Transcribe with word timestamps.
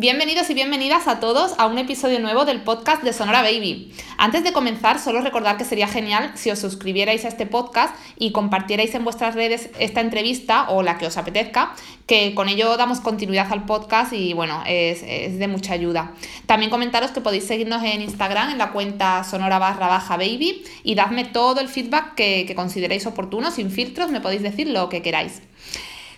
Bienvenidos 0.00 0.48
y 0.48 0.54
bienvenidas 0.54 1.08
a 1.08 1.18
todos 1.18 1.56
a 1.58 1.66
un 1.66 1.76
episodio 1.76 2.20
nuevo 2.20 2.44
del 2.44 2.62
podcast 2.62 3.02
de 3.02 3.12
Sonora 3.12 3.42
Baby. 3.42 3.92
Antes 4.16 4.44
de 4.44 4.52
comenzar, 4.52 5.00
solo 5.00 5.22
recordar 5.22 5.56
que 5.56 5.64
sería 5.64 5.88
genial 5.88 6.30
si 6.36 6.52
os 6.52 6.60
suscribierais 6.60 7.24
a 7.24 7.28
este 7.28 7.46
podcast 7.46 7.96
y 8.16 8.30
compartierais 8.30 8.94
en 8.94 9.02
vuestras 9.02 9.34
redes 9.34 9.70
esta 9.80 10.00
entrevista 10.00 10.70
o 10.70 10.84
la 10.84 10.98
que 10.98 11.06
os 11.08 11.16
apetezca, 11.16 11.74
que 12.06 12.32
con 12.36 12.48
ello 12.48 12.76
damos 12.76 13.00
continuidad 13.00 13.50
al 13.50 13.66
podcast 13.66 14.12
y 14.12 14.34
bueno, 14.34 14.62
es, 14.68 15.00
de 15.02 15.48
mucha 15.48 15.72
ayuda. 15.72 16.12
También 16.46 16.70
comentaros 16.70 17.10
que 17.10 17.20
podéis 17.20 17.48
seguirnos 17.48 17.82
en 17.82 18.00
Instagram 18.00 18.50
en 18.50 18.58
la 18.58 18.70
cuenta 18.70 19.24
sonora 19.24 19.58
barra 19.58 19.88
baja 19.88 20.16
baby 20.16 20.62
y 20.84 20.94
dadme 20.94 21.24
todo 21.24 21.58
el 21.58 21.66
feedback 21.66 22.14
que 22.14 22.52
consideréis 22.54 23.04
oportuno, 23.06 23.50
sin 23.50 23.72
filtros, 23.72 24.12
me 24.12 24.20
podéis 24.20 24.42
decir 24.42 24.68
lo 24.68 24.88
que 24.88 25.02
queráis. 25.02 25.42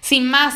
Sin 0.02 0.28
más, 0.28 0.54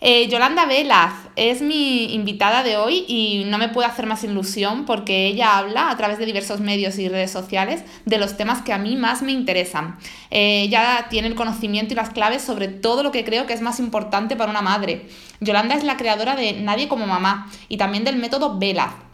eh, 0.00 0.28
Yolanda 0.28 0.66
Velaz 0.66 1.12
es 1.36 1.62
mi 1.62 2.14
invitada 2.14 2.62
de 2.62 2.76
hoy 2.76 3.04
y 3.06 3.44
no 3.46 3.58
me 3.58 3.68
puede 3.68 3.88
hacer 3.88 4.06
más 4.06 4.24
ilusión 4.24 4.86
porque 4.86 5.26
ella 5.26 5.58
habla 5.58 5.90
a 5.90 5.96
través 5.96 6.18
de 6.18 6.26
diversos 6.26 6.60
medios 6.60 6.98
y 6.98 7.08
redes 7.08 7.30
sociales 7.30 7.84
de 8.06 8.18
los 8.18 8.36
temas 8.36 8.62
que 8.62 8.72
a 8.72 8.78
mí 8.78 8.96
más 8.96 9.22
me 9.22 9.32
interesan. 9.32 9.98
Eh, 10.30 10.62
ella 10.62 11.06
tiene 11.10 11.28
el 11.28 11.34
conocimiento 11.34 11.92
y 11.92 11.96
las 11.96 12.10
claves 12.10 12.42
sobre 12.42 12.68
todo 12.68 13.02
lo 13.02 13.12
que 13.12 13.24
creo 13.24 13.46
que 13.46 13.52
es 13.52 13.60
más 13.60 13.78
importante 13.78 14.36
para 14.36 14.50
una 14.50 14.62
madre. 14.62 15.06
Yolanda 15.40 15.74
es 15.74 15.84
la 15.84 15.96
creadora 15.96 16.36
de 16.36 16.54
Nadie 16.54 16.88
como 16.88 17.06
mamá 17.06 17.50
y 17.68 17.76
también 17.76 18.04
del 18.04 18.16
método 18.16 18.58
Velaz 18.58 19.09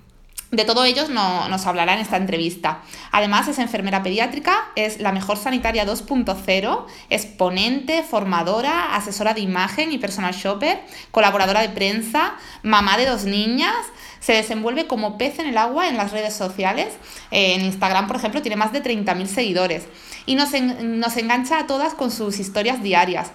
de 0.51 0.65
todo 0.65 0.85
ello 0.85 1.09
no, 1.09 1.49
nos 1.49 1.67
hablará 1.67 1.95
en 1.95 2.01
esta 2.01 2.17
entrevista. 2.17 2.83
Además, 3.11 3.49
es 3.49 3.59
enfermera 3.59 4.03
pediátrica, 4.03 4.69
es 4.77 5.01
la 5.01 5.13
mejor 5.13 5.37
sanitaria 5.39 5.85
2.0, 5.85 6.87
es 7.11 7.27
ponente, 7.27 8.03
formadora, 8.03 8.95
asesora 8.95 9.35
de 9.35 9.41
imagen 9.41 9.91
y 9.91 9.99
personal 9.99 10.35
shopper, 10.35 10.81
colaboradora 11.11 11.63
de 11.63 11.71
prensa, 11.71 12.35
mamá 12.63 12.97
de 12.97 13.07
dos 13.07 13.25
niñas, 13.25 13.75
se 14.21 14.35
desenvuelve 14.35 14.87
como 14.87 15.19
pez 15.19 15.39
en 15.41 15.47
el 15.47 15.59
agua 15.59 15.89
en 15.89 15.97
las 15.97 16.13
redes 16.13 16.35
sociales. 16.35 16.95
Eh, 17.31 17.55
en 17.55 17.63
Instagram, 17.63 18.07
por 18.07 18.17
ejemplo, 18.17 18.41
tiene 18.41 18.57
más 18.57 18.73
de 18.73 18.83
30.000 18.83 19.27
seguidores 19.27 19.85
y 20.27 20.37
nos, 20.37 20.51
nos 20.53 21.17
engancha 21.17 21.59
a 21.59 21.67
todas 21.67 21.95
con 21.95 22.11
sus 22.11 22.39
historias 22.39 22.83
diarias. 22.83 23.33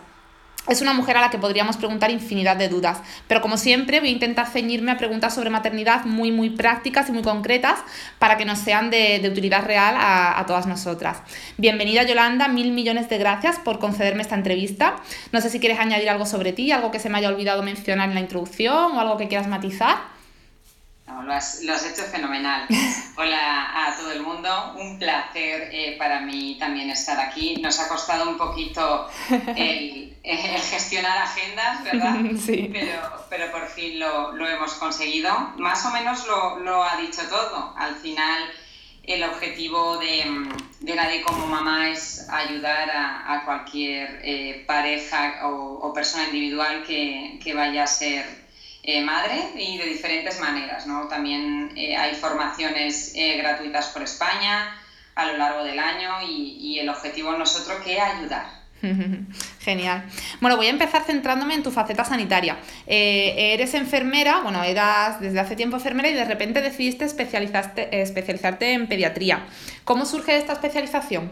Es 0.70 0.80
una 0.80 0.94
mujer 0.94 1.18
a 1.18 1.22
la 1.22 1.32
que 1.32 1.40
podríamos 1.40 1.76
preguntar 1.78 2.12
infinidad 2.12 2.56
de 2.56 2.70
dudas, 2.70 3.00
pero 3.28 3.42
como 3.42 3.58
siempre 3.58 4.00
voy 4.00 4.10
a 4.10 4.12
intentar 4.12 4.46
ceñirme 4.48 4.92
a 4.92 4.98
preguntas 4.98 5.34
sobre 5.34 5.50
maternidad 5.50 6.06
muy, 6.06 6.32
muy 6.32 6.52
prácticas 6.52 7.10
y 7.10 7.12
muy 7.12 7.24
concretas 7.24 7.80
para 8.20 8.38
que 8.38 8.46
nos 8.46 8.60
sean 8.60 8.92
de, 8.92 9.28
utilidad 9.28 9.66
real 9.66 9.96
a, 9.98 10.40
a, 10.40 10.46
todas 10.46 10.68
nosotras. 10.68 11.24
Bienvenida 11.58 12.04
Yolanda, 12.04 12.48
mil 12.48 12.74
millones 12.74 13.10
de 13.10 13.18
gracias 13.18 13.58
por 13.58 13.80
concederme 13.80 14.22
esta 14.22 14.36
entrevista. 14.36 14.98
No 15.32 15.42
sé 15.42 15.50
si 15.50 15.60
quieres 15.60 15.80
añadir 15.80 16.12
algo 16.12 16.28
sobre 16.28 16.54
ti, 16.54 16.72
algo 16.72 16.92
que 16.92 17.00
se 17.00 17.10
me 17.10 17.18
haya 17.18 17.30
olvidado 17.30 17.64
mencionar 17.64 18.10
en 18.10 18.16
la 18.16 18.22
introducción 18.22 18.92
o 18.96 19.00
algo 19.00 19.18
que 19.18 19.28
quieras 19.28 19.48
matizar 19.48 20.21
lo, 21.24 21.34
has, 21.34 21.62
hecho 21.62 22.04
fenomenal. 22.04 22.68
Hola 23.18 23.88
a 23.88 23.98
todo 23.98 24.12
el 24.12 24.22
mundo, 24.22 24.74
un 24.78 24.98
placer 24.98 25.70
eh, 25.72 25.96
para 25.98 26.22
mí 26.22 26.58
también 26.60 26.90
estar 26.90 27.20
aquí. 27.20 27.58
Nos 27.62 27.80
ha 27.80 27.88
costado 27.88 28.30
un 28.30 28.38
poquito 28.38 29.10
el, 29.56 30.16
gestionar 30.24 31.18
agendas, 31.18 31.84
¿verdad? 31.84 32.16
Sí. 32.38 32.70
Pero, 32.72 33.26
pero 33.30 33.52
por 33.52 33.68
fin 33.68 34.00
lo, 34.00 34.32
lo, 34.34 34.48
hemos 34.48 34.74
conseguido. 34.74 35.32
Más 35.58 35.86
o 35.86 35.92
menos 35.92 36.26
lo, 36.28 36.60
lo, 36.60 36.84
ha 36.84 36.98
dicho 36.98 37.22
todo. 37.30 37.74
Al 37.78 37.96
final 37.96 38.50
el 39.04 39.24
objetivo 39.24 39.98
de, 39.98 40.48
de 40.80 40.96
Nadie 40.96 41.22
como 41.22 41.48
Mamá 41.48 41.90
es 41.90 42.28
ayudar 42.30 42.90
a, 42.92 43.34
a 43.34 43.46
cualquier 43.46 44.22
eh, 44.24 44.64
pareja 44.68 45.48
o, 45.48 45.80
o, 45.82 45.94
persona 45.94 46.26
individual 46.26 46.84
que, 46.84 47.40
que 47.44 47.54
vaya 47.54 47.84
a 47.84 47.88
ser 47.88 48.41
eh, 48.84 49.02
madre 49.04 49.52
y 49.56 49.78
de 49.78 49.86
diferentes 49.86 50.40
maneras. 50.40 50.88
¿no? 50.88 51.08
También 51.08 51.72
eh, 51.76 51.96
hay 51.96 52.16
formaciones 52.16 53.14
eh, 53.16 53.38
gratuitas 53.38 53.88
por 53.88 54.02
España 54.02 54.76
a 55.14 55.26
lo 55.26 55.38
largo 55.38 55.64
del 55.64 55.78
año 55.78 56.10
y, 56.28 56.80
el 56.80 56.90
objetivo 56.90 57.34
nosotros 57.34 57.84
que 57.84 58.00
ayudar. 58.00 58.46
Genial. 59.60 60.06
Bueno, 60.40 60.58
voy 60.58 60.66
a 60.66 60.72
empezar 60.72 61.04
centrándome 61.04 61.54
en 61.54 61.62
tu 61.62 61.70
faceta 61.70 62.04
sanitaria. 62.04 62.58
eres 62.88 63.76
enfermera, 63.76 64.40
bueno, 64.40 64.64
eras 64.64 65.22
desde 65.22 65.40
hace 65.40 65.56
tiempo 65.56 65.78
enfermera 65.78 66.10
y 66.10 66.14
de 66.14 66.26
repente 66.26 66.62
decidiste 66.62 67.06
especializarte, 67.06 68.02
especializarte 68.02 68.74
en 68.74 68.88
pediatría. 68.88 69.46
¿Cómo 69.84 70.06
surge 70.06 70.38
esta 70.38 70.54
especialización? 70.54 71.32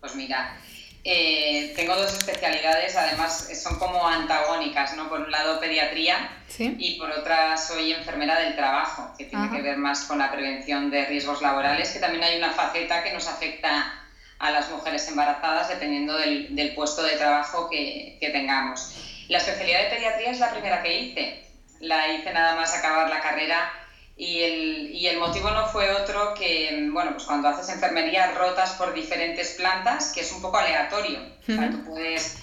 Pues 0.00 0.14
mira, 0.14 0.56
eh, 1.02 1.72
tengo 1.76 1.96
dos 1.96 2.12
especialidades, 2.12 2.94
además 2.94 3.48
son 3.62 3.78
como 3.78 4.06
antagónicas, 4.06 4.94
¿no? 4.96 5.08
Por 5.08 5.20
un 5.20 5.30
lado 5.30 5.58
pediatría 5.58 6.30
y 6.58 6.98
por 6.98 7.10
otra 7.10 7.56
soy 7.56 7.92
enfermera 7.92 8.38
del 8.38 8.54
trabajo, 8.54 9.14
que 9.16 9.24
tiene 9.24 9.50
que 9.50 9.62
ver 9.62 9.78
más 9.78 10.04
con 10.04 10.18
la 10.18 10.30
prevención 10.30 10.90
de 10.90 11.06
riesgos 11.06 11.40
laborales, 11.40 11.90
que 11.90 12.00
también 12.00 12.24
hay 12.24 12.36
una 12.36 12.50
faceta 12.50 13.02
que 13.02 13.14
nos 13.14 13.28
afecta 13.28 13.94
a 14.38 14.50
las 14.50 14.70
mujeres 14.70 15.08
embarazadas 15.08 15.68
dependiendo 15.68 16.18
del, 16.18 16.54
del 16.54 16.74
puesto 16.74 17.02
de 17.02 17.16
trabajo 17.16 17.70
que, 17.70 18.18
que, 18.20 18.30
tengamos. 18.30 18.94
La 19.28 19.38
especialidad 19.38 19.84
de 19.84 19.90
pediatría 19.90 20.30
es 20.30 20.40
la 20.40 20.50
primera 20.50 20.82
que 20.82 20.98
hice. 21.00 21.44
La 21.80 22.08
hice 22.12 22.32
nada 22.32 22.56
más 22.56 22.74
acabar 22.74 23.08
la 23.08 23.20
carrera 23.20 23.72
y 24.20 24.42
el, 24.42 24.90
y 24.94 25.06
el, 25.06 25.18
motivo 25.18 25.50
no 25.50 25.66
fue 25.66 25.90
otro 25.90 26.34
que, 26.34 26.88
bueno, 26.92 27.12
pues 27.12 27.24
cuando 27.24 27.48
haces 27.48 27.70
enfermería 27.70 28.32
rotas 28.32 28.72
por 28.72 28.92
diferentes 28.92 29.52
plantas, 29.52 30.12
que 30.12 30.20
es 30.20 30.30
un 30.30 30.42
poco 30.42 30.58
aleatorio. 30.58 31.20
o 31.20 31.46
sea, 31.46 31.70
tú 31.70 31.82
puedes 31.84 32.36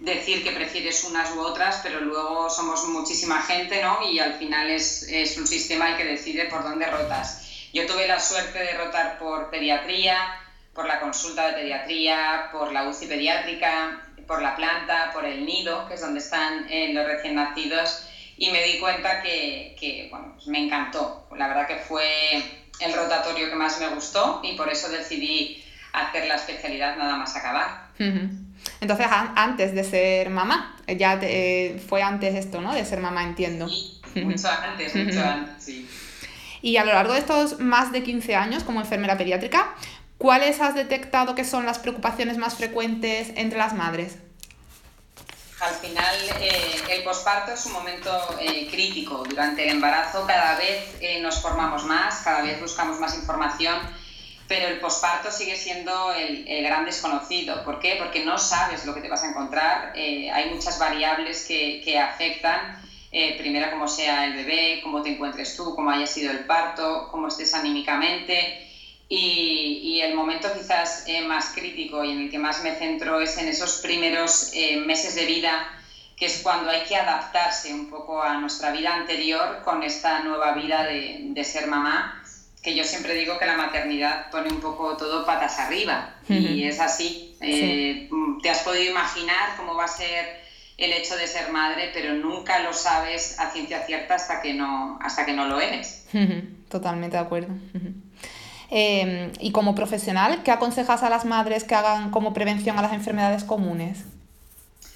decir 0.00 0.44
que 0.44 0.50
prefieres 0.50 1.04
unas 1.04 1.34
u 1.34 1.40
otras, 1.40 1.80
pero 1.82 2.00
luego 2.00 2.50
somos 2.50 2.86
muchísima 2.86 3.40
gente, 3.40 3.80
¿no? 3.82 4.00
Y 4.06 4.18
al 4.18 4.34
final 4.34 4.68
es, 4.68 5.04
es 5.04 5.38
un 5.38 5.46
sistema 5.46 5.92
el 5.92 5.96
que 5.96 6.04
decide 6.04 6.44
por 6.50 6.64
dónde 6.64 6.86
rotas. 6.86 7.48
Yo 7.72 7.86
tuve 7.86 8.06
la 8.06 8.20
suerte 8.20 8.58
de 8.58 8.76
rotar 8.76 9.18
por 9.18 9.48
pediatría, 9.48 10.38
por 10.74 10.86
la 10.86 11.00
consulta 11.00 11.46
de 11.46 11.54
pediatría, 11.54 12.50
por 12.52 12.72
la 12.72 12.86
UCI 12.88 13.06
pediátrica, 13.06 14.06
por 14.26 14.42
la 14.42 14.54
planta, 14.54 15.10
por 15.14 15.24
el 15.24 15.46
nido, 15.46 15.88
que 15.88 15.94
es 15.94 16.00
donde 16.02 16.20
están 16.20 16.66
eh, 16.68 16.92
los 16.92 17.06
recién 17.06 17.36
nacidos 17.36 18.06
y 18.42 18.50
me 18.50 18.60
di 18.64 18.80
cuenta 18.80 19.22
que, 19.22 19.76
que 19.78 20.08
bueno, 20.10 20.32
pues 20.34 20.48
me 20.48 20.64
encantó. 20.64 21.28
La 21.36 21.46
verdad 21.46 21.68
que 21.68 21.76
fue 21.76 22.42
el 22.80 22.92
rotatorio 22.92 23.48
que 23.48 23.54
más 23.54 23.78
me 23.78 23.86
gustó 23.90 24.40
y 24.42 24.56
por 24.56 24.68
eso 24.68 24.88
decidí 24.88 25.62
hacer 25.92 26.26
la 26.26 26.34
especialidad 26.34 26.96
nada 26.96 27.14
más 27.14 27.36
acabar. 27.36 27.86
Entonces, 28.80 29.06
antes 29.36 29.76
de 29.76 29.84
ser 29.84 30.30
mamá, 30.30 30.76
ya 30.88 31.20
te, 31.20 31.80
fue 31.88 32.02
antes 32.02 32.34
esto, 32.34 32.60
¿no? 32.60 32.74
De 32.74 32.84
ser 32.84 32.98
mamá, 32.98 33.22
entiendo. 33.22 33.68
Sí, 33.68 34.00
mucho 34.24 34.48
antes, 34.48 34.92
mucho 34.96 35.20
antes, 35.20 35.62
sí. 35.64 35.88
Y 36.62 36.78
a 36.78 36.84
lo 36.84 36.94
largo 36.94 37.12
de 37.12 37.20
estos 37.20 37.60
más 37.60 37.92
de 37.92 38.02
15 38.02 38.34
años 38.34 38.64
como 38.64 38.80
enfermera 38.80 39.16
pediátrica, 39.16 39.72
¿cuáles 40.18 40.60
has 40.60 40.74
detectado 40.74 41.36
que 41.36 41.44
son 41.44 41.64
las 41.64 41.78
preocupaciones 41.78 42.38
más 42.38 42.56
frecuentes 42.56 43.30
entre 43.36 43.58
las 43.58 43.72
madres? 43.72 44.18
Al 45.62 45.74
final 45.76 46.16
eh, 46.40 46.82
el 46.90 47.02
posparto 47.04 47.52
es 47.52 47.64
un 47.66 47.72
momento 47.72 48.10
eh, 48.40 48.66
crítico. 48.70 49.22
Durante 49.28 49.62
el 49.62 49.70
embarazo 49.70 50.26
cada 50.26 50.56
vez 50.56 50.96
eh, 51.00 51.20
nos 51.20 51.40
formamos 51.40 51.84
más, 51.84 52.22
cada 52.22 52.42
vez 52.42 52.60
buscamos 52.60 52.98
más 52.98 53.14
información, 53.14 53.78
pero 54.48 54.66
el 54.66 54.80
posparto 54.80 55.30
sigue 55.30 55.56
siendo 55.56 56.12
el, 56.14 56.44
gran 56.64 56.84
desconocido. 56.84 57.64
¿Por 57.64 57.78
qué? 57.78 57.96
Porque 57.96 58.24
no 58.24 58.38
sabes 58.38 58.84
lo 58.84 58.94
que 58.94 59.00
te 59.00 59.08
vas 59.08 59.22
a 59.22 59.28
encontrar. 59.28 59.92
hay 59.94 60.50
muchas 60.50 60.78
variables 60.78 61.46
que, 61.46 61.80
que 61.84 61.98
afectan. 61.98 62.82
primero, 63.38 63.70
cómo 63.70 63.86
sea 63.86 64.24
el 64.26 64.34
bebé, 64.34 64.80
cómo 64.82 65.00
te 65.00 65.10
encuentres 65.10 65.56
tú, 65.56 65.74
cómo 65.76 65.90
haya 65.90 66.06
sido 66.06 66.32
el 66.32 66.40
parto, 66.40 67.08
cómo 67.10 67.28
estés 67.28 67.54
anímicamente. 67.54 68.71
Y, 69.08 70.00
el 70.02 70.14
momento 70.14 70.48
quizás 70.52 71.04
eh, 71.06 71.20
más 71.22 71.52
crítico 71.54 72.02
y 72.02 72.10
en 72.10 72.22
el 72.22 72.30
que 72.30 72.38
más 72.38 72.64
me 72.64 72.74
centro 72.74 73.20
es 73.20 73.38
en 73.38 73.46
esos 73.46 73.76
primeros 73.76 74.50
eh, 74.52 74.78
meses 74.78 75.14
de 75.14 75.26
vida, 75.26 75.68
que 76.16 76.26
es 76.26 76.40
cuando 76.42 76.70
hay 76.70 76.82
que 76.82 76.96
adaptarse 76.96 77.72
un 77.72 77.88
poco 77.88 78.20
a 78.20 78.38
nuestra 78.38 78.72
vida 78.72 78.92
anterior 78.92 79.62
con 79.64 79.84
esta 79.84 80.24
nueva 80.24 80.54
vida 80.54 80.84
de, 80.84 81.18
de 81.20 81.44
ser 81.44 81.68
mamá, 81.68 82.22
que 82.62 82.76
yo 82.76 82.84
siempre 82.84 83.14
digo 83.14 83.38
que 83.38 83.46
la 83.46 83.56
maternidad 83.56 84.30
pone 84.30 84.48
un 84.48 84.60
poco 84.60 84.96
todo 84.96 85.26
patas 85.26 85.58
arriba 85.58 86.14
y 86.28 86.64
es 86.64 86.78
así. 86.78 87.36
Eh, 87.40 88.08
te 88.40 88.50
has 88.50 88.60
podido 88.60 88.90
imaginar 88.90 89.56
cómo 89.56 89.74
va 89.74 89.84
a 89.84 89.88
ser 89.88 90.40
el 90.78 90.92
hecho 90.92 91.16
de 91.16 91.26
ser 91.26 91.50
madre, 91.50 91.90
pero 91.92 92.14
nunca 92.14 92.60
lo 92.60 92.72
sabes 92.72 93.38
a 93.40 93.50
ciencia 93.50 93.84
cierta 93.84 94.14
hasta 94.14 94.40
que 94.40 94.54
no, 94.54 94.98
hasta 95.02 95.26
que 95.26 95.32
no 95.32 95.46
lo 95.46 95.60
eres. 95.60 96.06
Totalmente 96.68 97.16
de 97.16 97.22
acuerdo. 97.22 97.52
Em, 98.74 99.30
y 99.38 99.52
como 99.52 99.74
profesional, 99.74 100.42
¿qué 100.42 100.50
aconsejas 100.50 101.02
a 101.02 101.10
las 101.10 101.26
madres 101.26 101.62
que 101.62 101.74
hagan 101.74 102.10
como 102.10 102.32
prevención 102.32 102.78
a 102.78 102.82
las 102.82 102.94
enfermedades 102.94 103.44
comunes? 103.44 103.98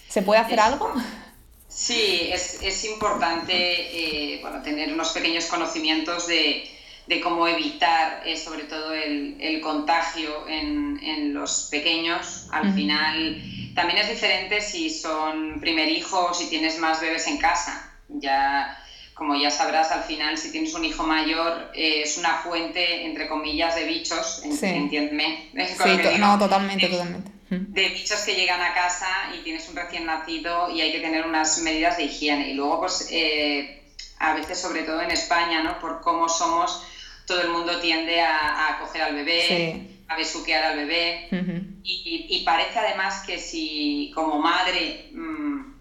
¿Se 0.08 0.22
puede 0.22 0.40
hacer 0.40 0.58
algo? 0.60 0.90
Sí, 1.68 2.30
es, 2.32 2.62
es 2.62 2.86
importante 2.86 3.52
eh, 3.52 4.40
bueno, 4.40 4.62
tener 4.62 4.90
unos 4.94 5.10
pequeños 5.10 5.44
conocimientos 5.44 6.26
de, 6.26 6.66
de 7.06 7.20
cómo 7.20 7.46
evitar 7.46 8.22
eh, 8.24 8.38
sobre 8.38 8.64
todo 8.64 8.94
el, 8.94 9.36
el 9.40 9.60
contagio 9.60 10.48
en, 10.48 10.98
en, 11.02 11.34
los 11.34 11.68
pequeños. 11.70 12.46
Al 12.52 12.72
final 12.72 13.42
también 13.74 13.98
es 13.98 14.08
diferente 14.08 14.62
si 14.62 14.88
son 14.88 15.60
primer 15.60 15.90
hijo 15.90 16.28
o 16.30 16.32
si 16.32 16.48
tienes 16.48 16.78
más 16.78 17.02
bebés 17.02 17.26
en 17.26 17.36
casa. 17.36 17.92
Ya 18.08 18.74
como 19.16 19.34
ya 19.34 19.50
sabrás, 19.50 19.90
al 19.92 20.02
final, 20.02 20.36
si 20.36 20.52
tienes 20.52 20.74
un 20.74 20.84
hijo 20.84 21.02
mayor, 21.02 21.70
eh, 21.72 22.02
es 22.02 22.18
una 22.18 22.34
fuente, 22.34 23.06
entre 23.06 23.28
comillas, 23.28 23.74
de 23.74 23.84
bichos, 23.84 24.42
sí. 24.42 24.66
entiéndeme. 24.66 25.50
Sí, 25.82 26.18
no, 26.18 26.38
totalmente, 26.38 26.86
totalmente. 26.86 27.30
De 27.48 27.88
bichos 27.88 28.20
que 28.20 28.34
llegan 28.34 28.60
a 28.60 28.74
casa 28.74 29.08
y 29.34 29.42
tienes 29.42 29.66
un 29.70 29.76
recién 29.76 30.04
nacido 30.04 30.68
y 30.68 30.82
hay 30.82 30.92
que 30.92 31.00
tener 31.00 31.24
unas 31.24 31.58
medidas 31.60 31.96
de 31.96 32.04
higiene. 32.04 32.50
Y 32.50 32.54
luego, 32.54 32.80
pues, 32.80 33.08
eh, 33.10 33.84
a 34.18 34.34
veces, 34.34 34.60
sobre 34.60 34.82
todo 34.82 35.00
en 35.00 35.10
España, 35.10 35.62
¿no? 35.62 35.78
Por 35.80 36.02
cómo 36.02 36.28
somos, 36.28 36.82
todo 37.26 37.40
el 37.40 37.48
mundo 37.48 37.80
tiende 37.80 38.20
a, 38.20 38.76
coger 38.82 39.00
al 39.00 39.14
bebé, 39.14 40.02
a 40.08 40.16
besuquear 40.16 40.62
al 40.62 40.76
bebé. 40.76 41.28
y, 41.82 42.42
parece 42.44 42.80
además 42.80 43.24
que 43.26 43.38
si 43.38 44.12
como 44.14 44.38
madre 44.38 45.08
mm, 45.12 45.75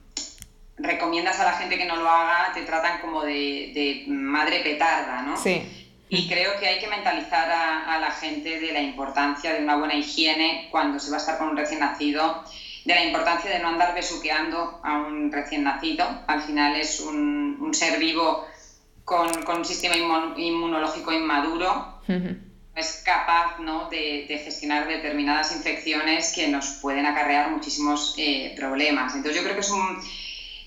recomiendas 0.78 1.40
a 1.40 1.46
la 1.46 1.54
gente 1.54 1.78
que 1.78 1.86
no 1.86 1.96
lo 1.96 2.10
haga, 2.10 2.52
te 2.54 2.64
tratan 2.64 3.00
como 3.02 3.24
de, 3.24 4.04
madre 4.08 4.60
petarda, 4.60 5.22
¿no? 5.22 5.38
Sí. 5.38 5.64
Y 6.10 6.28
creo 6.28 6.60
que 6.60 6.68
hay 6.68 6.80
que 6.80 6.88
mentalizar 6.88 7.50
a, 7.50 7.98
la 8.00 8.12
gente 8.12 8.60
de 8.60 8.72
la 8.72 8.82
importancia 8.82 9.54
de 9.54 9.64
una 9.64 9.76
buena 9.76 9.96
higiene 9.96 10.68
cuando 10.70 11.00
se 11.00 11.10
va 11.10 11.18
a 11.18 11.20
estar 11.20 11.38
con 11.38 11.50
un 11.50 11.58
recién 11.58 11.80
nacido, 11.80 12.44
de 12.84 12.94
la 12.94 13.04
importancia 13.04 13.50
de 13.50 13.60
no 13.60 13.70
andar 13.70 13.96
besuqueando 13.96 14.80
a 14.84 15.00
un 15.00 15.32
recién 15.32 15.64
nacido. 15.64 16.06
Al 16.28 16.42
final 16.44 16.76
es 16.76 17.00
un, 17.00 17.72
ser 17.74 18.00
vivo 18.00 18.46
con, 19.04 19.28
un 19.48 19.66
sistema 19.66 19.96
inmunológico 20.38 21.12
inmaduro. 21.12 22.00
Es 22.76 23.02
capaz 23.04 23.60
¿no? 23.60 23.90
de, 23.90 24.28
gestionar 24.44 24.88
determinadas 24.88 25.56
infecciones 25.56 26.34
que 26.36 26.50
nos 26.50 26.68
pueden 26.82 27.08
acarrear 27.08 27.50
muchísimos 27.50 28.14
eh, 28.18 28.54
problemas. 28.56 29.16
Entonces 29.16 29.42
yo 29.42 29.44
creo 29.44 29.56
que 29.56 29.62
es 29.62 29.72
un, 29.72 30.00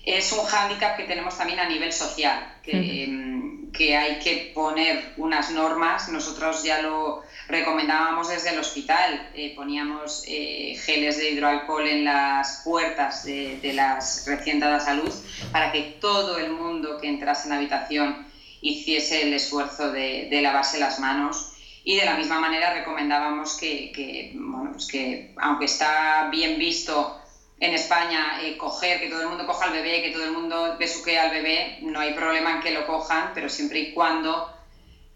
es 0.05 0.31
un 0.31 0.45
hándicap 0.45 0.97
que 0.97 1.03
tenemos 1.03 1.37
también 1.37 1.59
a 1.59 1.67
nivel 1.67 1.91
social, 1.91 2.59
que, 2.63 3.69
que, 3.73 3.97
hay 3.97 4.19
que 4.19 4.51
poner 4.55 5.13
unas 5.17 5.51
normas. 5.51 6.09
Nosotros 6.09 6.63
ya 6.63 6.81
lo 6.81 7.21
recomendábamos 7.47 8.29
desde 8.29 8.51
el 8.51 8.59
hospital, 8.59 9.29
eh, 9.33 9.53
poníamos 9.55 10.23
eh, 10.27 10.75
geles 10.85 11.17
de 11.17 11.31
hidroalcohol 11.31 11.87
en 11.87 12.05
las 12.05 12.61
puertas 12.63 13.25
de, 13.25 13.59
de, 13.61 13.73
las 13.73 14.25
recién 14.25 14.59
dadas 14.59 14.87
a 14.87 14.93
luz 14.93 15.21
para 15.51 15.71
que 15.71 15.97
todo 15.99 16.37
el 16.37 16.51
mundo 16.51 16.97
que 16.99 17.07
entrase 17.07 17.43
en 17.43 17.49
la 17.49 17.57
habitación 17.57 18.27
hiciese 18.61 19.23
el 19.23 19.33
esfuerzo 19.33 19.91
de, 19.91 20.27
de 20.29 20.41
lavarse 20.41 20.79
las 20.79 20.99
manos. 20.99 21.53
Y 21.83 21.95
de 21.95 22.05
la 22.05 22.15
misma 22.15 22.39
manera 22.39 22.73
recomendábamos 22.73 23.57
que, 23.57 23.91
que, 23.91 24.31
bueno, 24.35 24.71
pues 24.73 24.87
que 24.87 25.33
aunque 25.37 25.65
está 25.65 26.29
bien 26.29 26.59
visto 26.59 27.18
en 27.59 27.73
España 27.73 28.39
eh, 28.41 28.57
coger, 28.57 28.99
que 28.99 29.09
todo 29.09 29.21
el 29.21 29.27
mundo 29.27 29.45
coja 29.45 29.65
al 29.65 29.73
bebé, 29.73 30.01
que 30.01 30.11
todo 30.11 30.23
el 30.23 30.31
mundo 30.31 30.77
besuquee 30.79 31.19
al 31.19 31.31
bebé, 31.31 31.79
no 31.81 31.99
hay 31.99 32.13
problema 32.13 32.55
en 32.55 32.61
que 32.61 32.71
lo 32.71 32.87
cojan, 32.87 33.31
pero 33.33 33.49
siempre 33.49 33.79
y 33.79 33.93
cuando 33.93 34.53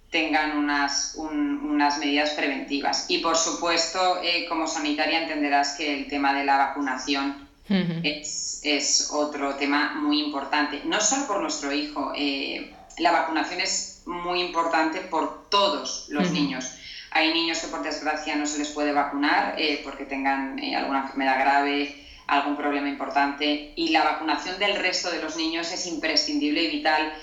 tengan 0.09 0.57
unas, 0.57 1.15
unas 1.15 1.97
medidas 1.97 2.31
preventivas. 2.31 3.05
Y 3.07 3.19
por 3.19 3.35
supuesto, 3.35 4.21
eh, 4.21 4.45
como 4.47 4.67
sanitaria 4.67 5.21
entenderás 5.21 5.73
que 5.73 6.01
el 6.01 6.07
tema 6.07 6.33
de 6.33 6.43
la 6.43 6.57
vacunación 6.57 7.47
es, 7.67 8.59
es, 8.63 9.09
otro 9.11 9.55
tema 9.55 9.95
muy 9.95 10.19
importante, 10.21 10.81
no 10.85 10.99
solo 10.99 11.25
por 11.25 11.41
nuestro 11.41 11.71
hijo, 11.71 12.11
eh, 12.15 12.75
la 12.99 13.11
vacunación 13.11 13.61
es 13.61 14.03
muy 14.05 14.41
importante 14.41 14.99
por 14.99 15.49
todos 15.49 16.05
los 16.09 16.29
niños. 16.31 16.75
Hay 17.09 17.33
niños 17.33 17.59
que 17.59 17.67
por 17.67 17.81
desgracia 17.81 18.35
no 18.35 18.45
se 18.45 18.59
les 18.59 18.69
puede 18.69 18.91
vacunar 18.91 19.55
porque 19.83 20.05
tengan 20.05 20.59
alguna 20.75 21.03
enfermedad 21.03 21.39
grave, 21.39 22.02
algún 22.27 22.55
problema 22.55 22.89
importante 22.89 23.73
y 23.75 23.89
la 23.89 24.03
vacunación 24.03 24.57
del 24.59 24.75
resto 24.75 25.11
de 25.11 25.21
los 25.21 25.35
niños 25.35 25.71
es 25.71 25.85
imprescindible 25.87 26.63
y 26.63 26.71
vital 26.71 27.13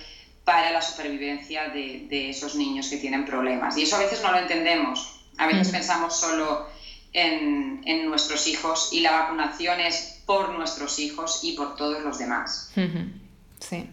para 0.44 0.70
la 0.73 0.82
supervivencia 0.82 1.69
de, 1.69 2.31
esos 2.31 2.55
niños 2.55 2.88
que 2.88 2.97
tienen 2.97 3.25
problemas. 3.25 3.76
Y 3.76 3.82
eso 3.82 3.97
a 3.97 4.00
veces 4.00 4.23
no 4.23 4.32
lo 4.32 4.38
entendemos. 4.38 5.20
A 5.38 5.47
veces 5.47 5.69
pensamos 5.69 6.19
solo 6.19 6.67
en, 7.12 8.08
nuestros 8.08 8.47
hijos 8.47 8.91
y 8.93 9.00
la 9.00 9.12
vacunación 9.12 9.81
es 9.81 10.23
por 10.26 10.50
nuestros 10.50 10.99
hijos 10.99 11.41
y 11.44 11.53
por 11.53 11.76
todos 11.76 12.03
los 12.03 12.19
demás. 12.19 12.73
Sí. 13.61 13.88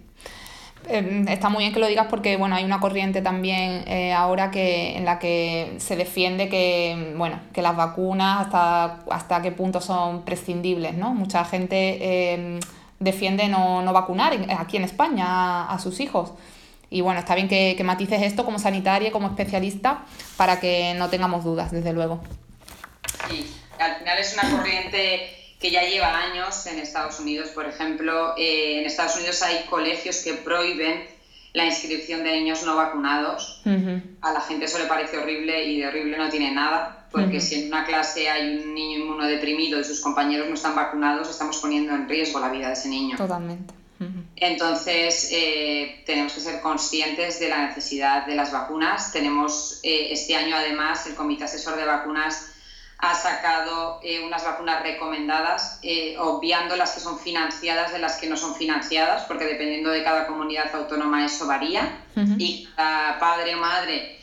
Em, 0.89 1.27
está 1.27 1.49
muy 1.49 1.63
bien 1.63 1.73
que 1.73 1.79
lo 1.79 1.87
digas 1.87 2.07
porque 2.09 2.37
bueno, 2.37 2.55
hay 2.55 2.63
una 2.63 2.79
corriente 2.79 3.21
también 3.21 3.83
eh, 3.87 4.13
ahora 4.13 4.51
que, 4.51 4.95
en 4.95 5.03
la 5.03 5.19
que 5.19 5.75
se 5.79 5.97
defiende 5.97 6.47
que, 6.47 7.13
bueno, 7.17 7.41
que 7.53 7.61
las 7.61 7.75
vacunas 7.75 8.45
hasta, 8.45 8.99
hasta 9.11 9.41
qué 9.41 9.51
punto 9.51 9.81
son 9.81 10.23
prescindibles. 10.23 10.95
¿no? 10.95 11.13
Mucha 11.13 11.43
gente 11.43 12.33
em, 12.33 12.59
defiende 12.99 13.47
no, 13.49 13.81
no, 13.81 13.91
vacunar 13.91 14.33
aquí 14.57 14.77
en 14.77 14.83
España 14.83 15.69
a, 15.69 15.77
sus 15.79 15.99
hijos. 15.99 16.33
Y 16.89 17.01
bueno, 17.01 17.19
está 17.19 17.35
bien 17.35 17.49
que, 17.49 17.75
que 17.75 17.83
matices 17.83 18.21
esto 18.21 18.45
como 18.45 18.59
sanitaria 18.59 19.11
como 19.11 19.27
especialista 19.27 20.05
para 20.37 20.61
que 20.61 20.93
no 20.95 21.09
tengamos 21.09 21.43
dudas, 21.43 21.71
desde 21.71 21.91
luego. 21.91 22.21
Sí, 23.29 23.53
al 23.77 23.95
final 23.97 24.17
es 24.19 24.33
una 24.33 24.57
corriente 24.57 25.36
que 25.59 25.71
ya 25.71 25.83
lleva 25.83 26.17
años 26.19 26.65
en 26.67 26.79
Estados 26.79 27.19
Unidos. 27.19 27.49
Por 27.49 27.65
ejemplo, 27.65 28.35
eh, 28.37 28.79
en 28.79 28.85
Estados 28.85 29.15
Unidos 29.15 29.41
hay 29.41 29.65
colegios 29.69 30.17
que 30.17 30.33
prohíben 30.33 31.05
la 31.53 31.65
inscripción 31.65 32.23
de 32.23 32.33
niños 32.33 32.63
no 32.63 32.75
vacunados. 32.75 33.61
A 34.21 34.31
la 34.31 34.41
gente 34.41 34.65
eso 34.65 34.77
le 34.77 34.85
parece 34.85 35.17
horrible 35.17 35.65
y 35.65 35.79
de 35.79 35.87
horrible 35.87 36.17
no 36.17 36.29
tiene 36.29 36.51
nada, 36.51 37.07
porque 37.11 37.41
si 37.41 37.55
en 37.55 37.67
una 37.67 37.85
clase 37.85 38.29
hay 38.29 38.57
un 38.57 38.75
niño 38.75 38.99
inmunodeprimido 38.99 39.79
y 39.79 39.83
sus 39.83 39.99
compañeros 40.01 40.47
no 40.47 40.53
están 40.53 40.75
vacunados, 40.75 41.29
estamos 41.29 41.57
poniendo 41.57 41.93
en 41.95 42.07
riesgo 42.07 42.39
la 42.39 42.49
vida 42.49 42.67
de 42.67 42.73
ese 42.73 42.89
niño. 42.89 43.17
Totalmente. 43.17 43.73
Entonces, 44.35 45.29
eh, 45.31 46.03
tenemos 46.05 46.33
que 46.33 46.41
ser 46.41 46.61
conscientes 46.61 47.39
de 47.39 47.49
la 47.49 47.65
necesidad 47.67 48.27
de 48.27 48.35
las 48.35 48.51
vacunas. 48.51 49.11
Tenemos 49.11 49.79
eh, 49.81 50.09
este 50.11 50.35
año, 50.35 50.55
además, 50.55 51.07
el 51.07 51.15
Comité 51.15 51.45
Asesor 51.45 51.75
de 51.75 51.85
Vacunas 51.85 52.51
ha 52.99 53.13
sacado 53.13 53.99
eh, 54.03 54.25
unas 54.25 54.43
vacunas 54.43 54.81
recomendadas, 54.81 55.79
eh, 55.83 56.15
obviando 56.19 56.75
las 56.75 56.93
que 56.93 56.99
son 56.99 57.19
financiadas 57.19 57.93
de 57.93 57.99
las 57.99 58.17
que 58.17 58.27
no 58.27 58.35
son 58.35 58.55
financiadas, 58.55 59.23
porque 59.23 59.45
dependiendo 59.45 59.91
de 59.91 60.03
cada 60.03 60.25
comunidad 60.25 60.73
autónoma 60.73 61.25
eso 61.25 61.45
varía, 61.45 62.03
y 62.39 62.67
cada 62.75 63.19
padre 63.19 63.53
o 63.53 63.59
madre 63.59 64.17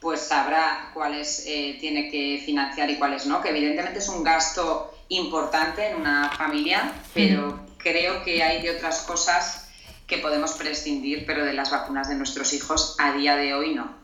pues 0.00 0.20
sabrá 0.20 0.90
cuáles 0.92 1.44
eh, 1.46 1.78
tiene 1.80 2.10
que 2.10 2.42
financiar 2.44 2.90
y 2.90 2.96
cuáles 2.96 3.26
no, 3.26 3.40
que 3.40 3.50
evidentemente 3.50 4.00
es 4.00 4.08
un 4.08 4.22
gasto 4.24 4.92
importante 5.08 5.88
en 5.88 5.96
una 5.96 6.28
familia, 6.30 6.92
pero 7.14 7.60
creo 7.78 8.22
que 8.24 8.42
hay 8.42 8.62
de 8.62 8.76
otras 8.76 9.02
cosas 9.02 9.68
que 10.06 10.18
podemos 10.18 10.52
prescindir, 10.52 11.24
pero 11.26 11.44
de 11.44 11.52
las 11.52 11.70
vacunas 11.70 12.08
de 12.08 12.16
nuestros 12.16 12.52
hijos 12.52 12.96
a 12.98 13.12
día 13.12 13.36
de 13.36 13.54
hoy 13.54 13.74
no. 13.74 13.94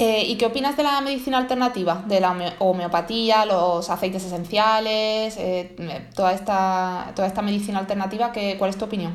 Eh, 0.00 0.24
¿Y 0.28 0.38
qué 0.38 0.46
opinas 0.46 0.78
de 0.78 0.82
la 0.82 0.98
medicina 1.02 1.36
alternativa? 1.36 2.02
De 2.06 2.20
la 2.20 2.54
homeopatía, 2.58 3.44
los 3.44 3.90
aceites 3.90 4.24
esenciales, 4.24 5.36
eh, 5.36 6.08
toda, 6.14 6.32
esta, 6.32 7.12
toda 7.14 7.28
esta 7.28 7.42
medicina 7.42 7.80
alternativa, 7.80 8.32
¿qué, 8.32 8.56
¿cuál 8.58 8.70
es 8.70 8.78
tu 8.78 8.86
opinión? 8.86 9.14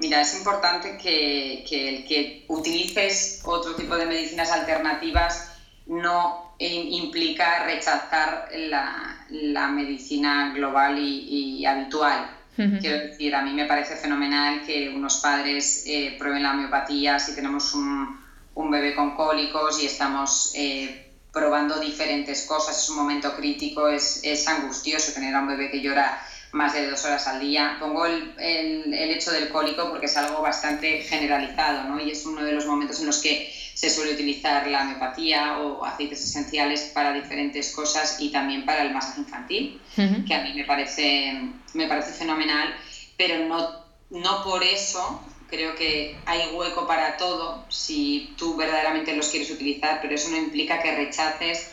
Mira, 0.00 0.20
es 0.20 0.36
importante 0.36 0.98
que, 0.98 1.64
que, 1.68 1.88
el 1.88 2.04
que 2.06 2.44
utilices 2.48 3.40
otro 3.44 3.76
tipo 3.76 3.96
de 3.96 4.06
medicinas 4.06 4.50
alternativas 4.50 5.52
no 5.86 6.54
implica 6.58 7.62
rechazar 7.64 8.48
la, 8.52 9.24
la 9.30 9.68
medicina 9.68 10.52
global 10.54 10.98
y, 10.98 11.64
habitual. 11.64 12.30
Quiero 12.56 12.98
decir, 12.98 13.32
a 13.36 13.42
mí 13.42 13.52
me 13.52 13.66
parece 13.66 13.94
fenomenal 13.94 14.62
que 14.66 14.88
unos 14.88 15.18
padres 15.18 15.84
eh, 15.86 16.16
prueben 16.18 16.42
la 16.42 16.50
homeopatía 16.50 17.20
si 17.20 17.36
tenemos 17.36 17.72
un, 17.72 18.17
un 18.58 18.72
bebé 18.72 18.94
con 18.94 19.14
cólicos 19.14 19.80
y 19.80 19.86
estamos 19.86 20.50
eh, 20.54 21.12
probando 21.32 21.78
diferentes 21.78 22.44
cosas. 22.44 22.82
Es 22.82 22.90
un 22.90 22.96
momento 22.96 23.36
crítico, 23.36 23.88
es, 23.88 24.20
es, 24.24 24.48
angustioso 24.48 25.12
tener 25.12 25.32
a 25.34 25.40
un 25.40 25.46
bebé 25.46 25.70
que 25.70 25.80
llora 25.80 26.20
más 26.50 26.72
de 26.72 26.90
dos 26.90 27.04
horas 27.04 27.28
al 27.28 27.38
día. 27.38 27.76
Pongo 27.78 28.04
el, 28.06 28.34
el, 28.36 28.92
el, 28.92 29.10
hecho 29.10 29.30
del 29.30 29.48
cólico 29.50 29.88
porque 29.90 30.06
es 30.06 30.16
algo 30.16 30.42
bastante 30.42 31.02
generalizado 31.02 31.84
¿no? 31.84 32.00
y 32.00 32.10
es 32.10 32.26
uno 32.26 32.42
de 32.42 32.52
los 32.52 32.66
momentos 32.66 32.98
en 32.98 33.06
los 33.06 33.18
que 33.18 33.54
se 33.74 33.90
suele 33.90 34.14
utilizar 34.14 34.66
la 34.66 34.82
homeopatía 34.82 35.58
o 35.58 35.84
aceites 35.84 36.24
esenciales 36.24 36.90
para 36.92 37.12
diferentes 37.12 37.70
cosas 37.72 38.16
y 38.18 38.32
también 38.32 38.66
para 38.66 38.82
el 38.82 38.92
masaje 38.92 39.20
infantil, 39.20 39.80
que 39.94 40.34
a 40.34 40.42
mí 40.42 40.52
me 40.52 40.64
parece, 40.64 41.48
me 41.74 41.86
parece 41.86 42.12
fenomenal, 42.12 42.74
pero 43.16 43.44
no, 43.46 43.84
no 44.10 44.42
por 44.42 44.64
eso 44.64 45.22
creo 45.48 45.74
que 45.74 46.16
hay 46.26 46.54
hueco 46.54 46.86
para 46.86 47.16
todo 47.16 47.64
si 47.68 48.34
tú 48.36 48.56
verdaderamente 48.56 49.16
los 49.16 49.28
quieres 49.28 49.50
utilizar, 49.50 50.00
pero 50.00 50.14
eso 50.14 50.30
no 50.30 50.36
implica 50.36 50.80
que 50.82 50.94
rechaces 50.94 51.72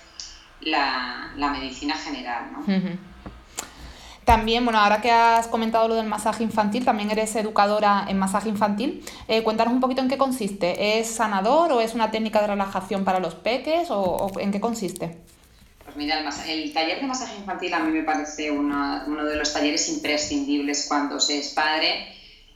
la, 0.62 1.34
medicina 1.36 1.96
general. 1.96 2.51
¿no? 2.51 2.63
También, 4.24 4.65
bueno, 4.65 4.79
ahora 4.79 5.01
que 5.01 5.12
has 5.12 5.48
comentado 5.48 5.88
lo 5.88 5.96
del 5.96 6.08
masaje 6.08 6.44
infantil, 6.44 6.84
también 6.84 7.12
eres 7.12 7.36
educadora 7.36 8.05
en 8.10 8.17
masaje 8.17 8.50
infantil. 8.50 9.03
Eh, 9.27 9.44
cuéntanos 9.44 9.74
un 9.74 9.79
poquito 9.79 10.01
en 10.01 10.10
qué 10.10 10.17
consiste. 10.17 10.98
¿Es 11.00 11.08
sanador 11.08 11.72
o 11.72 11.79
es 11.79 11.94
una 11.94 12.10
técnica 12.10 12.41
de 12.41 12.48
relajación 12.48 13.05
para 13.05 13.20
los 13.20 13.36
peques 13.36 13.89
o, 13.91 14.32
en 14.39 14.51
qué 14.51 14.60
consiste? 14.60 15.15
Pues 15.84 15.96
mira, 15.96 16.27
el, 16.48 16.74
taller 16.74 17.01
de 17.01 17.08
masaje 17.08 17.36
infantil 17.38 17.74
a 17.75 17.79
mí 17.79 17.91
me 17.91 18.01
parece 18.01 18.50
uno 18.50 19.25
de 19.25 19.36
los 19.36 19.53
talleres 19.53 19.88
imprescindibles 19.89 20.88
cuando 20.88 21.20
se 21.20 21.38
es 21.38 21.50
padre 21.50 22.15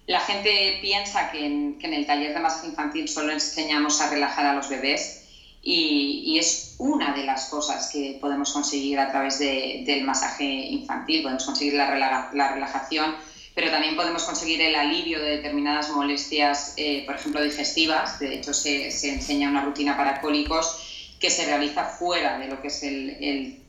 la 0.09 0.21
gente 0.21 0.79
piensa 0.81 1.29
que 1.29 1.45
en, 1.45 1.77
el 1.81 2.05
taller 2.07 2.33
de 2.33 2.39
masaje 2.39 2.65
infantil 2.65 3.07
solo 3.07 3.31
enseñamos 3.31 4.01
a 4.01 4.09
relajar 4.09 4.43
a 4.43 4.55
los 4.55 4.67
bebés 4.67 5.27
y, 5.61 6.35
es 6.39 6.73
una 6.79 7.13
de 7.13 7.25
las 7.25 7.45
cosas 7.45 7.91
que 7.93 8.17
podemos 8.19 8.51
conseguir 8.51 8.97
a 8.97 9.11
través 9.11 9.37
de, 9.37 9.83
del 9.85 10.03
masaje 10.05 10.45
infantil. 10.45 11.21
Podemos 11.21 11.45
conseguir 11.45 11.73
la, 11.75 12.31
la, 12.33 12.53
relajación, 12.53 13.13
pero 13.53 13.69
también 13.69 13.95
podemos 13.95 14.23
conseguir 14.23 14.59
el 14.61 14.73
alivio 14.73 15.19
de 15.19 15.29
determinadas 15.37 15.91
molestias, 15.91 16.73
eh, 16.77 17.03
por 17.05 17.13
ejemplo, 17.13 17.43
digestivas. 17.43 18.17
De 18.19 18.33
hecho, 18.33 18.51
se, 18.51 18.89
se, 18.89 19.13
enseña 19.13 19.49
una 19.49 19.63
rutina 19.63 19.95
para 19.95 20.21
cólicos 20.21 21.15
que 21.19 21.29
se 21.29 21.45
realiza 21.45 21.85
fuera 21.85 22.39
de 22.39 22.47
lo 22.47 22.59
que 22.63 22.69
es 22.69 22.81
el, 22.81 23.11
el 23.21 23.59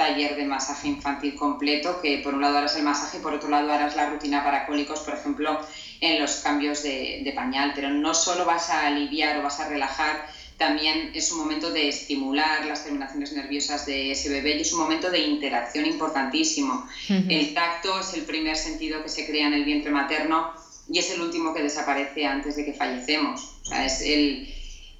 taller 0.00 0.34
de 0.34 0.46
masaje 0.46 0.88
infantil 0.88 1.34
completo, 1.34 2.00
que 2.00 2.22
por 2.24 2.32
un 2.32 2.40
lado 2.40 2.56
harás 2.56 2.74
el 2.76 2.84
masaje 2.84 3.18
y 3.18 3.20
por 3.20 3.34
otro 3.34 3.50
lado 3.50 3.70
harás 3.70 3.96
la 3.96 4.08
rutina 4.08 4.42
para 4.42 4.64
cólicos, 4.64 5.00
por 5.00 5.12
ejemplo, 5.12 5.60
en 6.00 6.20
los 6.20 6.36
cambios 6.36 6.82
de, 6.82 7.20
de, 7.24 7.32
pañal. 7.32 7.72
Pero 7.74 7.90
no 7.90 8.14
solo 8.14 8.44
vas 8.44 8.70
a 8.70 8.86
aliviar 8.86 9.38
o 9.38 9.42
vas 9.42 9.60
a 9.60 9.68
relajar, 9.68 10.26
también 10.60 11.12
es 11.14 11.32
un 11.32 11.38
momento 11.38 11.70
de 11.70 11.88
estimular 11.88 12.66
las 12.66 12.84
terminaciones 12.84 13.32
nerviosas 13.32 13.86
de 13.86 14.10
ese 14.10 14.28
bebé 14.28 14.58
y 14.58 14.60
es 14.60 14.72
un 14.74 14.80
momento 14.80 15.10
de 15.10 15.20
interacción 15.20 15.86
importantísimo. 15.86 16.86
Uh 17.08 17.12
-huh. 17.12 17.26
El 17.30 17.54
tacto 17.54 17.98
es 17.98 18.12
el 18.12 18.24
primer 18.24 18.56
sentido 18.56 19.02
que 19.02 19.08
se 19.08 19.26
crea 19.26 19.46
en 19.46 19.54
el 19.54 19.64
vientre 19.64 19.90
materno 19.90 20.52
y 20.92 20.98
es 20.98 21.10
el 21.12 21.22
último 21.22 21.54
que 21.54 21.62
desaparece 21.62 22.26
antes 22.26 22.56
de 22.56 22.66
que 22.66 22.74
fallecemos. 22.74 23.40
O 23.62 23.64
sea, 23.64 23.86
es 23.86 24.02
el, 24.02 24.52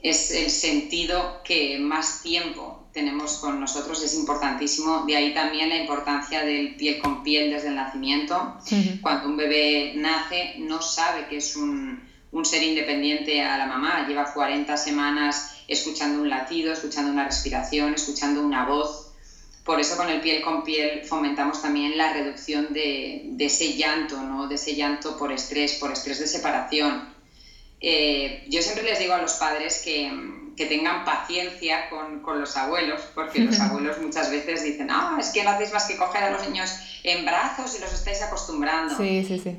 es 0.02 0.30
el 0.30 0.48
sentido 0.48 1.42
que 1.44 1.78
más 1.78 2.22
tiempo 2.22 2.79
tenemos 2.92 3.38
con 3.38 3.60
nosotros 3.60 4.02
es 4.02 4.14
importantísimo. 4.14 5.04
De 5.06 5.16
ahí 5.16 5.34
también 5.34 5.68
la 5.68 5.76
importancia 5.76 6.42
del 6.44 6.74
piel 6.76 6.98
con 6.98 7.22
piel 7.22 7.50
desde 7.50 7.68
el 7.68 7.76
nacimiento. 7.76 8.36
Uh 8.36 8.74
-huh. 8.74 9.00
Cuando 9.00 9.28
un 9.28 9.36
bebé 9.36 9.92
nace, 9.96 10.54
no 10.58 10.82
sabe 10.82 11.26
que 11.28 11.36
es 11.36 11.56
un, 11.56 12.00
un, 12.32 12.44
ser 12.44 12.62
independiente 12.62 13.42
a 13.42 13.58
la 13.58 13.66
mamá. 13.66 14.06
Lleva 14.08 14.32
40 14.32 14.76
semanas 14.76 15.62
escuchando 15.68 16.20
un 16.22 16.28
latido, 16.28 16.72
escuchando 16.72 17.10
una 17.12 17.24
respiración, 17.24 17.94
escuchando 17.94 18.42
una 18.42 18.66
voz. 18.66 19.12
Por 19.64 19.78
eso 19.78 19.96
con 19.96 20.08
el 20.08 20.20
piel 20.20 20.42
con 20.42 20.64
piel 20.64 21.04
fomentamos 21.04 21.62
también 21.62 21.96
la 21.96 22.12
reducción 22.12 22.72
de, 22.72 23.22
de 23.24 23.44
ese 23.44 23.74
llanto, 23.74 24.20
¿no? 24.22 24.48
de 24.48 24.56
ese 24.56 24.74
llanto 24.74 25.16
por 25.16 25.30
estrés, 25.32 25.74
por 25.74 25.92
estrés 25.92 26.18
de 26.18 26.26
separación. 26.26 27.20
Eh, 27.80 28.44
yo 28.48 28.60
siempre 28.62 28.84
les 28.84 28.98
digo 28.98 29.14
a 29.14 29.22
los 29.22 29.34
padres 29.34 29.82
que 29.84 30.10
que 30.60 30.66
tengan 30.66 31.06
paciencia 31.06 31.88
con, 31.88 32.20
con, 32.20 32.38
los 32.38 32.54
abuelos, 32.54 33.00
porque 33.14 33.38
los 33.38 33.58
abuelos 33.60 33.96
muchas 33.96 34.30
veces 34.30 34.62
dicen, 34.62 34.90
ah, 34.90 35.16
es 35.18 35.30
que 35.30 35.42
no 35.42 35.48
hacéis 35.48 35.72
más 35.72 35.86
que 35.86 35.96
coger 35.96 36.22
a 36.22 36.30
los 36.32 36.46
niños 36.46 36.70
en 37.02 37.24
brazos 37.24 37.78
y 37.78 37.80
los 37.80 37.90
estáis 37.90 38.20
acostumbrando. 38.20 38.94
Sí, 38.94 39.24
sí, 39.26 39.38
sí. 39.38 39.56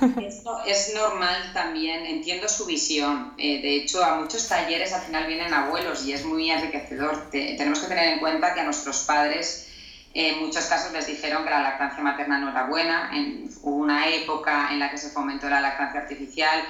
Esto 0.26 0.62
es 0.64 0.94
normal 0.94 1.50
también, 1.52 2.06
entiendo 2.06 2.48
su 2.48 2.64
visión. 2.64 3.34
Eh, 3.36 3.60
de 3.60 3.76
hecho, 3.76 4.02
a 4.02 4.14
muchos 4.14 4.48
talleres 4.48 4.94
al 4.94 5.02
final 5.02 5.26
vienen 5.26 5.52
abuelos 5.52 6.02
y 6.06 6.14
es 6.14 6.24
muy 6.24 6.50
enriquecedor. 6.50 7.28
Te, 7.30 7.52
tenemos 7.58 7.80
que 7.80 7.88
tener 7.88 8.14
en 8.14 8.18
cuenta 8.18 8.54
que 8.54 8.60
a 8.60 8.64
nuestros 8.64 9.00
padres 9.00 9.68
en 10.14 10.38
muchos 10.38 10.64
casos 10.64 10.94
les 10.94 11.06
dijeron 11.06 11.44
que 11.44 11.50
la 11.50 11.60
lactancia 11.60 12.02
materna 12.02 12.38
no 12.38 12.48
era 12.48 12.64
buena. 12.64 13.10
En, 13.12 13.50
hubo 13.60 13.76
una 13.76 14.08
época 14.08 14.70
en 14.72 14.78
la 14.78 14.90
que 14.90 14.96
se 14.96 15.10
fomentó 15.10 15.50
la 15.50 15.60
lactancia 15.60 16.00
artificial, 16.00 16.62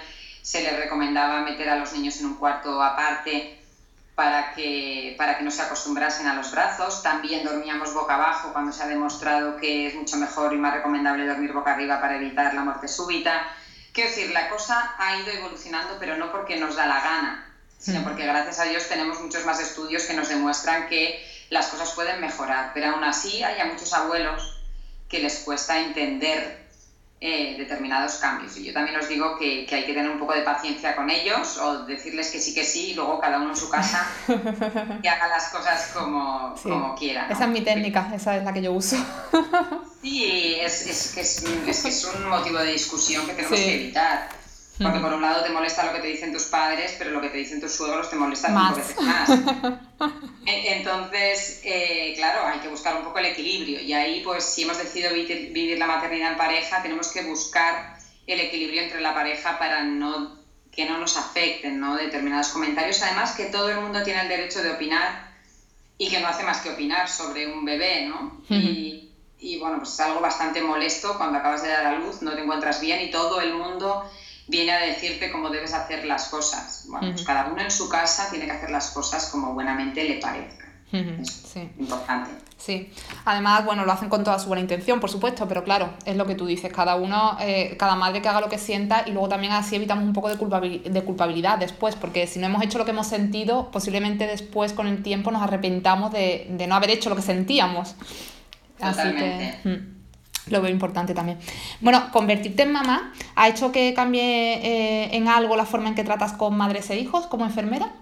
se 0.42 0.62
les 0.62 0.76
recomendaba 0.76 1.42
meter 1.42 1.68
a 1.68 1.76
los 1.76 1.92
niños 1.92 2.18
en 2.18 2.26
un 2.26 2.34
cuarto 2.34 2.82
aparte 2.82 3.57
para 4.18 4.52
que, 4.52 5.14
para 5.16 5.38
que 5.38 5.44
no 5.44 5.50
se 5.52 5.62
acostumbrasen 5.62 6.26
a 6.26 6.34
los 6.34 6.50
brazos. 6.50 7.04
También 7.04 7.44
dormíamos 7.44 7.94
boca 7.94 8.16
abajo 8.16 8.52
cuando 8.52 8.72
se 8.72 8.82
ha 8.82 8.88
demostrado 8.88 9.56
que 9.58 9.86
es 9.86 9.94
mucho 9.94 10.16
mejor 10.16 10.52
y 10.52 10.56
más 10.56 10.74
recomendable 10.74 11.24
dormir 11.24 11.52
boca 11.52 11.74
arriba 11.74 12.00
para 12.00 12.16
evitar 12.16 12.52
la 12.52 12.62
muerte 12.62 12.88
súbita. 12.88 13.46
Quiero 13.92 14.10
decir, 14.10 14.32
la 14.32 14.48
cosa 14.48 14.96
ha 14.98 15.18
ido 15.18 15.30
evolucionando, 15.30 15.98
pero 16.00 16.16
no 16.16 16.32
porque 16.32 16.58
nos 16.58 16.74
da 16.74 16.86
la 16.86 17.00
gana, 17.00 17.54
sino 17.78 18.02
porque 18.02 18.26
gracias 18.26 18.58
a 18.58 18.64
Dios 18.64 18.88
tenemos 18.88 19.20
muchos 19.20 19.46
más 19.46 19.60
estudios 19.60 20.02
que 20.02 20.14
nos 20.14 20.28
demuestran 20.28 20.88
que 20.88 21.24
las 21.50 21.68
cosas 21.68 21.92
pueden 21.92 22.20
mejorar. 22.20 22.72
Pero 22.74 22.88
aún 22.88 23.04
así 23.04 23.44
hay 23.44 23.60
a 23.60 23.66
muchos 23.66 23.92
abuelos 23.92 24.60
que 25.08 25.20
les 25.20 25.38
cuesta 25.44 25.78
entender 25.78 26.67
eh, 27.20 27.56
determinados 27.58 28.14
cambios. 28.16 28.56
Y 28.58 28.64
yo 28.64 28.72
también 28.72 28.96
os 28.96 29.08
digo 29.08 29.36
que, 29.36 29.66
que, 29.66 29.74
hay 29.74 29.84
que 29.84 29.92
tener 29.92 30.08
un 30.08 30.20
poco 30.20 30.34
de 30.34 30.42
paciencia 30.42 30.94
con 30.94 31.10
ellos 31.10 31.58
o 31.58 31.84
decirles 31.84 32.30
que 32.30 32.38
sí, 32.38 32.54
que 32.54 32.64
sí, 32.64 32.92
y 32.92 32.94
luego 32.94 33.18
cada 33.18 33.38
uno 33.38 33.50
en 33.50 33.56
su 33.56 33.68
casa 33.68 34.08
que 35.02 35.08
haga 35.08 35.28
las 35.28 35.48
cosas 35.48 35.90
como, 35.92 36.56
sí. 36.56 36.68
como 36.68 36.94
quiera. 36.94 37.26
¿no? 37.26 37.34
Esa 37.34 37.44
es 37.44 37.50
mi 37.50 37.62
técnica, 37.62 38.12
esa 38.14 38.36
es 38.36 38.44
la 38.44 38.52
que 38.52 38.62
yo 38.62 38.72
uso. 38.72 38.96
sí, 40.00 40.56
es, 40.60 40.86
es, 40.86 41.12
que 41.12 41.22
es, 41.22 41.42
es, 41.42 41.82
que 41.82 41.88
es 41.88 42.04
un 42.04 42.28
motivo 42.28 42.58
de 42.58 42.72
discusión 42.72 43.26
que 43.26 43.32
tenemos 43.32 43.58
sí. 43.58 43.64
que 43.64 43.74
evitar. 43.74 44.37
Porque 44.82 45.00
por 45.00 45.12
un 45.12 45.22
lado 45.22 45.42
te 45.42 45.50
molesta 45.50 45.84
lo 45.84 45.92
que 45.92 46.00
te 46.00 46.06
dicen 46.08 46.32
tus 46.32 46.44
padres, 46.44 46.94
pero 46.98 47.10
lo 47.10 47.20
que 47.20 47.30
te 47.30 47.38
dicen 47.38 47.60
tus 47.60 47.72
suegros 47.72 48.08
te 48.10 48.16
molesta 48.16 48.48
más. 48.48 48.74
cinco 48.74 48.86
veces 48.86 49.02
más. 49.02 49.30
Entonces, 50.46 51.60
eh, 51.64 52.14
claro, 52.16 52.46
hay 52.46 52.60
que 52.60 52.68
buscar 52.68 52.96
un 52.96 53.04
poco 53.04 53.18
el 53.18 53.26
equilibrio. 53.26 53.80
Y 53.80 53.92
ahí, 53.92 54.22
pues, 54.24 54.44
si 54.44 54.62
hemos 54.62 54.78
decidido 54.78 55.12
vivir 55.12 55.78
la 55.78 55.86
maternidad 55.86 56.32
en 56.32 56.38
pareja, 56.38 56.82
tenemos 56.82 57.08
que 57.08 57.22
buscar 57.22 57.98
el 58.26 58.40
equilibrio 58.40 58.82
entre 58.82 59.00
la 59.00 59.14
pareja 59.14 59.58
para 59.58 59.82
no, 59.82 60.38
que 60.70 60.86
no 60.86 60.98
nos 60.98 61.16
afecten 61.16 61.80
¿no? 61.80 61.96
determinados 61.96 62.48
comentarios. 62.48 63.02
Además, 63.02 63.32
que 63.32 63.46
todo 63.46 63.68
el 63.70 63.80
mundo 63.80 64.02
tiene 64.02 64.22
el 64.22 64.28
derecho 64.28 64.62
de 64.62 64.70
opinar 64.70 65.28
y 65.98 66.08
que 66.08 66.20
no 66.20 66.28
hace 66.28 66.44
más 66.44 66.60
que 66.60 66.70
opinar 66.70 67.08
sobre 67.08 67.46
un 67.52 67.64
bebé, 67.64 68.06
¿no? 68.06 68.40
Uh 68.48 68.54
-huh. 68.54 68.62
y, 68.62 69.10
y 69.40 69.58
bueno, 69.58 69.78
pues 69.78 69.90
es 69.94 70.00
algo 70.00 70.20
bastante 70.20 70.62
molesto 70.62 71.16
cuando 71.16 71.38
acabas 71.38 71.62
de 71.62 71.68
dar 71.70 71.86
a 71.86 71.98
luz, 71.98 72.22
no 72.22 72.32
te 72.34 72.42
encuentras 72.42 72.80
bien 72.80 73.00
y 73.02 73.10
todo 73.10 73.40
el 73.40 73.54
mundo 73.54 74.08
viene 74.48 74.72
a 74.72 74.80
decirte 74.80 75.30
cómo 75.30 75.50
debes 75.50 75.74
hacer 75.74 76.04
las 76.04 76.28
cosas. 76.28 76.86
Bueno, 76.88 77.06
uh 77.06 77.10
-huh. 77.10 77.14
pues 77.14 77.26
cada 77.26 77.46
uno 77.46 77.60
en 77.60 77.70
su 77.70 77.88
casa 77.88 78.28
tiene 78.30 78.46
que 78.46 78.52
hacer 78.52 78.70
las 78.70 78.90
cosas 78.90 79.26
como 79.26 79.54
buenamente 79.54 80.04
le 80.04 80.14
parezca. 80.18 80.64
Uh 80.92 80.96
-huh. 80.96 81.22
Es 81.22 81.30
sí. 81.30 81.70
importante. 81.78 82.30
Sí, 82.56 82.90
además, 83.24 83.64
bueno, 83.64 83.84
lo 83.84 83.92
hacen 83.92 84.08
con 84.08 84.24
toda 84.24 84.38
su 84.40 84.48
buena 84.48 84.60
intención, 84.60 84.98
por 84.98 85.10
supuesto, 85.10 85.46
pero 85.46 85.62
claro, 85.62 85.90
es 86.04 86.16
lo 86.16 86.26
que 86.26 86.34
tú 86.34 86.44
dices, 86.44 86.72
cada 86.72 86.96
uno, 86.96 87.36
eh, 87.40 87.76
cada 87.78 87.94
madre 87.94 88.20
que 88.20 88.28
haga 88.28 88.40
lo 88.40 88.48
que 88.48 88.58
sienta 88.58 89.04
y 89.06 89.12
luego 89.12 89.28
también 89.28 89.52
así 89.52 89.76
evitamos 89.76 90.02
un 90.02 90.12
poco 90.12 90.28
de, 90.28 90.36
culpabil 90.36 90.82
de 90.82 91.04
culpabilidad 91.04 91.58
después, 91.58 91.94
porque 91.94 92.26
si 92.26 92.40
no 92.40 92.46
hemos 92.46 92.62
hecho 92.64 92.78
lo 92.78 92.84
que 92.84 92.90
hemos 92.90 93.06
sentido, 93.06 93.70
posiblemente 93.70 94.26
después 94.26 94.72
con 94.72 94.88
el 94.88 95.04
tiempo 95.04 95.30
nos 95.30 95.40
arrepentamos 95.42 96.10
de, 96.10 96.48
de 96.50 96.66
no 96.66 96.74
haber 96.74 96.90
hecho 96.90 97.10
lo 97.10 97.16
que 97.16 97.22
sentíamos. 97.22 97.94
Totalmente. 98.76 99.50
Así 99.50 99.62
que, 99.62 99.68
mm 99.68 99.97
lo 100.50 100.60
veo 100.62 100.70
importante 100.70 101.14
también. 101.14 101.38
Bueno, 101.80 102.10
convertirte 102.12 102.62
en 102.62 102.72
mamá 102.72 103.12
ha 103.34 103.48
hecho 103.48 103.72
que 103.72 103.94
cambie 103.94 104.22
eh, 104.22 105.16
en 105.16 105.28
algo 105.28 105.56
la 105.56 105.66
forma 105.66 105.88
en 105.88 105.94
que 105.94 106.04
tratas 106.04 106.32
con 106.32 106.56
madres 106.56 106.90
e 106.90 106.98
hijos 106.98 107.26
como 107.26 107.44
enfermera. 107.44 107.92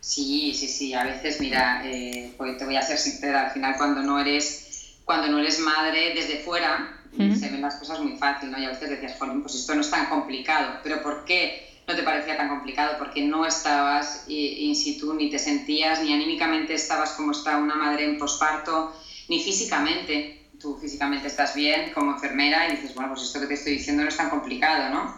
Sí, 0.00 0.52
sí, 0.54 0.66
sí. 0.66 0.94
A 0.94 1.04
veces, 1.04 1.40
mira, 1.40 1.82
eh, 1.84 2.34
pues 2.36 2.58
te 2.58 2.64
voy 2.64 2.76
a 2.76 2.82
ser 2.82 2.98
sincera, 2.98 3.46
al 3.46 3.50
final 3.52 3.76
cuando 3.76 4.02
no 4.02 4.18
eres, 4.18 4.96
cuando 5.04 5.28
no 5.28 5.38
eres 5.38 5.60
madre 5.60 6.12
desde 6.14 6.38
fuera, 6.38 6.98
uh 7.12 7.16
-huh. 7.16 7.36
se 7.38 7.48
ven 7.50 7.62
las 7.62 7.76
cosas 7.76 8.00
muy 8.00 8.16
fácil, 8.16 8.50
¿no? 8.50 8.58
Y 8.58 8.64
a 8.64 8.70
veces 8.70 8.90
decías, 8.90 9.14
pues 9.18 9.54
esto 9.54 9.74
no 9.74 9.80
es 9.80 9.90
tan 9.90 10.06
complicado. 10.06 10.80
Pero 10.82 11.02
¿por 11.02 11.24
qué 11.24 11.68
no 11.86 11.94
te 11.94 12.02
parecía 12.02 12.36
tan 12.36 12.48
complicado? 12.48 12.98
Porque 12.98 13.22
no 13.22 13.46
estabas 13.46 14.24
in 14.26 14.74
situ, 14.74 15.14
ni 15.14 15.30
te 15.30 15.38
sentías, 15.38 16.02
ni 16.02 16.12
anímicamente 16.12 16.74
estabas 16.74 17.12
como 17.12 17.30
está 17.30 17.58
una 17.58 17.76
madre 17.76 18.04
en 18.04 18.18
posparto, 18.18 18.92
ni 19.28 19.40
físicamente 19.40 20.41
tú 20.62 20.78
físicamente 20.80 21.26
estás 21.26 21.54
bien 21.54 21.90
como 21.92 22.12
enfermera 22.12 22.68
y 22.68 22.76
dices, 22.76 22.94
bueno, 22.94 23.10
pues 23.10 23.22
esto 23.26 23.40
que 23.40 23.46
te 23.46 23.54
estoy 23.54 23.72
diciendo 23.74 24.04
no 24.04 24.08
es 24.08 24.16
tan 24.16 24.30
complicado, 24.30 24.88
¿no? 24.90 25.16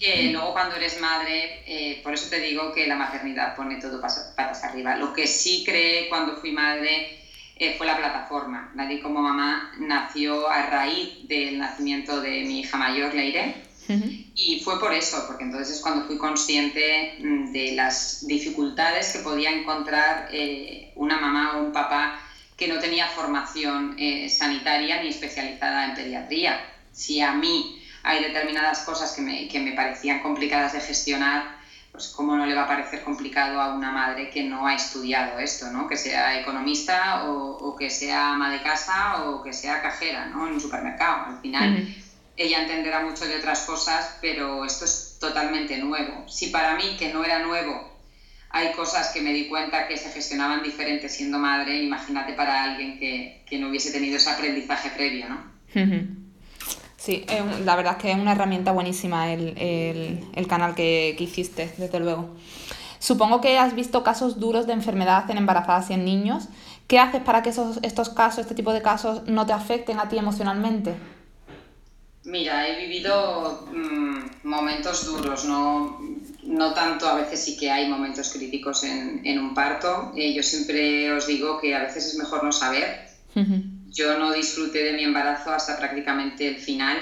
Eh, 0.00 0.30
luego 0.32 0.52
cuando 0.52 0.76
eres 0.76 0.98
madre, 1.00 1.62
eh, 1.66 2.00
por 2.02 2.14
eso 2.14 2.30
te 2.30 2.40
digo 2.40 2.72
que 2.72 2.86
la 2.86 2.96
maternidad 2.96 3.54
pone 3.54 3.76
todo 3.76 4.00
patas 4.00 4.64
arriba. 4.64 4.96
Lo 4.96 5.12
que 5.12 5.26
sí 5.26 5.62
creé 5.64 6.08
cuando 6.08 6.38
fui 6.38 6.52
madre 6.52 7.20
eh, 7.56 7.74
fue 7.76 7.86
la 7.86 7.98
plataforma. 7.98 8.72
Nadie 8.74 9.00
como 9.00 9.20
mamá 9.20 9.72
nació 9.78 10.48
a 10.48 10.66
raíz 10.66 11.28
del 11.28 11.58
nacimiento 11.58 12.20
de 12.20 12.44
mi 12.44 12.60
hija 12.60 12.78
mayor, 12.78 13.14
Leire. 13.14 13.62
Uh 13.88 13.92
-huh. 13.92 14.26
Y 14.34 14.60
fue 14.60 14.78
por 14.80 14.92
eso, 14.92 15.24
porque 15.26 15.44
entonces 15.44 15.76
es 15.76 15.82
cuando 15.82 16.06
fui 16.06 16.18
consciente 16.18 17.18
mm, 17.20 17.52
de 17.52 17.72
las 17.72 18.26
dificultades 18.26 19.12
que 19.12 19.18
podía 19.20 19.50
encontrar 19.50 20.30
una 20.94 21.20
mamá 21.20 21.56
o 21.56 21.64
un 21.64 21.72
papá 21.72 22.20
que 22.58 22.66
no 22.66 22.80
tenía 22.80 23.06
formación 23.06 23.94
eh, 23.98 24.28
sanitaria 24.28 25.00
ni 25.00 25.08
especializada 25.08 25.84
en 25.86 25.94
pediatría. 25.94 26.60
Si 26.92 27.20
a 27.20 27.32
mí 27.32 27.80
hay 28.02 28.22
determinadas 28.22 28.80
cosas 28.80 29.12
que 29.12 29.22
me, 29.22 29.46
que 29.46 29.60
me 29.60 29.72
parecían 29.72 30.20
complicadas 30.20 30.72
de 30.72 30.80
gestionar, 30.80 31.56
pues 31.92 32.08
cómo 32.08 32.36
no 32.36 32.44
le 32.46 32.54
va 32.54 32.64
a 32.64 32.66
parecer 32.66 33.02
complicado 33.04 33.60
a 33.60 33.72
una 33.74 33.92
madre 33.92 34.28
que 34.30 34.42
no 34.42 34.66
ha 34.66 34.74
estudiado 34.74 35.38
esto, 35.38 35.70
¿no? 35.70 35.86
Que 35.88 35.96
sea 35.96 36.38
economista 36.40 37.24
o, 37.26 37.56
o 37.58 37.76
que 37.76 37.90
sea 37.90 38.32
ama 38.32 38.50
de 38.50 38.60
casa 38.60 39.22
o 39.24 39.40
que 39.42 39.52
sea 39.52 39.80
cajera, 39.80 40.26
¿no? 40.26 40.48
En 40.48 40.54
un 40.54 40.60
supermercado. 40.60 41.26
Al 41.26 41.40
final, 41.40 41.74
uh 41.74 41.76
-huh. 41.76 42.04
ella 42.36 42.62
entenderá 42.62 43.00
mucho 43.00 43.24
de 43.24 43.36
otras 43.36 43.60
cosas, 43.60 44.18
pero 44.20 44.64
esto 44.64 44.84
es 44.84 45.16
totalmente 45.20 45.78
nuevo. 45.78 46.28
Si 46.28 46.48
para 46.48 46.74
mí, 46.74 46.96
que 46.98 47.12
no 47.12 47.24
era 47.24 47.38
nuevo, 47.38 47.97
hay 48.50 48.72
cosas 48.72 49.08
que 49.08 49.20
me 49.20 49.32
di 49.32 49.48
cuenta 49.48 49.86
que 49.88 49.96
se 49.96 50.10
gestionaban 50.10 50.62
diferente 50.62 51.08
siendo 51.08 51.38
madre, 51.38 51.82
imagínate 51.82 52.32
para 52.32 52.64
alguien 52.64 52.98
que, 52.98 53.42
que 53.46 53.58
no 53.58 53.68
hubiese 53.68 53.92
tenido 53.92 54.16
ese 54.16 54.30
aprendizaje 54.30 54.90
previo, 54.90 55.26
¿no? 55.28 55.58
Sí, 56.96 57.24
la 57.64 57.76
verdad 57.76 57.94
es 57.96 58.02
que 58.02 58.10
es 58.10 58.18
una 58.18 58.32
herramienta 58.32 58.72
buenísima 58.72 59.32
el, 59.32 60.46
canal 60.48 60.74
que, 60.74 61.14
que, 61.16 61.24
hiciste, 61.24 61.72
desde 61.76 62.00
luego. 62.00 62.30
Supongo 62.98 63.40
que 63.40 63.58
has 63.58 63.74
visto 63.74 64.02
casos 64.02 64.40
duros 64.40 64.66
de 64.66 64.72
enfermedad 64.72 65.30
en 65.30 65.38
embarazadas 65.38 65.90
y 65.90 65.94
en 65.94 66.04
niños. 66.04 66.48
¿Qué 66.88 66.98
haces 66.98 67.22
para 67.22 67.42
que 67.42 67.50
esos, 67.50 67.78
estos 67.82 68.08
casos, 68.08 68.40
este 68.40 68.54
tipo 68.54 68.72
de 68.72 68.82
casos, 68.82 69.22
no 69.26 69.46
te 69.46 69.52
afecten 69.52 70.00
a 70.00 70.08
ti 70.08 70.18
emocionalmente? 70.18 70.94
Mira, 72.24 72.66
he 72.66 72.86
vivido 72.86 73.68
mm, 73.72 74.46
momentos 74.48 75.06
duros, 75.06 75.44
no, 75.44 76.00
no 76.48 76.72
tanto, 76.72 77.06
a 77.06 77.14
veces 77.14 77.44
sí 77.44 77.56
que 77.56 77.70
hay 77.70 77.88
momentos 77.88 78.32
críticos 78.32 78.82
en, 78.82 79.20
en 79.24 79.38
un 79.38 79.54
parto. 79.54 80.12
Eh, 80.16 80.32
yo 80.32 80.42
siempre 80.42 81.12
os 81.12 81.26
digo 81.26 81.60
que 81.60 81.74
a 81.74 81.80
veces 81.80 82.06
es 82.06 82.14
mejor 82.16 82.42
no 82.42 82.52
saber. 82.52 83.06
Yo 83.92 84.18
no 84.18 84.32
disfruté 84.32 84.82
de 84.82 84.94
mi 84.94 85.04
embarazo 85.04 85.52
hasta 85.52 85.76
prácticamente 85.76 86.48
el 86.48 86.56
final. 86.56 86.96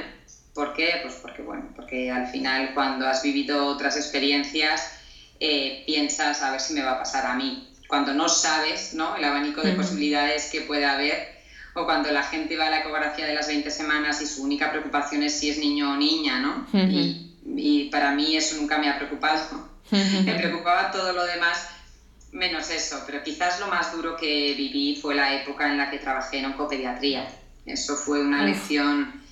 ¿Por 0.53 0.75
qué? 0.75 0.99
Pues 1.03 1.15
porque, 1.15 1.43
bueno, 1.43 1.71
porque 1.75 2.11
al 2.11 2.27
final 2.27 2.75
cuando 2.75 3.07
has 3.07 3.23
vivido 3.23 3.65
otras 3.67 3.97
experiencias 3.97 4.83
eh, 5.41 5.85
piensas 5.87 6.43
a 6.43 6.51
ver 6.51 6.61
si 6.61 6.75
me 6.75 6.83
va 6.83 6.93
a 6.93 6.99
pasar 6.99 7.25
a 7.25 7.35
mí. 7.35 7.69
Cuando 7.89 8.13
no 8.13 8.29
sabes 8.29 8.93
¿no? 8.95 9.17
el 9.17 9.25
abanico 9.25 9.63
de 9.63 9.73
posibilidades 9.73 10.51
que 10.51 10.63
puede 10.63 10.85
haber, 10.85 11.37
o 11.75 11.85
cuando 11.85 12.11
la 12.11 12.25
gente 12.25 12.57
va 12.57 12.67
a 12.67 12.71
la 12.71 12.81
ecografía 12.81 13.27
de 13.27 13.35
las 13.35 13.47
20 13.47 13.71
semanas 13.71 14.21
y 14.21 14.27
su 14.27 14.43
única 14.43 14.71
preocupación 14.71 15.23
es 15.23 15.39
si 15.39 15.51
es 15.51 15.59
niño 15.59 15.93
o 15.93 15.97
niña, 15.97 16.41
¿no? 16.41 16.67
y, 16.75 17.26
para 17.91 18.13
mí 18.13 18.37
eso 18.37 18.57
nunca 18.57 18.79
me 18.79 18.89
ha 18.89 18.97
preocupado. 18.99 19.69
me 19.91 20.35
preocupaba 20.35 20.91
todo 20.91 21.13
lo 21.13 21.25
demás 21.25 21.69
menos 22.33 22.71
eso, 22.71 23.03
pero 23.07 23.23
quizás 23.23 23.61
lo 23.61 23.69
más 23.69 23.93
duro 23.93 24.17
que 24.17 24.55
viví 24.57 24.99
fue 25.01 25.15
la 25.15 25.35
época 25.35 25.71
en 25.71 25.79
la 25.79 25.91
que 25.91 25.99
trabajé 25.99 26.39
en 26.39 26.47
oncopediatría. 26.47 27.29
Eso 27.65 27.97
fue 27.97 28.21
una 28.21 28.45
lección 28.45 29.23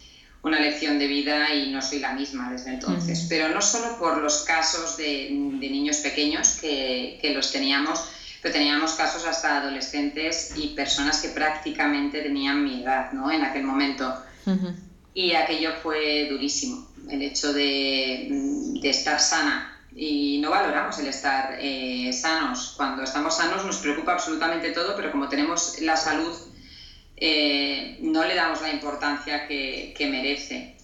una 0.45 0.61
lección 0.61 0.99
de 0.99 1.07
vida 1.07 1.55
y 1.55 1.71
no 1.71 1.81
soy 1.81 2.01
la 2.01 2.13
misma 2.13 2.53
desde 2.53 2.75
entonces. 2.75 3.27
Pero 3.31 3.49
no 3.49 3.63
solo 3.63 3.99
por 3.99 4.19
los 4.19 4.43
casos 4.43 4.99
de, 4.99 5.29
de 5.31 5.71
niños 5.71 5.97
pequeños 5.99 6.59
que, 6.61 7.19
que, 7.21 7.33
los 7.33 7.51
teníamos, 7.51 8.05
pero 8.43 8.53
teníamos 8.53 8.93
casos 8.93 9.25
hasta 9.25 9.63
adolescentes 9.63 10.53
y 10.57 10.69
personas 10.75 11.23
que 11.23 11.31
prácticamente 11.31 12.21
tenían 12.21 12.63
mi 12.63 12.83
edad 12.83 13.11
¿no? 13.13 13.31
en 13.33 13.43
aquel 13.43 13.65
momento. 13.65 14.15
Y 15.15 15.33
aquello 15.33 15.73
fue 15.83 16.29
durísimo, 16.29 16.91
el 17.11 17.23
hecho 17.23 17.53
de, 17.53 18.29
de, 18.81 18.91
estar 18.91 19.21
sana. 19.21 19.71
Y 19.95 20.39
no 20.39 20.51
valoramos 20.51 20.99
el 20.99 21.07
estar 21.07 21.57
eh, 21.61 22.13
sanos. 22.13 22.75
Cuando 22.77 23.03
estamos 23.03 23.37
sanos 23.37 23.65
nos 23.65 23.79
preocupa 23.79 24.13
absolutamente 24.13 24.71
todo, 24.71 24.97
pero 24.97 25.13
como 25.13 25.29
tenemos 25.29 25.81
la 25.81 25.97
salud 25.97 26.37
eh, 27.17 27.99
no 28.01 28.25
le 28.25 28.35
damos 28.35 28.61
la 28.61 28.73
importancia 28.73 29.47
que, 29.47 30.09
merece. 30.11 30.75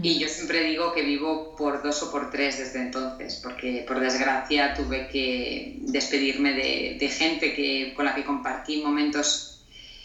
Y 0.00 0.20
yo 0.20 0.28
siempre 0.28 0.62
digo 0.62 0.92
que 0.92 1.02
vivo 1.02 1.56
por 1.56 1.82
dos 1.82 2.04
o 2.04 2.12
por 2.12 2.30
tres 2.30 2.56
desde 2.58 2.80
entonces, 2.80 3.40
porque 3.42 3.84
por 3.86 3.98
desgracia 3.98 4.74
tuve 4.74 5.08
que 5.08 5.78
despedirme 5.80 6.52
de, 6.52 7.08
gente 7.08 7.52
que, 7.52 7.92
con 7.96 8.04
la 8.04 8.14
que 8.14 8.24
compartí 8.24 8.80
momentos 8.80 9.51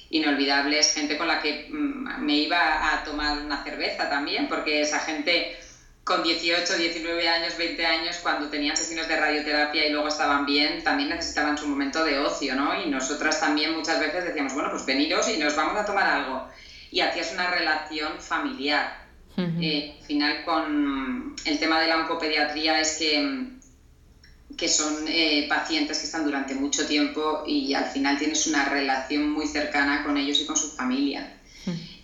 inolvidables, 0.09 0.93
gente 0.93 1.17
con 1.17 1.27
la 1.27 1.41
que 1.41 1.67
mm, 1.69 2.21
me 2.23 2.35
iba 2.35 2.93
a 2.93 3.03
tomar 3.03 3.39
una 3.39 3.63
cerveza 3.63 4.09
también, 4.09 4.47
porque 4.47 4.81
esa 4.81 4.99
gente 4.99 5.57
con 6.07 6.23
18, 6.23 6.77
19 6.77 7.27
años, 7.27 7.57
20 7.57 7.85
años, 7.85 8.17
cuando 8.23 8.47
tenían 8.49 8.77
sesiones 8.77 9.09
de 9.09 9.19
radioterapia 9.19 9.85
y 9.85 9.91
luego 9.91 10.07
estaban 10.07 10.45
bien, 10.45 10.81
también 10.81 11.09
necesitaban 11.09 11.57
su 11.57 11.67
momento 11.67 12.03
de 12.05 12.17
ocio, 12.17 12.55
¿no? 12.55 12.81
Y 12.81 12.89
nosotras 12.89 13.41
también 13.41 13.75
muchas 13.75 13.99
veces 13.99 14.23
decíamos, 14.23 14.53
bueno, 14.53 14.69
pues 14.71 14.85
veniros 14.85 15.27
y 15.27 15.37
nos 15.37 15.55
vamos 15.57 15.75
a 15.77 15.85
tomar 15.85 16.07
algo. 16.07 16.47
Y 16.91 17.01
hacías 17.01 17.33
una 17.33 17.51
relación 17.51 18.19
familiar. 18.19 19.05
Eh, 19.37 19.97
al 19.99 20.05
final, 20.05 20.45
con 20.45 21.35
el 21.45 21.59
tema 21.59 21.79
de 21.79 21.87
la 21.87 21.97
oncopediatría 21.97 22.79
es 22.79 22.97
que, 22.97 23.56
que 24.57 24.67
son 24.67 25.05
eh, 25.07 25.45
pacientes 25.47 25.99
que 25.99 26.05
están 26.05 26.25
durante 26.25 26.55
mucho 26.55 26.85
tiempo 26.87 27.43
y 27.45 27.73
al 27.73 27.85
final 27.85 28.17
tienes 28.17 28.47
una 28.47 28.65
relación 28.65 29.29
muy 29.29 29.47
cercana 29.47 30.03
con 30.03 30.17
ellos 30.17 30.41
y 30.41 30.45
con 30.45 30.57
su 30.57 30.71
familia 30.71 31.37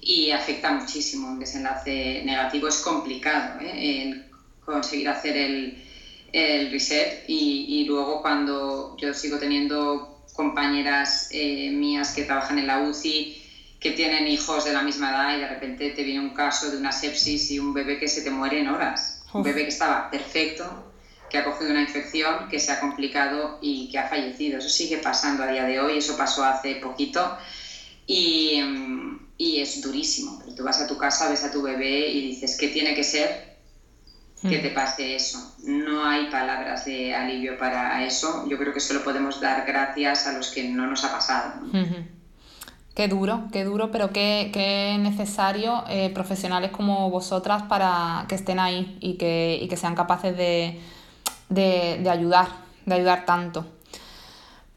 y 0.05 0.31
afecta 0.31 0.71
muchísimo. 0.71 1.27
Un 1.27 1.39
desenlace 1.39 2.21
negativo 2.23 2.67
es 2.67 2.77
complicado 2.77 3.59
¿eh? 3.61 4.25
conseguir 4.65 5.09
hacer 5.09 5.37
el, 5.37 5.83
el 6.31 6.71
reset 6.71 7.23
y, 7.27 7.65
y, 7.69 7.85
luego 7.85 8.21
cuando 8.21 8.95
yo 8.97 9.13
sigo 9.13 9.37
teniendo 9.37 10.23
compañeras 10.33 11.29
eh, 11.31 11.69
mías 11.71 12.13
que 12.13 12.23
trabajan 12.23 12.59
en 12.59 12.67
la 12.67 12.79
UCI 12.79 13.39
que 13.79 13.91
tienen 13.91 14.27
hijos 14.27 14.63
de 14.65 14.73
la 14.73 14.81
misma 14.81 15.09
edad 15.09 15.35
y 15.35 15.41
de 15.41 15.47
repente 15.47 15.89
te 15.89 16.03
viene 16.03 16.21
un 16.21 16.33
caso 16.33 16.71
de 16.71 16.77
una 16.77 16.91
sepsis 16.91 17.51
y 17.51 17.59
un 17.59 17.73
bebé 17.73 17.99
que 17.99 18.07
se 18.07 18.21
te 18.21 18.31
muere 18.31 18.59
en 18.59 18.69
horas. 18.69 19.23
Un 19.33 19.43
bebé 19.43 19.63
que 19.63 19.69
estaba 19.69 20.09
perfecto, 20.09 20.92
que 21.33 21.39
ha 21.39 21.43
cogido 21.43 21.71
una 21.71 21.81
infección, 21.81 22.47
que 22.47 22.59
se 22.59 22.71
ha 22.71 22.79
complicado 22.79 23.57
y 23.59 23.89
que 23.89 23.97
ha 23.97 24.07
fallecido. 24.07 24.59
Eso 24.59 24.69
sigue 24.69 24.97
pasando 24.97 25.41
a 25.41 25.47
día 25.47 25.63
de 25.63 25.79
hoy, 25.79 25.97
eso 25.97 26.15
pasó 26.15 26.45
hace 26.45 26.75
poquito. 26.75 27.35
Y, 28.05 28.61
y 29.35 29.59
es 29.59 29.81
durísimo. 29.81 30.37
Pero 30.37 30.53
tú 30.53 30.63
vas 30.63 30.79
a 30.79 30.85
tu 30.85 30.95
casa, 30.95 31.31
ves 31.31 31.43
a 31.43 31.51
tu 31.51 31.63
bebé 31.63 32.07
y 32.07 32.27
dices, 32.27 32.55
¿qué 32.55 32.67
tiene 32.67 32.93
que 32.93 33.03
ser 33.03 33.57
que 34.43 34.59
te 34.59 34.69
mm. 34.69 34.73
pase 34.75 35.15
eso? 35.15 35.55
No 35.63 36.05
hay 36.05 36.27
palabras 36.27 36.85
de 36.85 37.15
alivio 37.15 37.57
para 37.57 38.05
eso. 38.05 38.45
Yo 38.47 38.59
creo 38.59 38.71
que 38.71 38.79
solo 38.79 39.03
podemos 39.03 39.41
dar 39.41 39.65
gracias 39.65 40.27
a 40.27 40.33
los 40.33 40.51
que 40.51 40.69
no 40.69 40.85
nos 40.85 41.03
ha 41.03 41.13
pasado. 41.13 41.63
Qué 42.93 43.07
duro, 43.07 43.45
qué 43.51 43.63
duro, 43.63 43.89
pero 43.89 44.13
qué, 44.13 44.51
qué 44.53 44.97
necesario 44.99 45.83
eh, 45.89 46.11
profesionales 46.13 46.69
como 46.69 47.09
vosotras 47.09 47.63
para 47.63 48.27
que 48.29 48.35
estén 48.35 48.59
ahí 48.59 48.99
y 49.01 49.15
que, 49.15 49.57
y 49.59 49.67
que 49.67 49.77
sean 49.77 49.95
capaces 49.95 50.37
de, 50.37 50.79
de, 51.49 51.99
de 52.01 52.09
ayudar, 52.09 52.47
de 52.85 52.95
ayudar 52.95 53.25
tanto. 53.25 53.65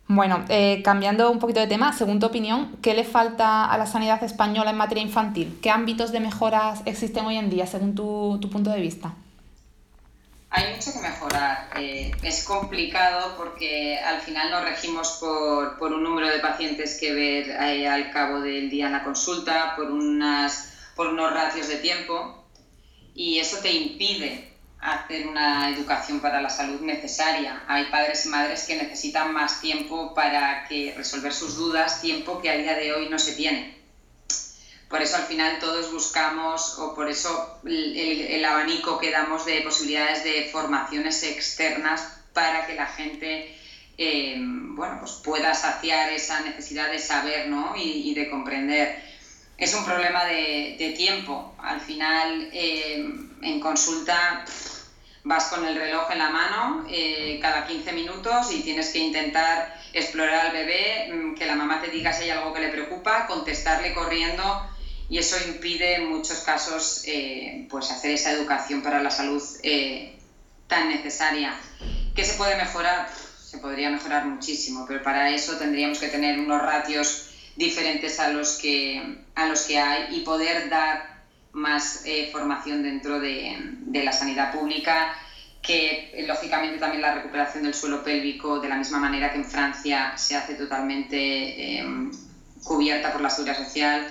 Bueno, 0.09 0.45
eh, 0.49 0.83
cambiando 0.85 1.33
un 1.33 1.41
poquito 1.41 1.59
de 1.59 1.67
tema, 1.67 1.93
según 1.93 2.21
tu 2.21 2.27
opinión, 2.27 2.77
¿qué 2.81 2.95
le 2.95 3.03
falta 3.03 3.65
a 3.65 3.77
la 3.77 3.87
sanidad 3.87 4.23
española 4.23 4.71
en 4.71 4.77
materia 4.77 5.03
infantil? 5.03 5.59
¿Qué 5.61 5.69
ámbitos 5.69 6.13
de 6.13 6.21
mejoras 6.21 6.81
existen 6.85 7.27
hoy 7.27 7.37
en 7.37 7.51
día, 7.51 7.67
según 7.67 7.97
tu, 7.97 8.39
punto 8.53 8.71
de 8.71 8.81
vista? 8.81 9.15
Hay 10.51 10.75
mucho 10.75 10.93
que 10.93 11.01
mejorar. 11.01 11.71
Eh, 11.77 12.13
es 12.23 12.45
complicado 12.45 13.35
porque 13.37 13.99
al 13.99 14.21
final 14.21 14.53
nos 14.53 14.63
regimos 14.63 15.19
por, 15.21 15.93
un 15.93 16.05
número 16.05 16.29
de 16.29 16.39
pacientes 16.39 16.99
que 17.01 17.13
ver 17.13 17.51
eh, 17.51 17.89
al 17.89 18.13
cabo 18.13 18.41
del 18.41 18.71
día 18.71 18.87
en 18.87 18.93
la 18.93 19.03
consulta, 19.03 19.75
por, 19.75 19.91
unas, 19.91 20.73
por 20.95 21.09
unos 21.09 21.35
ratios 21.35 21.67
de 21.67 21.79
tiempo, 21.79 22.45
y 23.13 23.41
eso 23.41 23.57
te 23.61 23.73
impide 23.73 24.56
hacer 24.87 25.27
una 25.27 25.69
educación 25.71 26.21
para 26.21 26.41
la 26.41 26.49
salud 26.49 26.81
necesaria. 26.81 27.65
Hay 27.67 27.87
padres 27.87 28.25
y 28.27 28.29
madres 28.29 28.65
que 28.65 28.77
necesitan 28.77 29.33
más 29.33 29.61
tiempo 29.61 30.15
para 30.15 30.67
que 30.69 30.95
resolver 30.97 31.33
sus 31.33 31.57
dudas, 31.57 32.01
tiempo 32.01 32.41
que 32.41 32.51
a 32.51 32.57
día 32.57 32.75
de 32.75 32.93
hoy 32.93 33.09
no 33.09 33.19
se 33.19 33.33
tiene. 33.33 33.77
Por 34.89 35.03
eso 35.03 35.17
al 35.17 35.25
final 35.25 35.59
todos 35.59 35.91
buscamos, 35.91 36.79
o 36.79 36.95
por 36.95 37.11
eso 37.11 37.61
el, 37.65 38.45
abanico 38.45 38.99
que 38.99 39.11
damos 39.11 39.45
de 39.45 39.63
posibilidades 39.63 40.23
de 40.23 40.49
formaciones 40.53 41.21
externas 41.25 42.21
para 42.33 42.67
que 42.67 42.77
la 42.77 42.87
gente 42.87 43.59
eh, 43.99 44.37
bueno, 44.39 44.99
pues 45.01 45.13
pueda 45.25 45.53
saciar 45.55 46.13
esa 46.13 46.41
necesidad 46.43 46.93
de 46.93 47.01
saber 47.01 47.49
¿no? 47.49 47.75
y, 47.77 48.15
de 48.15 48.31
comprender. 48.31 49.03
Es 49.59 49.75
un 49.75 49.85
problema 49.85 50.25
de, 50.27 50.95
tiempo. 50.97 51.57
Al 51.59 51.81
final, 51.81 52.51
eh, 52.53 53.05
en 53.43 53.61
consulta, 53.61 54.45
vas 55.27 55.47
con 55.47 55.67
el 55.67 55.75
reloj 55.75 56.09
en 56.13 56.19
la 56.19 56.31
mano 56.31 56.87
eh, 56.89 57.41
cada 57.43 57.67
15 57.67 57.93
minutos 57.93 58.53
y 58.53 58.61
tienes 58.61 58.91
que 58.91 59.01
intentar 59.01 59.77
explorar 59.93 60.47
al 60.47 60.53
bebé, 60.53 61.11
mm, 61.13 61.35
que 61.35 61.47
la 61.47 61.57
mamá 61.57 61.81
te 61.81 61.91
diga 61.91 62.13
si 62.13 62.25
hay 62.25 62.31
algo 62.31 62.55
que 62.55 62.61
le 62.61 62.69
preocupa, 62.69 63.27
contestarle 63.27 63.93
corriendo 63.93 64.45
y 65.09 65.19
eso 65.19 65.37
impide 65.49 65.97
en 65.97 66.11
muchos 66.11 66.39
casos 66.41 67.03
eh, 67.07 67.67
pues 67.69 67.91
hacer 67.91 68.13
esa 68.13 68.31
educación 68.31 68.83
para 68.83 69.03
la 69.03 69.11
salud 69.11 69.43
eh, 69.65 70.17
tan 70.69 70.89
necesaria. 70.91 71.59
¿Qué 72.15 72.25
se 72.25 72.35
puede 72.35 72.55
mejorar? 72.55 73.09
Se 73.37 73.59
podría 73.59 73.91
mejorar 73.91 74.27
muchísimo, 74.27 74.85
pero 74.87 75.03
para 75.03 75.31
eso 75.31 75.57
tendríamos 75.57 75.99
que 75.99 76.09
tener 76.09 76.39
unos 76.39 76.63
ratios 76.63 77.31
diferentes 77.57 78.21
a 78.21 78.29
los 78.29 78.59
que, 78.59 79.25
a 79.35 79.47
los 79.47 79.63
que 79.63 79.79
hay 79.79 80.17
y 80.17 80.21
poder 80.21 80.69
dar 80.69 81.16
más 81.57 82.03
eh, 82.05 82.29
formación 82.31 82.83
dentro 82.83 83.19
de, 83.19 83.57
de, 83.87 84.05
la 84.05 84.13
sanidad 84.13 84.53
pública, 84.53 85.17
que 85.63 86.11
eh, 86.13 86.27
lógicamente 86.27 86.79
también 86.79 87.01
la 87.01 87.15
recuperación 87.15 87.65
del 87.65 87.73
suelo 87.73 88.05
pélvico, 88.05 88.61
de 88.61 88.69
la 88.69 88.77
misma 88.77 88.99
manera 88.99 89.33
que 89.33 89.39
en 89.39 89.47
Francia 89.47 90.13
se 90.17 90.37
hace 90.37 90.55
totalmente 90.55 91.79
em, 91.79 92.13
cubierta 92.63 93.11
por 93.11 93.23
la 93.23 93.31
seguridad 93.31 93.57
social. 93.57 94.07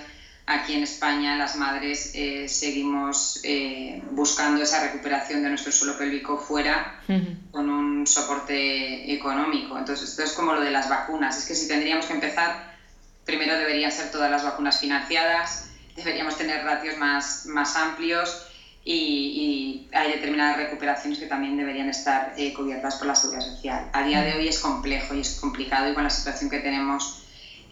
Aquí 0.46 0.74
en 0.74 0.82
España 0.82 1.36
las 1.36 1.56
madres 1.56 2.12
eh, 2.14 2.48
seguimos 2.48 3.40
buscando 4.12 4.62
esa 4.62 4.80
recuperación 4.80 5.42
de 5.42 5.48
nuestro 5.48 5.72
suelo 5.72 5.98
pélvico 5.98 6.38
fuera 6.38 7.00
con 7.50 7.68
un 7.68 8.06
soporte 8.06 9.12
económico. 9.12 9.76
Entonces 9.78 10.10
esto 10.10 10.22
es 10.22 10.32
como 10.32 10.52
lo 10.52 10.60
de 10.60 10.70
las 10.70 10.88
vacunas. 10.88 11.36
Es 11.38 11.46
que 11.46 11.54
si 11.54 11.66
tendríamos 11.66 12.06
que 12.06 12.12
empezar, 12.12 12.76
primero 13.24 13.56
deberían 13.56 13.90
ser 13.90 14.12
todas 14.12 14.30
las 14.30 14.44
vacunas 14.44 14.78
financiadas, 14.78 15.66
deberíamos 15.96 16.36
tener 16.36 16.64
ratios 16.64 16.96
más, 16.98 17.46
más 17.46 17.76
amplios 17.76 18.46
y, 18.84 19.88
hay 19.92 20.12
determinadas 20.12 20.58
recuperaciones 20.58 21.18
que 21.18 21.26
también 21.26 21.56
deberían 21.56 21.88
estar 21.88 22.34
eh, 22.36 22.52
cubiertas 22.54 22.96
por 22.96 23.08
la 23.08 23.14
seguridad 23.14 23.44
social. 23.44 23.90
A 23.92 24.04
día 24.04 24.22
de 24.22 24.34
hoy 24.34 24.48
es 24.48 24.60
complejo 24.60 25.14
y 25.14 25.20
es 25.20 25.40
complicado 25.40 25.90
y 25.90 25.94
con 25.94 26.04
la 26.04 26.10
situación 26.10 26.50
que 26.50 26.60
tenemos 26.60 27.22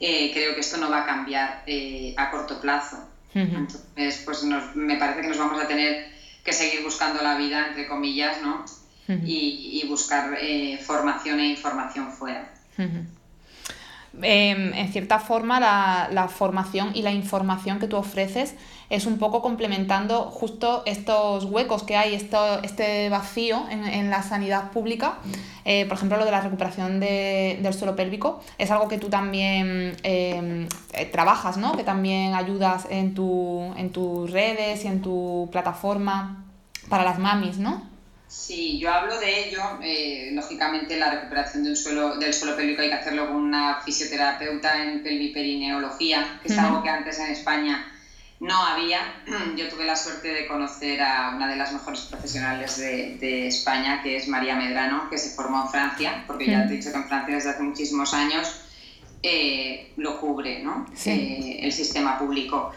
eh, 0.01 0.33
creo 0.35 0.55
que 0.55 0.61
esto 0.61 0.77
no 0.79 0.91
va 0.91 1.03
a 1.03 1.07
cambiar 1.07 1.63
eh, 1.67 2.15
a 2.17 2.31
corto 2.31 2.61
plazo. 2.61 2.99
Entonces, 3.33 4.23
pues 4.25 4.45
me 4.75 4.97
parece 4.97 5.23
que 5.23 5.29
nos 5.29 5.39
vamos 5.39 5.61
a 5.61 5.67
tener 5.67 6.07
que 6.45 6.53
seguir 6.53 6.85
buscando 6.85 7.21
la 7.21 7.37
vida, 7.37 7.69
entre 7.69 7.89
comillas, 7.89 8.41
¿no? 8.43 8.65
y, 9.09 9.85
buscar 9.89 10.39
formación 10.87 11.41
e 11.41 11.49
información 11.49 12.13
fuera. 12.13 12.49
Em, 14.23 14.73
en 14.75 14.93
cierta 14.93 15.19
forma, 15.19 15.59
la, 15.59 16.29
formación 16.29 16.93
y 16.95 17.03
la 17.03 17.11
información 17.11 17.81
que 17.81 17.89
tú 17.89 17.97
ofreces 17.97 18.55
es 18.89 19.07
un 19.07 19.19
poco 19.19 19.43
complementando 19.43 20.23
justo 20.31 20.83
estos 20.87 21.45
huecos 21.45 21.83
que 21.83 21.97
hay, 21.97 22.15
esto, 22.15 22.63
este 22.63 23.09
vacío 23.09 23.65
en, 23.71 24.11
la 24.11 24.23
sanidad 24.23 24.71
pública. 24.71 25.19
Eh, 25.65 25.85
por 25.87 25.97
ejemplo, 25.97 26.17
lo 26.17 26.25
de 26.25 26.31
la 26.31 26.41
recuperación 26.41 27.01
del 27.01 27.75
suelo 27.75 27.97
pélvico 27.97 28.41
es 28.59 28.71
algo 28.71 28.89
que 28.89 28.99
tú 28.99 29.09
también 29.09 29.97
em, 30.05 30.69
eh, 30.93 31.07
trabajas, 31.07 31.57
¿no? 31.57 31.77
que 31.77 31.83
también 31.83 32.35
ayudas 32.35 32.87
en, 32.91 33.15
tu, 33.15 33.73
en 33.77 33.91
tus 33.91 34.31
redes 34.31 34.85
y 34.85 34.89
en 34.89 35.03
tu 35.03 35.49
plataforma 35.51 36.45
para 36.89 37.03
las 37.05 37.19
mamis, 37.19 37.59
¿no? 37.59 37.94
Sí, 38.35 38.79
yo 38.79 38.93
hablo 38.93 39.19
de 39.21 39.49
ello. 39.49 39.63
Eh, 39.81 40.31
lógicamente, 40.33 40.99
la 40.99 41.11
recuperación 41.11 41.63
del 41.63 41.77
suelo, 41.77 42.17
del 42.17 42.35
suelo 42.35 42.57
pélvico 42.57 42.83
hay 42.83 42.89
que 42.89 42.95
hacerlo 42.95 43.29
con 43.29 43.37
una 43.37 43.81
fisioterapeuta 43.83 44.83
en 44.83 45.05
pelviperineología, 45.05 46.41
que 46.43 46.53
es 46.53 46.59
algo 46.59 46.83
que 46.83 46.91
antes 46.91 47.19
en 47.21 47.31
España 47.31 47.91
no 48.41 48.67
había. 48.67 49.23
Yo 49.57 49.69
tuve 49.69 49.85
la 49.85 49.95
suerte 49.95 50.29
de 50.29 50.49
conocer 50.49 51.01
a 51.01 51.33
una 51.37 51.49
de 51.49 51.57
las 51.57 51.73
mejores 51.73 52.01
profesionales 52.01 52.77
de, 52.77 53.47
España, 53.47 54.03
que 54.03 54.17
es 54.17 54.27
María 54.27 54.57
Medrano, 54.57 55.09
que 55.09 55.17
se 55.17 55.31
formó 55.31 55.63
en 55.63 55.69
Francia, 55.69 56.25
porque 56.27 56.47
ya 56.47 56.67
te 56.67 56.75
he 56.75 56.77
dicho 56.79 56.91
que 56.91 56.99
en 56.99 57.09
Francia 57.09 57.37
desde 57.37 57.51
hace 57.51 57.63
muchísimos 57.63 58.13
años 58.15 58.63
eh, 59.23 59.93
lo 59.97 60.21
cubre 60.21 60.63
¿no? 60.63 60.87
Eh, 61.07 61.61
el 61.63 61.73
sistema 61.73 62.19
público. 62.19 62.73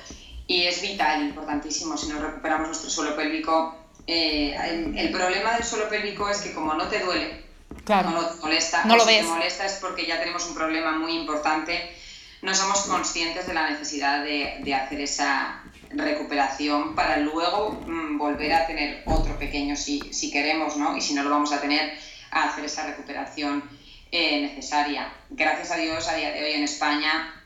Y 0.46 0.63
es 0.63 0.82
vital, 0.82 1.24
importantísimo, 1.24 1.98
si 1.98 2.10
no 2.10 2.20
recuperamos 2.20 2.67
nuestro 2.67 2.89
suelo 2.89 3.15
pélvico 3.15 3.77
eh, 4.08 4.56
el, 4.96 5.12
problema 5.12 5.54
del 5.56 5.65
suelo 5.65 5.89
pélvico 5.89 6.30
es 6.30 6.39
que 6.39 6.54
como 6.54 6.74
no 6.74 6.88
te 6.88 7.00
duele, 7.00 7.43
no 7.88 8.26
te 8.26 8.41
molesta, 8.41 8.86
no 8.86 8.96
lo 8.96 9.06
si 9.06 9.17
te 9.17 9.24
molesta 9.24 9.65
es 9.65 9.74
porque 9.74 10.06
ya 10.06 10.17
tenemos 10.17 10.48
un 10.48 10.56
problema 10.56 10.93
muy 10.93 11.13
importante, 11.13 11.93
no 12.41 12.56
somos 12.56 12.82
conscientes 12.86 13.48
de 13.48 13.54
la 13.54 13.70
necesidad 13.70 14.24
de, 14.24 14.74
hacer 14.74 15.02
esa 15.02 15.62
recuperación 15.89 16.96
para 16.96 17.17
luego 17.17 17.82
mm, 17.86 18.17
volver 18.17 18.54
a 18.54 18.65
tener 18.65 19.04
otro 19.06 19.38
pequeño 19.38 19.76
si, 19.76 20.00
si, 20.13 20.32
queremos, 20.32 20.78
¿no? 20.78 20.96
Y 20.96 21.02
si 21.02 21.13
no 21.13 21.24
lo 21.24 21.30
vamos 21.30 21.52
a 21.52 21.60
tener, 21.60 21.93
a 22.32 22.50
hacer 22.50 22.63
esa 22.63 22.86
recuperación 22.86 23.63
eh, 24.12 24.41
necesaria. 24.41 25.12
Gracias 25.30 25.72
a 25.72 25.76
Dios, 25.76 26.08
a 26.08 26.15
día 26.15 26.32
de 26.32 26.43
hoy 26.43 26.54
en 26.54 26.63
España 26.63 27.37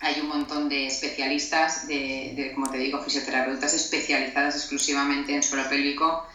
hay 0.00 0.20
un 0.20 0.28
montón 0.28 0.68
de 0.68 0.86
especialistas, 0.86 1.88
de, 1.88 2.52
como 2.54 2.70
te 2.70 2.78
digo, 2.78 3.02
fisioterapeutas 3.02 3.74
especializadas 3.74 4.54
exclusivamente 4.54 5.34
en 5.34 5.42
suelo 5.42 5.68
pélvico 5.68 6.26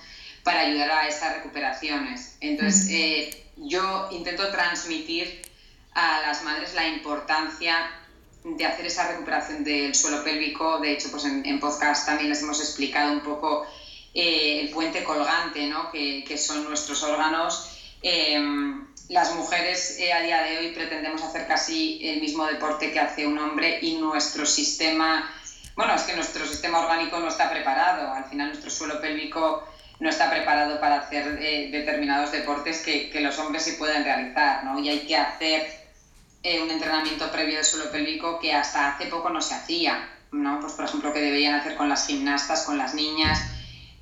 para 0.43 0.61
ayudar 0.61 0.91
a 0.91 1.07
esas 1.07 1.37
recuperaciones. 1.37 2.35
Entonces, 2.41 2.89
eh, 2.89 3.45
yo 3.55 4.09
intento 4.11 4.49
transmitir 4.51 5.41
a 5.93 6.21
las 6.21 6.43
madres 6.43 6.73
la 6.73 6.87
importancia 6.87 7.89
de 8.43 8.65
hacer 8.65 8.85
esa 8.85 9.07
recuperación 9.07 9.63
del 9.63 9.95
suelo 9.95 10.23
pélvico. 10.23 10.79
De 10.79 10.91
hecho, 10.91 11.09
pues 11.09 11.23
en, 11.23 11.59
podcast 11.61 12.05
también 12.05 12.29
les 12.29 12.41
hemos 12.41 12.59
explicado 12.59 13.13
un 13.13 13.21
poco 13.21 13.65
eh, 14.13 14.59
el 14.61 14.69
puente 14.71 15.05
colgante, 15.05 15.67
¿no? 15.67 15.89
que, 15.89 16.25
que 16.27 16.37
son 16.37 16.65
nuestros 16.65 17.01
órganos. 17.03 17.69
Eh, 18.01 18.37
las 19.13 19.33
mujeres 19.35 19.97
eh, 19.99 20.11
a 20.11 20.21
día 20.21 20.41
de 20.41 20.57
hoy 20.57 20.69
pretendemos 20.71 21.21
hacer 21.21 21.47
casi 21.47 21.99
el 22.03 22.19
mismo 22.19 22.45
deporte 22.45 22.91
que 22.91 22.99
hace 22.99 23.27
un 23.27 23.37
hombre 23.37 23.77
y 23.81 23.97
nuestro 23.97 24.45
sistema, 24.45 25.31
bueno, 25.75 25.93
es 25.93 26.01
que 26.01 26.15
nuestro 26.15 26.45
sistema 26.47 26.79
orgánico 26.79 27.19
no 27.19 27.27
está 27.27 27.49
preparado, 27.49 28.11
al 28.11 28.25
final 28.25 28.47
nuestro 28.47 28.71
suelo 28.71 28.99
pélvico 28.99 29.67
no 29.99 30.09
está 30.09 30.31
preparado 30.31 30.79
para 30.79 31.01
hacer 31.01 31.37
eh, 31.39 31.69
determinados 31.71 32.31
deportes 32.31 32.81
que, 32.81 33.11
los 33.21 33.37
hombres 33.37 33.63
sí 33.63 33.73
pueden 33.73 34.03
realizar, 34.03 34.63
¿no? 34.63 34.79
Y 34.79 34.89
hay 34.89 35.05
que 35.05 35.15
hacer 35.15 35.67
eh, 36.41 36.61
un 36.61 36.71
entrenamiento 36.71 37.31
previo 37.31 37.57
de 37.57 37.63
suelo 37.63 37.91
pélvico 37.91 38.39
que 38.39 38.53
hasta 38.53 38.95
hace 38.95 39.05
poco 39.05 39.29
no 39.29 39.41
se 39.41 39.53
hacía, 39.53 40.09
¿no? 40.31 40.59
Pues 40.59 40.73
por 40.73 40.85
ejemplo 40.85 41.13
que 41.13 41.21
deberían 41.21 41.53
hacer 41.53 41.75
con 41.75 41.87
las 41.87 42.07
gimnastas, 42.07 42.63
con 42.63 42.79
las 42.79 42.95
niñas, 42.95 43.39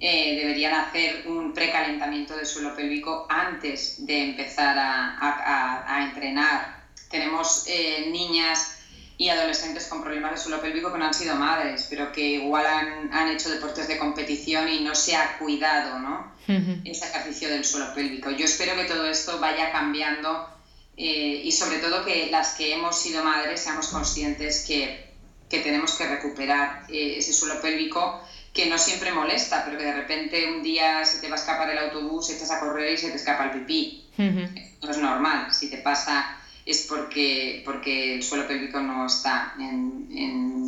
eh, 0.03 0.35
deberían 0.35 0.73
hacer 0.73 1.27
un 1.27 1.53
precalentamiento 1.53 2.35
del 2.35 2.47
suelo 2.47 2.75
pélvico 2.75 3.27
antes 3.29 4.03
de 4.03 4.29
empezar 4.29 4.75
a, 4.75 6.07
entrenar. 6.09 6.81
Tenemos 7.07 7.65
eh, 7.67 8.09
niñas 8.11 8.79
y 9.19 9.29
adolescentes 9.29 9.85
con 9.85 10.01
problemas 10.01 10.31
de 10.31 10.37
suelo 10.37 10.59
pélvico 10.59 10.91
que 10.91 10.97
no 10.97 11.05
han 11.05 11.13
sido 11.13 11.35
madres, 11.35 11.85
pero 11.87 12.11
que 12.11 12.31
igual 12.31 12.65
han, 13.11 13.27
hecho 13.27 13.51
deportes 13.51 13.87
de 13.87 13.99
competición 13.99 14.67
y 14.69 14.79
no 14.79 14.95
se 14.95 15.15
ha 15.15 15.37
cuidado 15.37 15.99
¿no? 15.99 16.33
ese 16.47 17.05
ejercicio 17.05 17.49
del 17.49 17.63
suelo 17.63 17.93
pélvico. 17.93 18.31
Yo 18.31 18.45
espero 18.45 18.75
que 18.75 18.85
todo 18.85 19.05
esto 19.05 19.39
vaya 19.39 19.71
cambiando 19.71 20.49
eh, 20.97 21.41
y 21.43 21.51
sobre 21.51 21.77
todo 21.77 22.03
que 22.03 22.31
las 22.31 22.55
que 22.55 22.73
hemos 22.73 22.99
sido 22.99 23.23
madres 23.23 23.61
seamos 23.61 23.89
conscientes 23.89 24.65
que, 24.67 25.11
que 25.47 25.59
tenemos 25.59 25.93
que 25.93 26.07
recuperar 26.07 26.87
ese 26.89 27.33
suelo 27.33 27.61
pélvico 27.61 28.19
que 28.53 28.69
no 28.69 28.77
siempre 28.77 29.13
molesta, 29.13 29.63
pero 29.65 29.77
que 29.77 29.85
de 29.85 29.93
repente 29.93 30.51
un 30.51 30.61
día 30.61 31.05
se 31.05 31.21
te 31.21 31.29
va 31.29 31.35
a 31.35 31.39
escapar 31.39 31.69
el 31.69 31.77
autobús, 31.77 32.29
echas 32.29 32.51
a 32.51 32.59
correr 32.59 32.93
y 32.93 32.97
se 32.97 33.09
te 33.09 33.15
escapa 33.15 33.45
el 33.45 33.51
pipí. 33.51 34.09
No 34.17 34.91
es 34.91 34.97
normal. 34.97 35.53
Si 35.53 35.69
te 35.69 35.77
pasa 35.77 36.37
es 36.65 36.85
porque, 36.87 37.61
porque 37.65 38.15
el 38.15 38.23
suelo 38.23 38.47
pélvico 38.47 38.79
no 38.81 39.05
está, 39.05 39.53
en, 39.57 40.65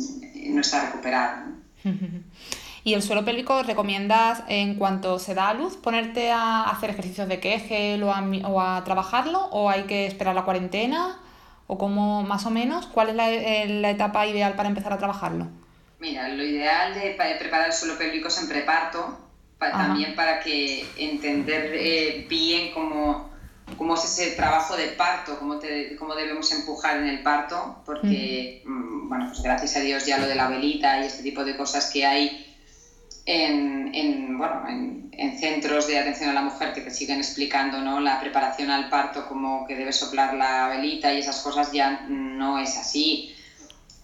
no 0.54 0.60
está 0.60 0.86
recuperado. 0.86 1.52
¿Y 2.84 2.94
el 2.94 3.02
suelo 3.02 3.24
pélvico 3.24 3.62
recomiendas 3.62 4.42
en 4.48 4.76
cuanto 4.76 5.18
se 5.18 5.34
da 5.34 5.48
a 5.48 5.54
luz 5.54 5.76
ponerte 5.76 6.30
a 6.30 6.64
hacer 6.64 6.90
ejercicios 6.90 7.28
de 7.28 7.40
Kegel 7.40 8.02
o 8.02 8.12
a, 8.12 8.22
o 8.44 8.60
a 8.60 8.82
trabajarlo 8.84 9.46
o 9.46 9.70
hay 9.70 9.84
que 9.84 10.06
esperar 10.06 10.34
la 10.34 10.44
cuarentena? 10.44 11.18
¿O 11.66 11.78
cómo 11.78 12.22
más 12.22 12.44
o 12.44 12.50
menos? 12.50 12.86
¿Cuál 12.86 13.10
es 13.10 13.14
la, 13.14 13.28
la 13.30 13.90
etapa 13.90 14.26
ideal 14.26 14.54
para 14.54 14.68
empezar 14.68 14.92
a 14.92 14.98
trabajarlo? 14.98 15.48
Mira, 16.04 16.28
lo 16.28 16.44
ideal 16.44 16.92
de, 16.92 17.16
preparar 17.38 17.68
el 17.68 17.72
suelo 17.72 17.96
pélvico 17.96 18.28
es 18.28 18.36
en 18.36 18.46
preparto, 18.46 19.18
también 19.58 20.14
para 20.14 20.38
que 20.40 20.84
entender 20.98 21.70
eh, 21.72 22.26
bien 22.28 22.72
cómo, 22.74 23.30
cómo, 23.78 23.94
es 23.94 24.04
ese 24.04 24.32
trabajo 24.32 24.76
de 24.76 24.88
parto, 24.88 25.38
cómo, 25.38 25.58
cómo 25.98 26.14
debemos 26.14 26.52
empujar 26.52 26.98
en 26.98 27.06
el 27.06 27.22
parto, 27.22 27.82
porque, 27.86 28.62
mm, 28.66 29.08
bueno, 29.08 29.28
pues 29.28 29.42
gracias 29.42 29.76
a 29.76 29.80
Dios 29.80 30.04
ya 30.04 30.18
lo 30.18 30.26
de 30.26 30.34
la 30.34 30.48
velita 30.48 31.00
y 31.00 31.06
este 31.06 31.22
tipo 31.22 31.42
de 31.42 31.56
cosas 31.56 31.90
que 31.90 32.04
hay 32.04 32.54
en, 33.24 34.36
bueno, 34.36 34.68
en, 34.68 35.08
en, 35.12 35.38
centros 35.38 35.86
de 35.86 35.98
atención 35.98 36.28
a 36.28 36.34
la 36.34 36.42
mujer 36.42 36.74
que 36.74 36.82
te 36.82 36.90
siguen 36.90 37.16
explicando 37.16 37.80
¿no? 37.80 37.98
la 38.00 38.20
preparación 38.20 38.70
al 38.70 38.90
parto, 38.90 39.26
como 39.26 39.66
que 39.66 39.74
debes 39.74 39.96
soplar 39.96 40.34
la 40.34 40.68
velita 40.68 41.14
y 41.14 41.20
esas 41.20 41.40
cosas 41.40 41.72
ya 41.72 42.02
no 42.06 42.58
es 42.58 42.76
así 42.76 43.33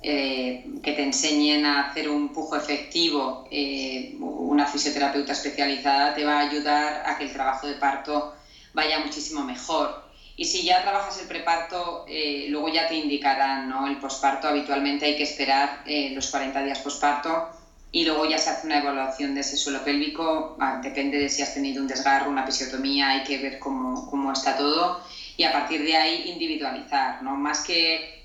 eh, 0.03 0.65
que 0.83 0.93
te 0.93 1.03
enseñen 1.03 1.67
a 1.67 1.89
hacer 1.89 2.09
un 2.09 2.31
pujo 2.31 2.57
efectivo, 2.57 3.47
eh, 3.51 4.17
una 4.19 4.67
fisioterapeuta 4.67 5.33
especializada 5.33 6.15
te 6.15 6.25
va 6.25 6.39
a 6.39 6.49
ayudar 6.49 7.03
a 7.05 7.19
que 7.19 7.25
el 7.25 7.33
trabajo 7.33 7.67
de 7.67 7.75
parto 7.75 8.35
vaya 8.73 9.01
muchísimo 9.01 9.45
mejor. 9.45 10.09
Y 10.37 10.47
si 10.47 10.65
ya 10.65 10.81
trabajas 10.81 11.21
el 11.21 11.29
preparto, 11.29 12.07
eh, 12.09 12.47
luego 12.49 12.69
ya 12.69 12.89
te 12.89 12.95
indicarán 12.95 13.69
¿no? 13.69 13.87
el 13.87 13.99
posparto. 13.99 14.49
Habitualmente 14.49 15.05
hay 15.05 15.17
que 15.17 15.25
esperar 15.25 15.85
los 16.15 16.31
40 16.31 16.63
días 16.63 16.79
posparto 16.79 17.51
y 17.93 18.05
luego 18.05 18.25
ya 18.25 18.39
se 18.39 18.49
hace 18.49 18.67
una 18.67 18.79
evaluación 18.79 19.35
de 19.35 19.41
ese 19.41 19.59
suelo 19.59 19.85
pélvico. 19.85 20.57
Ah, 20.61 20.81
depende 20.83 21.19
de 21.19 21.29
si 21.29 21.43
has 21.43 21.53
tenido 21.53 21.83
un 21.83 21.89
desgarro, 21.89 22.31
una 22.31 22.45
episiotomía, 22.45 23.11
hay 23.11 23.23
que 23.25 23.37
ver 23.37 23.59
cómo, 23.59 24.09
cómo 24.09 24.33
está 24.33 24.57
todo 24.57 25.03
y 25.37 25.45
a 25.45 25.53
partir 25.53 25.83
de 25.83 25.97
ahí 25.97 26.31
individualizar. 26.31 27.23
¿no? 27.23 27.37
Más 27.37 27.61
que 27.61 28.20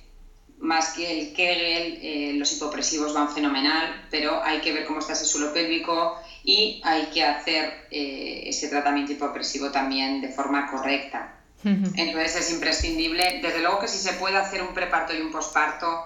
más 0.65 0.89
que 0.89 1.19
el 1.19 1.33
Kegel, 1.33 1.99
eh, 2.01 2.33
los 2.35 2.51
hipopresivos 2.53 3.13
van 3.13 3.29
fenomenal, 3.29 4.07
pero 4.09 4.43
hay 4.43 4.59
que 4.59 4.73
ver 4.73 4.85
cómo 4.85 4.99
está 4.99 5.13
ese 5.13 5.25
suelo 5.25 5.53
pélvico 5.53 6.19
y 6.43 6.81
hay 6.83 7.05
que 7.07 7.23
hacer 7.23 7.87
eh, 7.91 8.43
ese 8.47 8.67
tratamiento 8.67 9.13
hipopresivo 9.13 9.71
también 9.71 10.21
de 10.21 10.29
forma 10.29 10.69
correcta. 10.69 11.31
Entonces 11.63 12.35
es 12.35 12.51
imprescindible, 12.51 13.39
desde 13.41 13.59
luego 13.59 13.79
que 13.79 13.87
si 13.87 13.97
se 13.97 14.13
puede 14.13 14.37
hacer 14.37 14.61
un 14.61 14.75
preparto 14.75 15.15
y 15.15 15.21
un 15.21 15.31
posparto 15.31 16.05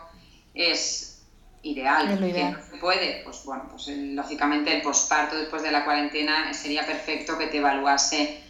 es 0.53 1.21
ideal. 1.63 2.09
Es 2.09 2.19
ideal. 2.21 2.53
no 2.53 2.65
se 2.71 2.77
puede, 2.77 3.21
pues 3.25 3.43
bueno, 3.43 3.65
pues 3.69 3.87
lógicamente 3.89 4.73
el 4.73 4.81
posparto 4.81 5.35
después 5.35 5.61
de 5.61 5.71
la 5.71 5.83
cuarentena 5.83 6.53
sería 6.53 6.85
perfecto 6.85 7.37
que 7.37 7.47
te 7.47 7.57
evaluase 7.57 8.41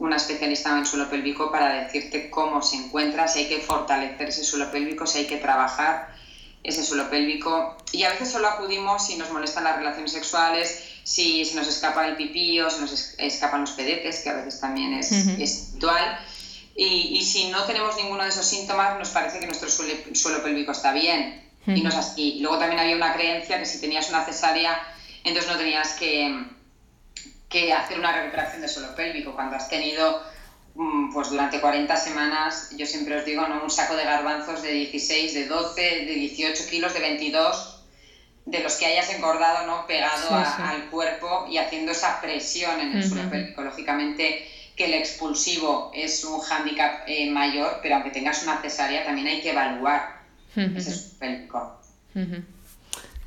una 0.00 0.16
especialista 0.16 0.76
en 0.76 0.86
suelo 0.86 1.08
pélvico 1.10 1.50
para 1.50 1.84
decirte 1.84 2.30
cómo 2.30 2.62
se 2.62 2.76
encuentra, 2.76 3.28
si 3.28 3.40
hay 3.40 3.48
que 3.48 3.60
fortalecer 3.60 4.30
ese 4.30 4.44
suelo 4.44 4.70
pélvico, 4.70 5.06
si 5.06 5.18
hay 5.18 5.26
que 5.26 5.36
trabajar 5.36 6.14
ese 6.62 6.82
suelo 6.82 7.10
pélvico. 7.10 7.76
Y 7.92 8.04
a 8.04 8.10
veces 8.10 8.30
solo 8.30 8.48
acudimos 8.48 9.06
si 9.06 9.16
nos 9.16 9.30
molestan 9.30 9.64
las 9.64 9.76
relaciones 9.76 10.12
sexuales, 10.12 10.84
si 11.04 11.44
se 11.44 11.54
nos 11.54 11.68
escapa 11.68 12.08
el 12.08 12.16
pipí 12.16 12.60
o 12.60 12.70
se 12.70 12.80
nos 12.80 13.14
escapan 13.18 13.60
los 13.60 13.72
pedetes, 13.72 14.20
que 14.20 14.30
a 14.30 14.34
veces 14.34 14.58
también 14.58 14.94
es, 14.94 15.12
habitual. 15.70 16.18
Y, 16.74 17.18
y, 17.18 17.22
si 17.22 17.50
no 17.50 17.64
tenemos 17.64 17.94
ninguno 17.96 18.22
de 18.22 18.30
esos 18.30 18.46
síntomas, 18.46 18.98
nos 18.98 19.10
parece 19.10 19.38
que 19.38 19.46
nuestro 19.46 19.68
suelo, 19.68 20.42
pélvico 20.42 20.72
está 20.72 20.92
bien. 20.92 21.46
Y 21.66 21.82
no 21.82 21.90
es 21.90 21.96
así. 21.96 22.38
Luego 22.40 22.58
también 22.58 22.80
había 22.80 22.96
una 22.96 23.12
creencia 23.12 23.58
que 23.58 23.66
si 23.66 23.82
tenías 23.82 24.08
una 24.08 24.24
cesárea, 24.24 24.80
entonces 25.24 25.50
no 25.50 25.58
tenías 25.58 25.92
que, 25.92 26.42
que 27.50 27.72
hacer 27.72 27.98
una 27.98 28.12
recuperación 28.12 28.62
de 28.62 28.68
suelo 28.68 28.94
pélvico. 28.94 29.34
Cuando 29.34 29.56
has 29.56 29.68
tenido 29.68 30.22
Mm, 30.74 31.12
pues 31.12 31.30
durante 31.30 31.60
40 31.60 31.96
semanas, 31.96 32.70
yo 32.76 32.86
siempre 32.86 33.16
os 33.16 33.24
digo, 33.24 33.46
¿no? 33.46 33.62
un 33.62 33.70
saco 33.70 33.96
de 33.96 34.04
garbanzos 34.04 34.62
de 34.62 34.72
16, 34.72 35.34
de 35.34 35.46
12, 35.46 35.80
de 35.80 36.14
18 36.14 36.64
kilos, 36.70 36.94
de 36.94 37.00
22, 37.00 37.84
de 38.46 38.60
los 38.60 38.76
que 38.76 38.86
hayas 38.86 39.12
engordado, 39.12 39.66
¿no? 39.66 39.86
pegado 39.86 40.28
al 40.32 40.88
cuerpo 40.90 41.46
y 41.50 41.58
haciendo 41.58 41.92
esa 41.92 42.20
presión 42.20 42.80
en 42.80 42.96
el 42.96 43.06
suelo 43.06 43.28
pélvico. 43.28 43.62
Lógicamente 43.62 44.48
que 44.76 44.86
el 44.86 44.94
expulsivo 44.94 45.90
es 45.92 46.24
un 46.24 46.40
hándicap 46.40 47.02
eh, 47.06 47.28
mayor, 47.30 47.80
pero 47.82 47.96
aunque 47.96 48.10
tengas 48.10 48.42
una 48.44 48.62
cesárea 48.62 49.04
también 49.04 49.26
hay 49.26 49.42
que 49.42 49.50
evaluar 49.50 50.22
ese 50.54 50.94
suelo 50.94 51.18
pélvico. 51.18 51.80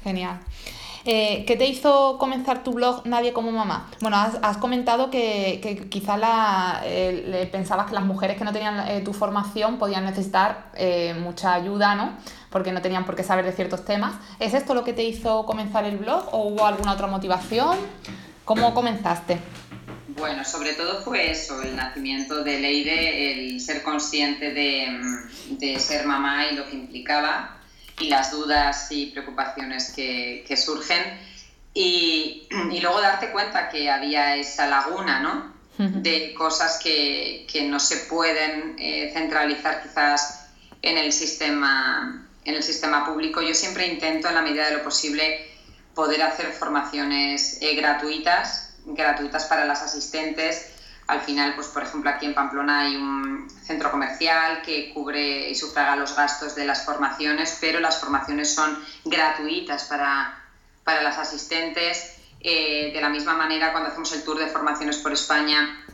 Genial. 0.04 0.40
Eh, 1.06 1.44
¿Qué 1.46 1.58
te 1.58 1.66
hizo 1.66 2.18
comenzar 2.18 2.64
tu 2.64 2.72
blog 2.72 3.06
Nadie 3.06 3.34
como 3.34 3.52
mamá? 3.52 3.90
Bueno, 4.00 4.16
has, 4.18 4.58
comentado 4.58 5.10
que, 5.10 5.60
que 5.62 5.90
quizá 5.90 6.16
la, 6.16 6.82
pensabas 7.52 7.88
que 7.88 7.94
las 7.94 8.06
mujeres 8.06 8.38
que 8.38 8.46
no 8.46 8.54
tenían 8.54 8.88
eh, 8.88 9.02
tu 9.02 9.12
formación 9.12 9.80
podían 9.80 10.06
necesitar 10.06 10.72
eh, 10.76 11.14
mucha 11.20 11.54
ayuda, 11.54 11.96
¿no? 11.96 12.18
Porque 12.50 12.72
no 12.72 12.82
tenían 12.82 13.06
por 13.06 13.16
qué 13.16 13.24
saber 13.24 13.44
de 13.44 13.52
ciertos 13.52 13.84
temas. 13.84 14.14
¿Es 14.40 14.54
esto 14.54 14.74
lo 14.74 14.86
que 14.86 14.94
te 14.94 15.04
hizo 15.04 15.46
comenzar 15.46 15.84
el 15.84 15.98
blog 15.98 16.30
o 16.32 16.48
hubo 16.48 16.66
alguna 16.66 16.94
otra 16.94 17.08
motivación? 17.08 17.78
¿Cómo 18.46 18.74
comenzaste? 18.74 19.40
Bueno, 20.08 20.46
sobre 20.46 20.74
todo 20.74 21.02
fue 21.02 21.32
eso, 21.32 21.62
el 21.64 21.76
nacimiento 21.76 22.44
de 22.44 22.60
Leide, 22.60 23.32
el 23.32 23.60
ser 23.60 23.84
consciente 23.84 24.54
de, 24.54 24.88
de 25.50 25.80
ser 25.80 26.06
mamá 26.06 26.46
y 26.52 26.56
lo 26.56 26.66
que 26.66 26.76
implicaba 26.76 27.58
y 28.00 28.10
las 28.10 28.32
dudas 28.32 28.92
y 28.92 29.08
preocupaciones 29.08 29.92
que, 29.96 30.44
que 30.48 30.58
surgen. 30.58 31.20
Y, 31.74 32.48
y, 32.72 32.80
luego 32.82 33.02
darte 33.02 33.32
cuenta 33.32 33.70
que 33.70 33.90
había 33.90 34.36
esa 34.36 34.68
laguna, 34.68 35.20
¿no? 35.20 35.54
De 35.78 36.36
cosas 36.36 36.80
que, 36.84 37.48
que 37.52 37.64
no 37.64 37.80
se 37.80 37.98
pueden 38.06 38.76
eh, 38.78 39.10
centralizar 39.12 39.82
quizás 39.82 40.46
en 40.84 41.00
el, 41.00 41.12
sistema, 41.12 42.28
en 42.46 42.56
el 42.56 42.62
sistema 42.62 43.04
público. 43.08 43.42
Yo 43.42 43.56
siempre 43.56 43.88
intento, 43.88 44.28
en 44.28 44.36
la 44.36 44.44
medida 44.44 44.68
de 44.68 44.78
lo 44.78 44.84
posible, 44.84 45.48
poder 45.96 46.22
hacer 46.22 46.52
formaciones 46.52 47.58
eh, 47.62 47.74
gratuitas, 47.76 48.76
gratuitas 48.86 49.46
para 49.46 49.66
las 49.66 49.82
asistentes, 49.82 50.73
al 51.14 51.22
final, 51.22 51.54
pues 51.56 51.68
por 51.68 51.84
ejemplo, 51.84 52.10
aquí 52.10 52.26
en 52.26 52.34
Pamplona 52.34 52.82
hay 52.82 52.96
un 52.96 53.50
centro 53.64 53.92
comercial 53.92 54.62
que 54.64 54.92
cubre 54.94 55.50
y 55.50 55.56
sufraga 55.56 55.96
los 55.96 56.16
gastos 56.16 56.56
de 56.56 56.66
las 56.66 56.86
formaciones, 56.86 57.58
pero 57.62 57.80
las 57.80 58.00
formaciones 58.00 58.54
son 58.54 58.78
gratuitas 59.06 59.84
para, 59.86 60.44
para 60.84 61.02
las 61.04 61.18
asistentes. 61.18 62.16
Eh, 62.42 62.92
de 62.94 63.00
la 63.00 63.10
misma 63.10 63.36
manera, 63.36 63.72
cuando 63.72 63.90
hacemos 63.90 64.12
el 64.14 64.24
tour 64.24 64.38
de 64.38 64.48
formaciones 64.48 64.98
por 64.98 65.14
España, 65.14 65.86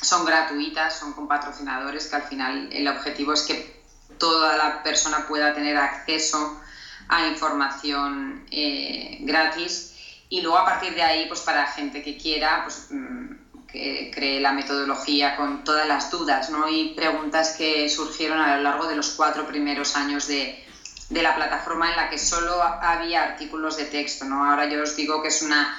son 0.00 0.24
gratuitas, 0.24 0.98
son 0.98 1.12
con 1.12 1.28
patrocinadores, 1.28 2.06
que 2.06 2.16
al 2.16 2.22
final 2.22 2.68
el 2.72 2.88
objetivo 2.88 3.32
es 3.34 3.42
que 3.42 3.82
toda 4.18 4.56
la 4.56 4.82
persona 4.82 5.26
pueda 5.26 5.54
tener 5.54 5.76
acceso 5.76 6.60
a 7.08 7.26
información 7.26 8.46
eh, 8.50 9.18
gratis. 9.20 9.90
Y 10.28 10.40
luego 10.40 10.56
a 10.56 10.64
partir 10.64 10.94
de 10.94 11.02
ahí, 11.02 11.26
pues 11.26 11.40
para 11.40 11.66
gente 11.66 12.02
que 12.02 12.16
quiera, 12.16 12.62
pues 12.64 12.86
mm, 12.90 13.31
que 13.72 14.10
cree 14.14 14.38
la 14.38 14.52
metodología 14.52 15.34
con 15.36 15.64
todas 15.64 15.88
las 15.88 16.10
dudas 16.10 16.50
¿no? 16.50 16.68
y 16.68 16.92
preguntas 16.94 17.54
que 17.56 17.88
surgieron 17.88 18.38
a 18.38 18.56
lo 18.56 18.62
largo 18.62 18.86
de 18.86 18.94
los 18.94 19.10
cuatro 19.10 19.46
primeros 19.46 19.96
años 19.96 20.26
de, 20.26 20.62
de 21.08 21.22
la 21.22 21.34
plataforma 21.34 21.90
en 21.90 21.96
la 21.96 22.10
que 22.10 22.18
solo 22.18 22.62
había 22.62 23.22
artículos 23.22 23.78
de 23.78 23.86
texto. 23.86 24.26
¿no? 24.26 24.44
Ahora 24.44 24.68
yo 24.68 24.82
os 24.82 24.94
digo 24.94 25.22
que 25.22 25.28
es 25.28 25.40
una 25.40 25.74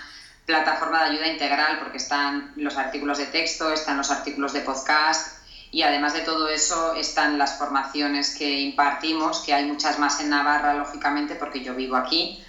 plataforma 0.47 1.03
de 1.03 1.11
ayuda 1.11 1.27
integral 1.27 1.79
porque 1.79 1.97
están 1.97 2.51
los 2.55 2.77
artículos 2.77 3.19
de 3.19 3.27
texto, 3.27 3.71
están 3.71 3.97
los 3.97 4.09
artículos 4.09 4.53
de 4.53 4.61
podcast 4.61 5.37
y 5.71 5.83
además 5.83 6.13
de 6.13 6.21
todo 6.21 6.49
eso 6.49 6.95
están 6.95 7.37
las 7.37 7.57
formaciones 7.57 8.35
que 8.35 8.59
impartimos, 8.59 9.39
que 9.39 9.53
hay 9.53 9.65
muchas 9.65 9.97
más 9.97 10.19
en 10.19 10.29
Navarra, 10.29 10.75
lógicamente, 10.75 11.33
porque 11.33 11.63
yo 11.63 11.73
vivo 11.73 11.95
aquí, 11.95 12.43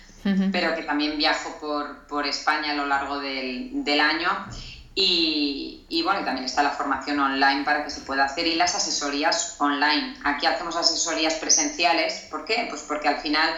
pero 0.53 0.75
que 0.75 0.83
también 0.83 1.17
viajo 1.17 1.59
por, 1.59 2.07
por 2.07 2.27
España 2.27 2.73
a 2.73 2.75
lo 2.75 2.87
largo 2.87 3.19
del, 3.21 3.85
del 3.85 4.01
año 4.01 4.29
y, 4.95 5.87
y, 5.89 6.03
bueno, 6.03 6.25
también 6.25 6.45
está 6.45 6.63
la 6.63 6.71
formación 6.71 7.19
online 7.19 7.65
para 7.65 7.85
que 7.85 7.91
se 7.91 8.03
pueda 8.03 8.25
hacer 8.25 8.47
y 8.47 8.55
las 8.55 8.75
asesorías 8.75 9.57
online. 9.59 10.17
Aquí 10.25 10.47
hacemos 10.47 10.77
asesorías 10.77 11.35
presenciales. 11.35 12.29
¿Por 12.31 12.45
qué? 12.45 12.67
Pues 12.71 12.83
porque 12.83 13.09
al 13.09 13.21
final 13.21 13.51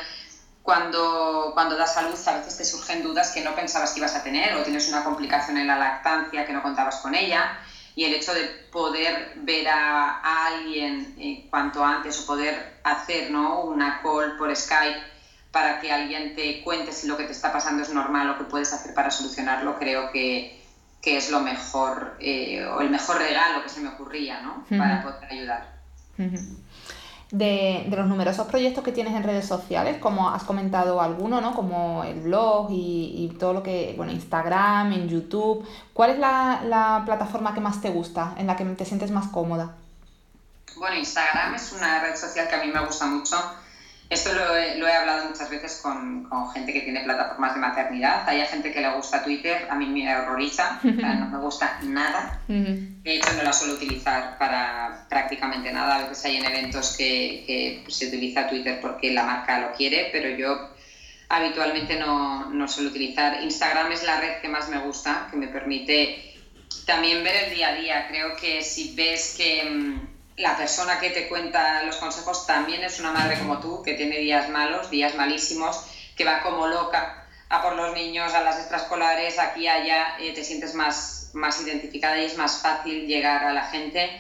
cuando, 0.67 1.53
cuando 1.55 1.77
das 1.77 1.97
a 1.97 2.03
luz 2.03 2.27
a 2.27 2.39
veces 2.39 2.59
te 2.59 2.65
surgen 2.65 3.03
dudas 3.03 3.31
que 3.31 3.41
no 3.43 3.55
pensabas 3.55 3.93
que 3.93 4.01
ibas 4.01 4.17
a 4.17 4.23
tener 4.23 4.55
o 4.57 4.65
tienes 4.65 4.89
una 4.89 5.05
complicación 5.05 5.57
en 5.59 5.69
la 5.69 5.79
lactancia 5.79 6.45
que 6.45 6.53
no 6.53 6.63
contabas 6.63 6.97
con 6.97 7.15
ella 7.15 7.59
y 7.95 8.05
el 8.05 8.13
hecho 8.13 8.35
de 8.35 8.45
poder 8.73 9.35
ver 9.37 9.69
a, 9.69 10.47
alguien 10.49 11.15
eh, 11.19 11.47
cuanto 11.49 11.85
antes 11.85 12.21
o 12.21 12.27
poder 12.27 12.81
hacer 12.83 13.31
¿no? 13.31 13.61
una 13.63 14.03
call 14.03 14.37
por 14.37 14.55
Skype 14.55 15.01
para 15.53 15.81
que 15.81 15.91
alguien 15.91 16.35
te 16.35 16.63
cuente 16.63 16.93
si 16.93 17.07
lo 17.07 17.17
que 17.17 17.25
te 17.25 17.33
está 17.33 17.53
pasando 17.53 17.83
es 17.83 17.89
normal 17.91 18.29
o 18.31 18.37
qué 18.37 18.45
puedes 18.45 18.73
hacer 18.73 18.93
para 18.93 19.11
solucionarlo, 19.11 19.79
creo 19.79 20.11
que, 20.11 20.56
que 21.07 21.17
es 21.17 21.31
lo 21.31 21.39
mejor 21.39 22.17
eh, 22.19 22.67
o 22.67 22.81
el 22.81 22.91
mejor 22.91 23.19
regalo 23.19 23.63
que 23.63 23.69
se 23.69 23.79
me 23.79 23.91
ocurría 23.91 24.41
¿no? 24.41 24.65
para 24.77 25.05
poder 25.05 25.33
ayudar. 25.33 25.73
de, 27.31 27.87
de, 27.89 27.97
los 27.97 28.09
numerosos 28.09 28.49
proyectos 28.49 28.83
que 28.83 28.91
tienes 28.91 29.15
en 29.15 29.23
redes 29.23 29.47
sociales, 29.47 29.99
como 30.01 30.31
has 30.31 30.43
comentado 30.43 31.01
alguno, 31.01 31.41
¿no? 31.41 31.55
como 31.55 32.03
el 32.03 32.23
blog 32.23 32.73
y, 32.73 33.31
y 33.31 33.37
todo 33.39 33.53
lo 33.53 33.63
que, 33.63 33.95
bueno, 33.97 34.11
Instagram, 34.11 34.95
en 34.95 35.09
YouTube, 35.09 35.65
¿cuál 35.93 36.11
es 36.11 36.19
la, 36.19 36.63
la 36.65 37.03
plataforma 37.07 37.55
que 37.55 37.61
más 37.61 37.81
te 37.81 37.91
gusta, 37.91 38.35
en 38.37 38.49
la 38.49 38.57
que 38.57 38.65
te 38.65 38.85
sientes 38.85 39.13
más 39.13 39.29
cómoda? 39.29 39.77
Bueno, 40.77 40.97
Instagram 40.97 41.55
es 41.55 41.71
una 41.71 42.01
red 42.01 42.17
social 42.17 42.49
que 42.49 42.57
a 42.57 42.65
mí 42.65 42.73
me 42.73 42.85
gusta 42.85 43.07
mucho 43.07 43.37
esto 44.09 44.33
lo 44.33 44.57
he, 44.57 44.79
lo 44.79 44.87
he, 44.87 44.93
hablado 44.93 45.29
muchas 45.29 45.51
veces 45.51 45.81
con, 45.83 46.25
con, 46.25 46.51
gente 46.53 46.73
que 46.73 46.83
tiene 46.83 47.01
plataformas 47.01 47.55
de 47.55 47.61
maternidad. 47.61 48.29
Hay 48.29 48.41
gente 48.47 48.73
que 48.73 48.81
le 48.81 48.93
gusta 48.93 49.25
Twitter, 49.25 49.67
a 49.69 49.75
mí 49.75 49.87
me 49.87 50.17
horroriza, 50.17 50.79
no 50.85 51.29
me 51.29 51.39
gusta 51.39 51.81
nada. 51.83 52.41
De 52.47 53.17
hecho, 53.17 53.33
no 53.33 53.43
la 53.43 53.53
suelo 53.53 53.75
utilizar 53.75 54.39
para 54.39 55.07
prácticamente 55.09 55.73
nada. 55.73 55.97
A 55.97 56.09
veces 56.09 56.25
hay 56.25 56.37
en 56.37 56.45
eventos 56.45 56.97
que, 56.97 57.45
que 57.47 57.91
se 57.91 58.07
utiliza 58.07 58.49
Twitter 58.49 58.81
porque 58.81 59.13
la 59.13 59.25
marca 59.25 59.59
lo 59.59 59.73
quiere, 59.73 60.11
pero 60.13 60.29
yo 60.31 60.71
habitualmente 61.29 61.99
no, 61.99 62.51
no 62.51 62.69
suelo 62.69 62.91
utilizar. 62.91 63.43
Instagram 63.43 63.91
es 63.91 64.05
la 64.05 64.21
red 64.21 64.41
que 64.41 64.49
más 64.49 64.69
me 64.69 64.79
gusta, 64.79 65.27
que 65.31 65.37
me 65.37 65.49
permite 65.49 66.35
también 66.85 67.25
ver 67.25 67.45
el 67.45 67.55
día 67.55 67.69
a 67.71 67.75
día. 67.75 68.07
Creo 68.09 68.37
que 68.37 68.63
si 68.63 68.95
ves 68.95 69.35
que 69.37 69.65
mm, 69.69 70.16
la 70.37 70.57
persona 70.57 70.99
que 71.01 71.11
te 71.11 71.29
cuenta 71.29 71.83
los 71.85 71.97
consejos 71.97 72.47
también 72.47 72.83
es 72.85 73.01
una 73.01 73.13
madre 73.13 73.39
como 73.39 73.59
tú, 73.59 73.83
que 73.83 73.95
tiene 73.95 74.19
días 74.19 74.51
malos, 74.51 74.91
días 74.91 75.15
malísimos, 75.15 75.85
que 76.15 76.25
va 76.25 76.43
como 76.43 76.67
loca 76.67 77.27
a 77.49 77.63
por 77.63 77.77
los 77.77 77.95
niños, 77.95 78.35
a 78.35 78.43
las 78.43 78.59
extraescolares, 78.59 79.39
aquí, 79.39 79.67
allá, 79.67 80.19
eh, 80.19 80.35
te 80.35 80.45
sientes 80.45 80.75
más, 80.75 81.31
más 81.33 81.61
identificada 81.63 82.21
y 82.21 82.25
es 82.25 82.37
más 82.37 82.61
fácil 82.61 83.07
llegar 83.07 83.45
a 83.45 83.53
la 83.53 83.65
gente. 83.65 84.11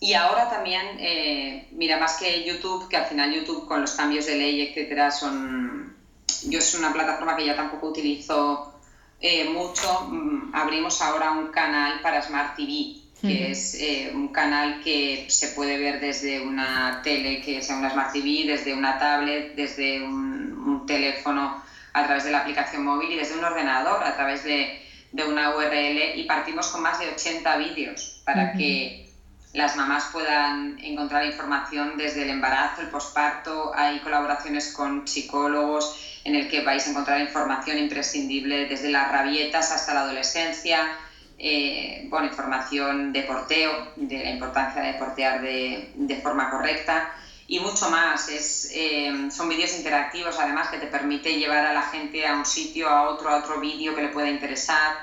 Y 0.00 0.14
ahora 0.14 0.48
también, 0.48 0.96
eh, 0.98 1.68
mira, 1.72 1.98
más 1.98 2.14
que 2.14 2.44
YouTube, 2.44 2.88
que 2.88 2.96
al 2.96 3.06
final 3.06 3.32
YouTube 3.32 3.66
con 3.66 3.82
los 3.82 3.92
cambios 3.92 4.26
de 4.26 4.36
ley, 4.36 4.62
etcétera, 4.62 5.10
son. 5.10 5.96
Yo 6.44 6.58
es 6.58 6.74
una 6.74 6.92
plataforma 6.92 7.36
que 7.36 7.46
ya 7.46 7.54
tampoco 7.54 7.88
utilizo 7.88 8.80
eh, 9.20 9.44
mucho. 9.44 10.06
Mm, 10.08 10.54
abrimos 10.54 11.00
ahora 11.02 11.32
un 11.32 11.48
canal 11.48 12.00
para 12.00 12.22
Smart 12.22 12.56
TV 12.56 13.01
que 13.22 13.52
es 13.52 13.74
eh, 13.74 14.10
un 14.12 14.28
canal 14.28 14.80
que 14.82 15.26
se 15.28 15.48
puede 15.48 15.78
ver 15.78 16.00
desde 16.00 16.40
una 16.40 17.00
tele 17.02 17.40
que 17.40 17.62
sea 17.62 17.76
una 17.76 17.90
Smart 17.90 18.12
TV, 18.12 18.44
desde 18.46 18.74
una 18.74 18.98
tablet, 18.98 19.54
desde 19.54 20.02
un, 20.02 20.42
teléfono 20.84 21.62
a 21.92 22.04
través 22.04 22.24
de 22.24 22.32
la 22.32 22.40
aplicación 22.40 22.84
móvil 22.84 23.12
y 23.12 23.16
desde 23.16 23.38
un 23.38 23.44
ordenador 23.44 24.02
a 24.02 24.16
través 24.16 24.42
de, 24.42 24.82
de 25.12 25.24
una 25.24 25.54
URL 25.54 26.18
y 26.18 26.24
partimos 26.24 26.66
con 26.68 26.82
más 26.82 26.98
de 26.98 27.08
80 27.10 27.56
vídeos 27.56 28.20
para 28.24 28.52
que 28.52 29.08
las 29.52 29.76
mamás 29.76 30.08
puedan 30.12 30.78
encontrar 30.82 31.24
información 31.24 31.96
desde 31.96 32.22
el 32.22 32.30
embarazo, 32.30 32.80
el 32.80 32.88
posparto, 32.88 33.72
hay 33.74 34.00
colaboraciones 34.00 34.72
con 34.72 35.06
psicólogos 35.06 36.20
en 36.24 36.34
el 36.34 36.48
que 36.48 36.62
vais 36.62 36.86
a 36.86 36.90
encontrar 36.90 37.20
información 37.20 37.78
imprescindible 37.78 38.66
desde 38.66 38.90
las 38.90 39.10
rabietas 39.10 39.70
hasta 39.70 39.94
la 39.94 40.00
adolescencia, 40.00 40.96
eh, 41.44 42.06
bueno, 42.08 42.26
información 42.28 43.12
de 43.12 43.24
porteo, 43.24 43.88
de 43.96 44.22
la 44.22 44.30
importancia 44.30 44.80
de 44.80 44.94
portear 44.94 45.42
de, 45.42 45.90
de, 45.96 46.16
forma 46.20 46.48
correcta 46.48 47.12
y 47.48 47.58
mucho 47.58 47.90
más. 47.90 48.28
Es, 48.28 48.70
eh, 48.72 49.28
son 49.28 49.48
vídeos 49.48 49.76
interactivos 49.76 50.38
además 50.38 50.68
que 50.68 50.78
te 50.78 50.86
permite 50.86 51.34
llevar 51.36 51.66
a 51.66 51.72
la 51.72 51.82
gente 51.82 52.24
a 52.24 52.36
un 52.36 52.46
sitio, 52.46 52.88
a 52.88 53.08
otro, 53.08 53.28
a 53.28 53.38
otro 53.38 53.58
vídeo 53.58 53.92
que 53.92 54.02
le 54.02 54.08
pueda 54.08 54.30
interesar. 54.30 54.98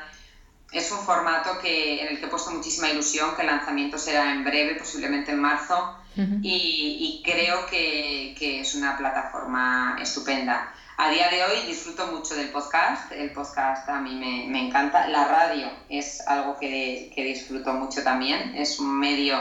Es 0.72 0.90
un 0.94 1.00
formato 1.00 1.60
que, 1.60 2.04
en 2.04 2.08
el 2.08 2.20
que 2.20 2.28
he 2.28 2.30
puesto 2.30 2.52
muchísima 2.52 2.90
ilusión, 2.90 3.36
que 3.36 3.42
el 3.42 3.48
lanzamiento 3.48 3.98
será 3.98 4.32
en 4.32 4.46
breve, 4.46 4.76
posiblemente 4.76 5.32
en 5.32 5.40
marzo, 5.40 5.96
y, 6.42 7.22
creo 7.24 7.66
que, 7.66 8.36
que, 8.38 8.62
es 8.62 8.76
una 8.76 8.98
plataforma 8.98 9.98
estupenda. 10.02 10.74
A 11.02 11.10
día 11.10 11.30
de 11.30 11.42
hoy 11.46 11.66
disfruto 11.66 12.08
mucho 12.08 12.36
del 12.36 12.50
podcast, 12.50 13.14
el 13.14 13.32
podcast 13.32 13.88
a 13.88 14.02
mí 14.02 14.16
me, 14.16 14.68
encanta, 14.68 15.08
la 15.08 15.30
radio 15.30 15.68
es 15.88 16.20
algo 16.28 16.58
que, 16.60 17.10
que 17.16 17.24
disfruto 17.24 17.72
mucho 17.72 18.04
también, 18.04 18.54
es 18.58 18.82
un 18.82 19.00
medio 19.00 19.38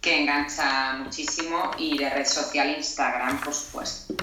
que 0.00 0.20
engancha 0.22 0.98
muchísimo 1.02 1.72
y 1.78 1.98
de 1.98 2.08
red 2.08 2.24
social 2.24 2.76
Instagram, 2.76 3.40
por 3.40 3.54
supuesto. 3.54 4.14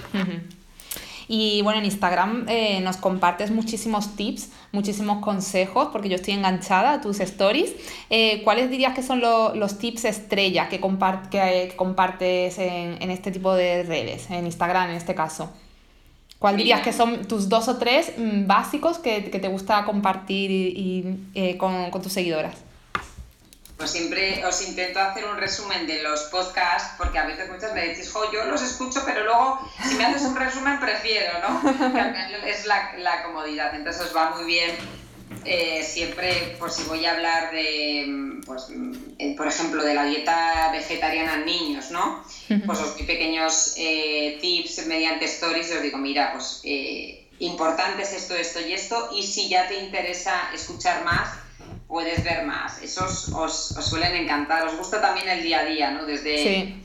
Y 1.28 1.60
bueno, 1.60 1.80
en 1.80 1.84
Instagram 1.84 2.46
eh, 2.48 2.80
nos 2.80 2.96
compartes 2.96 3.50
muchísimos 3.50 4.16
tips, 4.16 4.48
muchísimos 4.72 5.22
consejos, 5.22 5.88
porque 5.92 6.08
yo 6.08 6.16
estoy 6.16 6.32
enganchada 6.32 6.94
a 6.94 7.00
tus 7.02 7.20
stories. 7.20 7.74
Eh, 8.08 8.40
¿Cuáles 8.44 8.70
dirías 8.70 8.94
que 8.94 9.02
son 9.02 9.20
los 9.20 9.78
tips 9.78 10.06
estrella 10.06 10.70
que, 10.70 10.80
que 10.80 11.74
compartes 11.76 12.58
en, 12.58 13.02
en, 13.02 13.10
este 13.10 13.30
tipo 13.30 13.52
de 13.52 13.82
redes, 13.82 14.30
en 14.30 14.46
Instagram 14.46 14.88
en 14.88 14.96
este 14.96 15.14
caso? 15.14 15.52
¿Cuál 16.46 16.58
dirías 16.58 16.80
que 16.80 16.92
son 16.92 17.26
tus 17.26 17.48
dos 17.48 17.66
o 17.66 17.76
tres 17.76 18.12
mm, 18.16 18.46
básicos 18.46 19.00
que, 19.00 19.32
que 19.32 19.40
te 19.40 19.48
gusta 19.48 19.84
compartir 19.84 20.48
y, 20.52 21.18
eh, 21.34 21.56
con, 21.56 21.90
con 21.90 22.00
tus 22.00 22.12
seguidoras? 22.12 22.54
Pues 23.76 23.90
siempre 23.90 24.46
os 24.46 24.62
intento 24.62 25.00
hacer 25.00 25.24
un 25.24 25.38
resumen 25.38 25.88
de 25.88 26.04
los 26.04 26.20
podcasts, 26.30 26.94
porque 26.98 27.18
a 27.18 27.26
veces 27.26 27.50
muchas 27.50 27.74
me 27.74 27.88
decís, 27.88 28.12
jo, 28.12 28.32
yo 28.32 28.44
los 28.44 28.62
escucho, 28.62 29.02
pero 29.04 29.24
luego 29.24 29.58
si 29.88 29.96
me 29.96 30.04
haces 30.04 30.22
un 30.22 30.36
resumen 30.36 30.78
prefiero, 30.78 31.32
¿no? 31.40 31.68
es 32.46 32.64
la, 32.66 32.92
la, 32.96 33.24
comodidad, 33.24 33.74
entonces 33.74 34.02
os 34.02 34.16
va 34.16 34.36
muy 34.36 34.44
bien. 34.44 34.70
Eh, 35.44 35.82
siempre, 35.84 36.56
pues 36.58 36.74
si 36.74 36.82
voy 36.84 37.04
a 37.04 37.12
hablar 37.12 37.52
de, 37.52 38.40
pues, 38.44 38.66
eh, 39.18 39.34
por 39.36 39.46
ejemplo, 39.46 39.82
de 39.84 39.94
la 39.94 40.04
dieta 40.04 40.70
vegetariana 40.72 41.34
en 41.34 41.46
niños, 41.46 41.90
¿no? 41.90 42.24
Pues 42.64 42.80
os 42.80 42.96
doy 42.96 43.06
pequeños 43.06 43.74
eh, 43.76 44.38
tips 44.40 44.86
mediante 44.86 45.24
stories 45.26 45.70
y 45.70 45.74
os 45.74 45.82
digo, 45.82 45.98
mira, 45.98 46.32
pues 46.32 46.62
importante 47.38 48.02
es 48.02 48.12
esto, 48.12 48.34
esto 48.34 48.60
y 48.60 48.72
esto, 48.72 49.10
y 49.14 49.22
si 49.22 49.48
ya 49.48 49.68
te 49.68 49.78
interesa 49.78 50.50
escuchar 50.54 51.04
más, 51.04 51.28
puedes 51.88 52.24
ver 52.24 52.44
más. 52.44 52.82
Esos 52.82 53.28
os, 53.30 53.68
suelen 53.80 54.14
encantar. 54.14 54.66
Os 54.66 54.76
gusta 54.76 55.00
también 55.00 55.28
el 55.28 55.42
día 55.42 55.60
a 55.60 55.64
día, 55.64 55.90
¿no? 55.90 56.04
Desde, 56.04 56.60
el, 56.62 56.82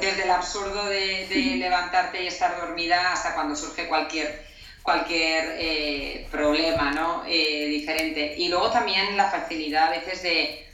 desde 0.00 0.22
el 0.24 0.30
absurdo 0.30 0.86
de, 0.86 1.56
levantarte 1.58 2.22
y 2.22 2.26
estar 2.26 2.60
dormida 2.60 3.12
hasta 3.12 3.34
cuando 3.34 3.56
surge 3.56 3.88
cualquier, 3.88 4.46
cualquier 4.82 5.56
eh, 5.58 6.28
problema, 6.30 6.90
¿no? 6.92 7.24
Eh, 7.26 7.66
diferente. 7.68 8.34
Y 8.38 8.48
luego 8.48 8.70
también 8.70 9.16
la 9.16 9.30
facilidad 9.30 9.88
a 9.88 9.90
veces 9.90 10.22
de, 10.22 10.66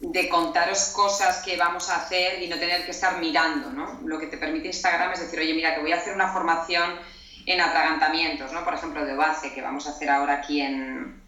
de 0.00 0.28
contaros 0.28 0.92
cosas 0.94 1.42
que 1.44 1.56
vamos 1.56 1.90
a 1.90 1.96
hacer 1.96 2.42
y 2.42 2.48
no 2.48 2.58
tener 2.58 2.84
que 2.84 2.90
estar 2.90 3.18
mirando, 3.18 3.70
¿no? 3.70 4.00
Lo 4.04 4.18
que 4.18 4.26
te 4.26 4.38
permite 4.38 4.68
Instagram 4.68 5.12
es 5.12 5.20
decir, 5.20 5.38
oye, 5.38 5.54
mira, 5.54 5.74
que 5.74 5.82
voy 5.82 5.92
a 5.92 5.96
hacer 5.96 6.14
una 6.14 6.32
formación 6.32 6.98
en 7.46 7.60
atragantamientos, 7.60 8.52
¿no? 8.52 8.64
Por 8.64 8.74
ejemplo, 8.74 9.04
de 9.04 9.14
base, 9.14 9.52
que 9.52 9.62
vamos 9.62 9.86
a 9.86 9.90
hacer 9.90 10.08
ahora 10.08 10.34
aquí 10.34 10.60
en, 10.60 11.20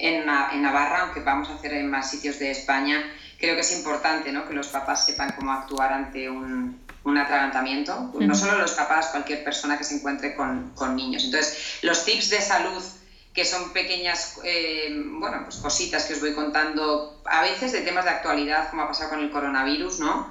en, 0.00 0.26
Navarra, 0.26 1.02
aunque 1.02 1.20
vamos 1.20 1.48
a 1.50 1.54
hacer 1.54 1.74
en 1.74 1.90
más 1.90 2.10
sitios 2.10 2.38
de 2.38 2.50
España, 2.50 3.04
creo 3.38 3.54
que 3.54 3.60
es 3.60 3.76
importante 3.76 4.32
¿no? 4.32 4.46
que 4.46 4.54
los 4.54 4.68
papás 4.68 5.06
sepan 5.06 5.32
cómo 5.36 5.52
actuar 5.52 5.92
ante 5.92 6.28
un, 6.28 6.80
un 7.04 7.18
atragantamiento. 7.18 8.12
No 8.18 8.34
solo 8.34 8.58
los 8.58 8.72
papás, 8.72 9.08
cualquier 9.08 9.42
persona 9.42 9.78
que 9.78 9.84
se 9.84 9.96
encuentre 9.96 10.34
con, 10.34 10.72
con 10.74 10.96
niños. 10.96 11.24
Entonces, 11.24 11.78
los 11.82 12.04
tips 12.04 12.30
de 12.30 12.40
salud 12.40 12.82
que 13.32 13.44
son 13.44 13.72
pequeñas 13.72 14.38
eh, 14.42 14.92
bueno, 14.92 15.42
pues 15.44 15.56
cositas 15.58 16.04
que 16.04 16.14
os 16.14 16.20
voy 16.20 16.34
contando, 16.34 17.20
a 17.24 17.42
veces 17.42 17.70
de 17.70 17.82
temas 17.82 18.04
de 18.04 18.10
actualidad, 18.10 18.68
como 18.70 18.82
ha 18.82 18.88
pasado 18.88 19.10
con 19.10 19.20
el 19.20 19.30
coronavirus, 19.30 20.00
¿no? 20.00 20.28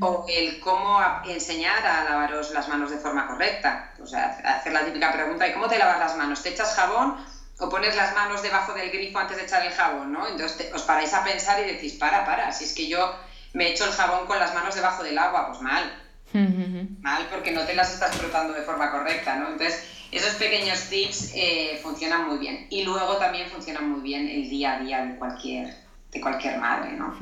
O 0.00 0.24
el 0.28 0.60
cómo 0.60 1.00
enseñar 1.24 1.84
a 1.84 2.04
lavaros 2.04 2.52
las 2.52 2.68
manos 2.68 2.90
de 2.90 2.98
forma 2.98 3.26
correcta. 3.26 3.90
O 4.00 4.06
sea, 4.06 4.26
hacer 4.44 4.72
la 4.72 4.84
típica 4.84 5.10
pregunta, 5.10 5.46
¿y 5.46 5.52
cómo 5.52 5.66
te 5.66 5.76
lavas 5.76 5.98
las 5.98 6.16
manos? 6.16 6.42
¿Te 6.42 6.50
echas 6.50 6.74
jabón 6.74 7.16
o 7.58 7.68
pones 7.68 7.96
las 7.96 8.14
manos 8.14 8.42
debajo 8.42 8.74
del 8.74 8.90
grifo 8.90 9.18
antes 9.18 9.36
de 9.36 9.42
echar 9.42 9.64
el 9.64 9.72
jabón, 9.72 10.12
¿no? 10.12 10.28
Entonces 10.28 10.72
os 10.72 10.82
paráis 10.82 11.12
a 11.14 11.24
pensar 11.24 11.58
y 11.58 11.64
decís, 11.64 11.94
para, 11.94 12.24
para, 12.24 12.52
si 12.52 12.64
es 12.64 12.74
que 12.74 12.86
yo 12.86 13.12
me 13.54 13.68
echo 13.70 13.84
el 13.86 13.92
jabón 13.92 14.26
con 14.26 14.38
las 14.38 14.54
manos 14.54 14.76
debajo 14.76 15.02
del 15.02 15.18
agua, 15.18 15.48
pues 15.48 15.60
mal. 15.60 16.05
Mal 16.32 17.26
porque 17.30 17.52
no 17.52 17.62
te 17.62 17.74
las 17.74 17.94
estás 17.94 18.16
frotando 18.16 18.52
de 18.52 18.62
forma 18.62 18.90
correcta, 18.90 19.36
¿no? 19.36 19.48
Entonces, 19.52 19.82
esos 20.12 20.34
pequeños 20.34 20.88
tips 20.88 21.32
eh, 21.34 21.78
funcionan 21.82 22.28
muy 22.28 22.38
bien. 22.38 22.66
Y 22.70 22.84
luego 22.84 23.16
también 23.16 23.48
funcionan 23.48 23.90
muy 23.90 24.00
bien 24.00 24.28
el 24.28 24.48
día 24.48 24.76
a 24.76 24.80
día 24.80 25.04
de 25.04 25.16
cualquier, 25.16 25.74
de 26.12 26.20
cualquier 26.20 26.58
madre, 26.58 26.92
¿no? 26.92 27.14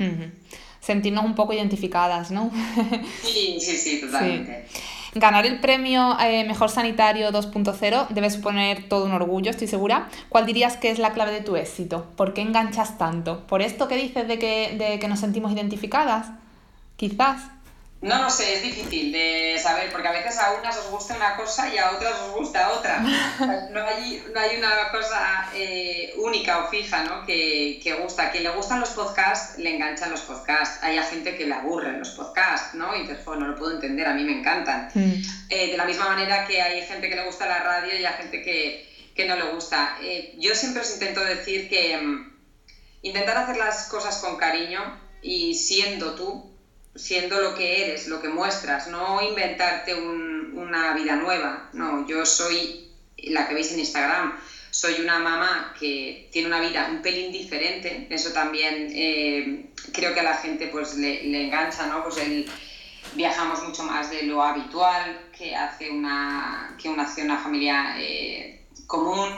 Sentirnos 0.79 1.25
un 1.25 1.33
poco 1.33 1.53
identificadas, 1.53 2.31
¿no? 2.31 2.51
sí, 3.23 3.57
sí, 3.59 3.77
sí, 3.77 4.01
totalmente. 4.01 4.65
Ganar 5.15 5.45
el 5.45 5.61
premio 5.61 6.17
eh, 6.19 6.43
Mejor 6.43 6.69
Sanitario 6.69 7.31
2.0 7.31 8.09
debe 8.09 8.29
suponer 8.29 8.89
todo 8.89 9.05
un 9.05 9.13
orgullo, 9.13 9.49
estoy 9.49 9.67
segura. 9.67 10.09
¿Cuál 10.27 10.45
dirías 10.45 10.75
que 10.75 10.91
es 10.91 10.99
la 10.99 11.13
clave 11.13 11.31
de 11.31 11.39
tu 11.39 11.55
éxito? 11.55 12.05
¿Por 12.17 12.33
qué 12.33 12.41
enganchas 12.41 12.97
tanto? 12.97 13.47
¿Por 13.47 13.61
esto 13.61 13.87
que 13.87 13.95
dices 13.95 14.27
de 14.27 14.37
que, 14.37 14.75
de 14.77 14.99
que 14.99 15.07
nos 15.07 15.21
sentimos 15.21 15.53
identificadas? 15.53 16.27
Quizás. 16.97 17.43
No 18.01 18.21
lo 18.21 18.29
sé, 18.29 18.55
es 18.55 18.61
difícil 18.61 19.11
de 19.11 19.57
saber, 19.61 19.91
porque 19.91 20.07
a 20.07 20.11
veces 20.11 20.37
a 20.37 20.53
unas 20.53 20.77
os 20.77 20.91
gusta 20.91 21.15
una 21.15 21.35
cosa 21.35 21.73
y 21.73 21.77
a 21.77 21.91
otras 21.91 22.13
os 22.21 22.35
gusta 22.35 22.71
otra. 22.73 22.99
No 23.71 23.85
hay, 23.85 24.23
no 24.33 24.39
hay 24.39 24.57
una 24.57 24.89
cosa 24.91 25.49
eh, 25.53 26.13
única 26.17 26.59
o 26.59 26.69
fija 26.69 27.03
¿no? 27.03 27.25
que, 27.25 27.79
que, 27.83 27.93
gusta. 27.93 28.27
A 28.27 28.31
quien 28.31 28.43
le 28.43 28.49
gustan 28.49 28.79
los 28.79 28.89
podcasts, 28.89 29.57
le 29.57 29.75
enganchan 29.75 30.11
los 30.11 30.21
podcasts. 30.21 30.83
Hay 30.83 30.97
gente 30.99 31.35
que 31.35 31.45
le 31.45 31.53
aburren 31.53 31.99
los 31.99 32.11
podcasts, 32.11 32.75
¿no? 32.75 32.95
Y 32.95 33.05
pues, 33.05 33.25
no 33.25 33.47
lo 33.47 33.55
puedo 33.55 33.73
entender, 33.73 34.07
a 34.07 34.13
mí 34.13 34.23
me 34.23 34.39
encantan. 34.39 34.89
Mm. 34.93 35.13
Eh, 35.49 35.71
de 35.71 35.77
la 35.77 35.85
misma 35.85 36.09
manera 36.09 36.45
que 36.45 36.61
hay 36.61 36.81
gente 36.85 37.09
que 37.09 37.15
le 37.15 37.25
gusta 37.25 37.47
la 37.47 37.59
radio 37.59 37.99
y 37.99 38.05
hay 38.05 38.13
gente 38.13 38.41
que, 38.41 38.87
que 39.15 39.25
no 39.25 39.35
le 39.35 39.51
gusta. 39.51 39.97
Eh, 40.01 40.35
yo 40.37 40.53
siempre 40.55 40.81
os 40.81 40.93
intento 40.93 41.23
decir 41.23 41.69
que 41.69 41.97
mm, 41.97 42.33
intentar 43.01 43.37
hacer 43.37 43.57
las 43.57 43.87
cosas 43.87 44.17
con 44.19 44.37
cariño 44.37 44.99
y 45.21 45.55
siendo 45.55 46.15
tú, 46.15 46.54
siendo 46.95 47.39
lo 47.39 47.53
que 47.53 47.81
eres, 47.83 48.07
lo 48.07 48.19
que 48.21 48.29
muestras, 48.29 48.87
no 48.87 49.21
inventarte 49.21 49.93
una 49.93 50.93
vida 50.93 51.15
nueva. 51.15 51.69
No, 51.73 52.07
yo 52.07 52.25
soy 52.25 52.87
la 53.17 53.47
que 53.47 53.53
veis 53.53 53.71
en 53.71 53.79
Instagram, 53.79 54.33
soy 54.71 54.99
una 54.99 55.19
mamá 55.19 55.73
que 55.79 56.27
tiene 56.31 56.47
una 56.47 56.59
vida 56.59 56.87
un 56.89 57.01
pelín 57.01 57.31
diferente, 57.31 58.07
eso 58.09 58.31
también 58.31 58.89
eh, 58.93 59.65
creo 59.93 60.13
que 60.13 60.19
a 60.19 60.23
la 60.23 60.35
gente 60.35 60.67
pues 60.67 60.95
le, 60.95 61.45
engancha, 61.45 61.85
¿no? 61.87 62.03
Pues 62.03 62.17
el, 62.17 62.45
viajamos 63.13 63.61
mucho 63.63 63.83
más 63.83 64.09
de 64.09 64.23
lo 64.23 64.43
habitual 64.43 65.29
que 65.37 65.55
hace 65.55 65.89
una, 65.89 66.75
que 66.81 66.89
una, 66.89 67.09
una 67.17 67.37
familia 67.37 67.95
eh, 67.97 68.61
común 68.85 69.29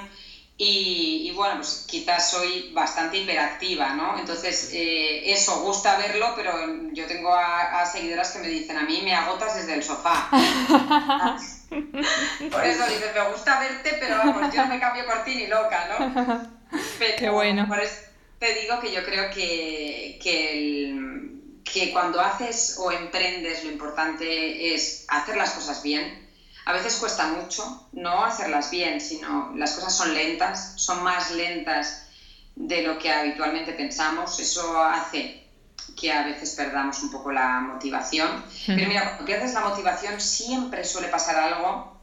y, 0.60 1.32
bueno, 1.36 1.58
pues 1.58 1.86
quizás 1.88 2.32
soy 2.32 2.72
bastante 2.74 3.18
hiperactiva, 3.18 3.94
¿no? 3.94 4.18
Entonces, 4.18 4.72
eh, 4.74 5.32
eso, 5.32 5.62
gusta 5.62 5.98
verlo, 5.98 6.34
pero 6.36 6.52
yo 6.94 7.06
tengo 7.06 7.32
a, 7.32 7.86
seguidoras 7.86 8.32
que 8.32 8.40
me 8.40 8.48
dicen, 8.48 8.76
a 8.76 8.82
mí 8.82 9.02
me 9.04 9.14
agotas 9.14 9.56
desde 9.56 9.76
el 9.76 9.84
sofá. 9.84 10.30
por 11.70 12.66
eso 12.66 12.88
dices, 12.88 13.14
me 13.14 13.30
gusta 13.30 13.60
verte, 13.60 13.98
pero 14.00 14.18
vamos, 14.18 14.52
yo 14.52 14.64
no 14.64 14.68
me 14.70 14.80
cambio 14.80 15.06
por 15.06 15.24
ti 15.24 15.36
ni 15.36 15.46
loca, 15.46 15.88
¿no? 16.00 16.58
Qué 17.20 17.30
bueno. 17.30 17.68
Por 17.68 17.80
eso 17.80 18.08
te 18.40 18.56
digo 18.56 18.80
que 18.80 18.92
yo 18.92 19.06
creo 19.06 19.30
que, 19.30 20.18
que, 20.24 21.00
que 21.64 21.92
cuando 21.92 22.20
haces 22.20 22.78
o 22.80 22.92
emprendes, 22.92 23.64
lo 23.64 23.70
importante 23.72 24.74
es 24.74 25.06
hacer 25.08 25.38
las 25.38 25.52
cosas 25.52 25.84
bien, 25.84 26.27
a 26.68 26.74
veces 26.74 26.98
cuesta 26.98 27.28
mucho 27.28 27.88
no 27.94 28.26
hacerlas 28.26 28.70
bien, 28.70 29.00
sino 29.00 29.54
las 29.56 29.72
cosas 29.74 29.96
son 29.96 30.14
lentas, 30.14 30.74
son 30.76 31.02
más 31.02 31.32
lentas 31.32 32.04
de 32.58 32.82
lo 32.82 33.00
que 33.00 33.10
habitualmente 33.10 33.72
pensamos. 33.72 34.38
Eso 34.38 34.78
hace 34.78 35.46
que 35.96 36.12
a 36.12 36.24
veces 36.24 36.56
perdamos 36.56 37.02
un 37.04 37.10
poco 37.10 37.32
la 37.32 37.62
motivación. 37.62 38.44
Pero 38.66 38.86
mira, 38.86 39.06
cuando 39.06 39.24
pierdes 39.24 39.54
la 39.54 39.62
motivación 39.62 40.20
siempre 40.20 40.84
suele 40.84 41.08
pasar 41.08 41.38
algo 41.38 41.98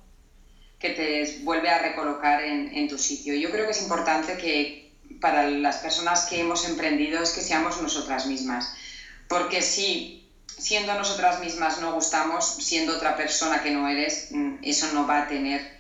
que 0.79 0.91
te 0.91 1.41
vuelve 1.43 1.69
a 1.69 1.83
recolocar 1.83 2.41
en, 2.41 2.75
en 2.75 2.89
tu 2.89 2.97
sitio. 2.97 3.35
Yo 3.35 3.51
creo 3.51 3.67
que 3.67 3.73
es 3.73 3.83
importante 3.83 4.39
que 4.39 4.95
para 5.21 5.47
las 5.47 5.77
personas 5.77 6.25
que 6.25 6.41
hemos 6.41 6.65
emprendido 6.65 7.23
es 7.23 7.33
que 7.33 7.43
seamos 7.43 7.83
nosotras 7.83 8.25
mismas. 8.25 8.73
Porque 9.29 9.61
si 9.61 10.24
siendo 10.57 10.95
nosotras 10.95 11.41
mismas 11.41 11.81
no 11.81 11.93
gustamos, 11.93 12.57
siendo 12.61 12.97
otra 12.97 13.17
persona 13.17 13.63
que 13.63 13.71
no 13.71 13.89
eres, 13.89 14.29
mm, 14.31 14.57
eso 14.63 14.93
no 14.93 15.07
va 15.07 15.21
a 15.21 15.29
tener 15.29 15.75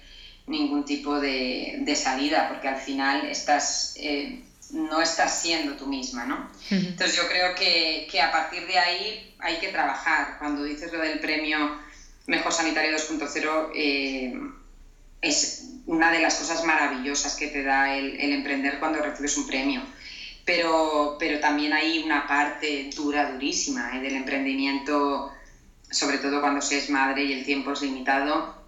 ningún 0.46 0.84
tipo 0.84 1.20
de, 1.20 1.82
salida, 1.96 2.48
porque 2.48 2.68
al 2.68 2.76
final 2.76 3.26
estás 3.26 3.94
eh, 3.96 4.42
no 4.70 5.00
estás 5.00 5.40
siendo 5.40 5.76
tú 5.76 5.86
misma, 5.86 6.24
¿no? 6.24 6.50
Entonces 6.70 7.16
yo 7.16 7.28
creo 7.28 7.54
que, 7.54 8.08
que, 8.10 8.20
a 8.20 8.32
partir 8.32 8.66
de 8.66 8.78
ahí 8.78 9.34
hay 9.38 9.58
que 9.58 9.68
trabajar. 9.68 10.36
Cuando 10.38 10.64
dices 10.64 10.92
lo 10.92 10.98
del 10.98 11.20
premio 11.20 11.78
Mejor 12.26 12.52
Sanitario 12.52 12.96
2.0, 12.96 13.70
eh, 13.74 14.34
es 15.20 15.64
una 15.86 16.10
de 16.10 16.20
las 16.20 16.36
cosas 16.36 16.64
maravillosas 16.64 17.36
que 17.36 17.48
te 17.48 17.62
da 17.62 17.94
el, 17.94 18.18
el 18.18 18.32
emprender 18.32 18.78
cuando 18.78 19.00
recibes 19.00 19.36
un 19.36 19.46
premio. 19.46 19.82
Pero, 20.44 21.16
pero, 21.18 21.40
también 21.40 21.72
hay 21.72 22.02
una 22.04 22.26
parte 22.26 22.90
dura, 22.94 23.32
durísima 23.32 23.96
¿eh? 23.96 24.00
del 24.00 24.16
emprendimiento, 24.16 25.32
sobre 25.90 26.18
todo 26.18 26.40
cuando 26.40 26.60
se 26.60 26.78
es 26.78 26.90
madre 26.90 27.24
y 27.24 27.32
el 27.32 27.44
tiempo 27.44 27.72
es 27.72 27.80
limitado. 27.80 28.62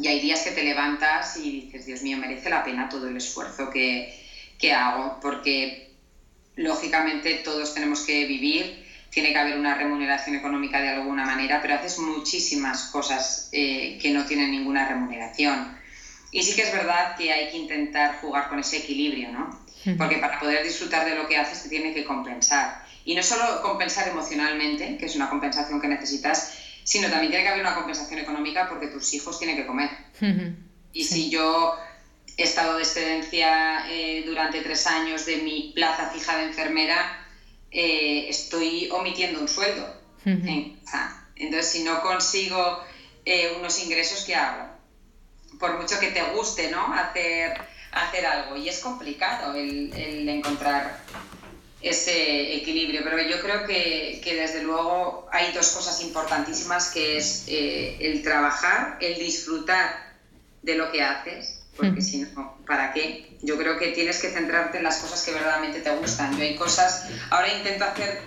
Y 0.00 0.06
hay 0.06 0.20
días 0.20 0.42
que 0.42 0.52
te 0.52 0.62
levantas 0.62 1.36
y 1.36 1.62
dices, 1.62 1.86
Dios 1.86 2.02
mío, 2.02 2.18
merece 2.18 2.50
la 2.50 2.62
pena 2.62 2.88
todo 2.88 3.08
el 3.08 3.16
esfuerzo 3.16 3.68
que, 3.70 4.16
que 4.58 4.72
hago, 4.72 5.18
porque 5.20 5.88
lógicamente 6.56 7.40
todos 7.44 7.74
tenemos 7.74 8.00
que 8.00 8.24
vivir, 8.26 8.86
tiene 9.10 9.32
que 9.32 9.38
haber 9.38 9.58
una 9.58 9.74
remuneración 9.74 10.36
económica 10.36 10.80
de 10.80 10.88
alguna 10.88 11.24
manera, 11.24 11.60
pero 11.62 11.74
haces 11.74 11.98
muchísimas 11.98 12.84
cosas 12.86 13.48
eh, 13.52 13.98
que 14.00 14.10
no 14.10 14.26
tienen 14.26 14.50
ninguna 14.50 14.86
remuneración. 14.86 15.76
Y 16.30 16.42
sí 16.42 16.54
que 16.54 16.62
es 16.62 16.72
verdad 16.72 17.16
que 17.16 17.32
hay 17.32 17.50
que 17.50 17.56
intentar 17.56 18.20
jugar 18.20 18.48
con 18.48 18.58
ese 18.58 18.78
equilibrio, 18.78 19.32
¿no? 19.32 19.66
Porque 19.96 20.18
para 20.18 20.40
poder 20.40 20.64
disfrutar 20.64 21.04
de 21.08 21.14
lo 21.14 21.26
que 21.26 21.36
haces 21.36 21.62
te 21.62 21.68
tiene 21.68 21.94
que 21.94 22.04
compensar. 22.04 22.84
Y 23.04 23.14
no 23.14 23.22
solo 23.22 23.62
compensar 23.62 24.08
emocionalmente, 24.08 24.98
que 24.98 25.06
es 25.06 25.16
una 25.16 25.30
compensación 25.30 25.80
que 25.80 25.88
necesitas, 25.88 26.52
sino 26.84 27.08
también 27.08 27.30
tiene 27.30 27.44
que 27.44 27.50
haber 27.50 27.62
una 27.62 27.74
compensación 27.74 28.18
económica 28.18 28.68
porque 28.68 28.88
tus 28.88 29.12
hijos 29.14 29.38
tienen 29.38 29.56
que 29.56 29.66
comer. 29.66 29.90
Y 30.92 31.04
si 31.04 31.30
yo 31.30 31.76
he 32.36 32.42
estado 32.42 32.76
de 32.76 32.82
excedencia 32.82 33.90
eh, 33.90 34.24
durante 34.26 34.60
tres 34.60 34.86
años 34.86 35.26
de 35.26 35.38
mi 35.38 35.72
plaza 35.74 36.10
fija 36.10 36.36
de 36.36 36.44
enfermera, 36.44 37.26
eh, 37.70 38.26
estoy 38.28 38.88
omitiendo 38.90 39.40
un 39.40 39.48
sueldo. 39.48 39.86
Entonces, 41.36 41.70
si 41.70 41.84
no 41.84 42.00
consigo 42.02 42.82
eh, 43.24 43.54
unos 43.58 43.78
ingresos, 43.82 44.24
¿qué 44.24 44.34
hago? 44.34 44.68
Por 45.58 45.78
mucho 45.80 45.98
que 45.98 46.08
te 46.08 46.22
guste, 46.32 46.70
¿no? 46.70 46.92
Hacer, 46.92 47.58
hacer 47.92 48.26
algo. 48.26 48.56
Y 48.56 48.68
es 48.68 48.80
complicado 48.80 49.54
el, 49.54 49.92
el 49.92 50.28
encontrar 50.28 51.00
ese 51.80 52.56
equilibrio, 52.56 53.02
pero 53.04 53.22
yo 53.22 53.40
creo 53.40 53.64
que, 53.64 54.20
que, 54.22 54.34
desde 54.34 54.64
luego 54.64 55.28
hay 55.30 55.52
dos 55.52 55.70
cosas 55.70 56.00
importantísimas, 56.02 56.90
que 56.90 57.16
es 57.16 57.44
el 57.46 58.22
trabajar, 58.24 58.98
el 59.00 59.16
disfrutar 59.18 60.16
de 60.62 60.74
lo 60.74 60.90
que 60.90 61.02
haces 61.02 61.58
porque 61.78 62.02
si 62.02 62.18
no, 62.18 62.58
¿para 62.66 62.92
qué? 62.92 63.38
Yo 63.40 63.56
creo 63.56 63.78
que 63.78 63.92
tienes 63.92 64.20
que 64.20 64.30
centrarte 64.30 64.78
en 64.78 64.84
las 64.84 64.96
cosas 64.96 65.22
que 65.22 65.32
verdaderamente 65.32 65.80
te 65.80 65.94
gustan. 65.94 66.36
Yo 66.36 66.42
hay 66.42 66.56
cosas, 66.56 67.06
ahora 67.30 67.54
intento 67.54 67.84
hacer 67.84 68.20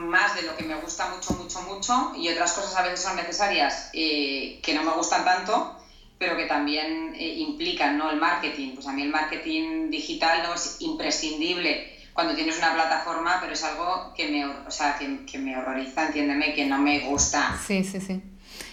más 0.00 0.36
de 0.36 0.42
lo 0.42 0.56
que 0.56 0.62
me 0.62 0.76
gusta 0.76 1.08
mucho, 1.08 1.32
mucho, 1.32 1.60
mucho, 1.62 2.12
y 2.16 2.28
otras 2.28 2.52
cosas 2.52 2.76
a 2.76 2.82
veces 2.82 3.00
son 3.00 3.16
necesarias 3.16 3.90
eh, 3.92 4.60
que 4.62 4.72
no 4.72 4.84
me 4.84 4.92
gustan 4.92 5.24
tanto, 5.24 5.82
pero 6.18 6.36
que 6.36 6.46
también 6.46 7.14
eh, 7.16 7.34
implican 7.38 7.96
¿no? 7.96 8.10
el 8.10 8.18
marketing. 8.18 8.74
Pues 8.74 8.86
a 8.86 8.92
mí 8.92 9.02
el 9.02 9.10
marketing 9.10 9.90
digital 9.90 10.42
no 10.42 10.54
es 10.54 10.76
imprescindible 10.80 11.96
cuando 12.12 12.34
tienes 12.34 12.58
una 12.58 12.74
plataforma, 12.74 13.38
pero 13.40 13.52
es 13.52 13.62
algo 13.62 14.12
que 14.16 14.28
me, 14.28 14.44
o 14.44 14.70
sea, 14.70 14.96
que, 14.98 15.24
que 15.24 15.38
me 15.38 15.56
horroriza, 15.56 16.06
entiéndeme, 16.06 16.52
que 16.52 16.66
no 16.66 16.78
me 16.78 17.00
gusta. 17.00 17.56
Sí, 17.64 17.84
sí, 17.84 18.00
sí. 18.00 18.20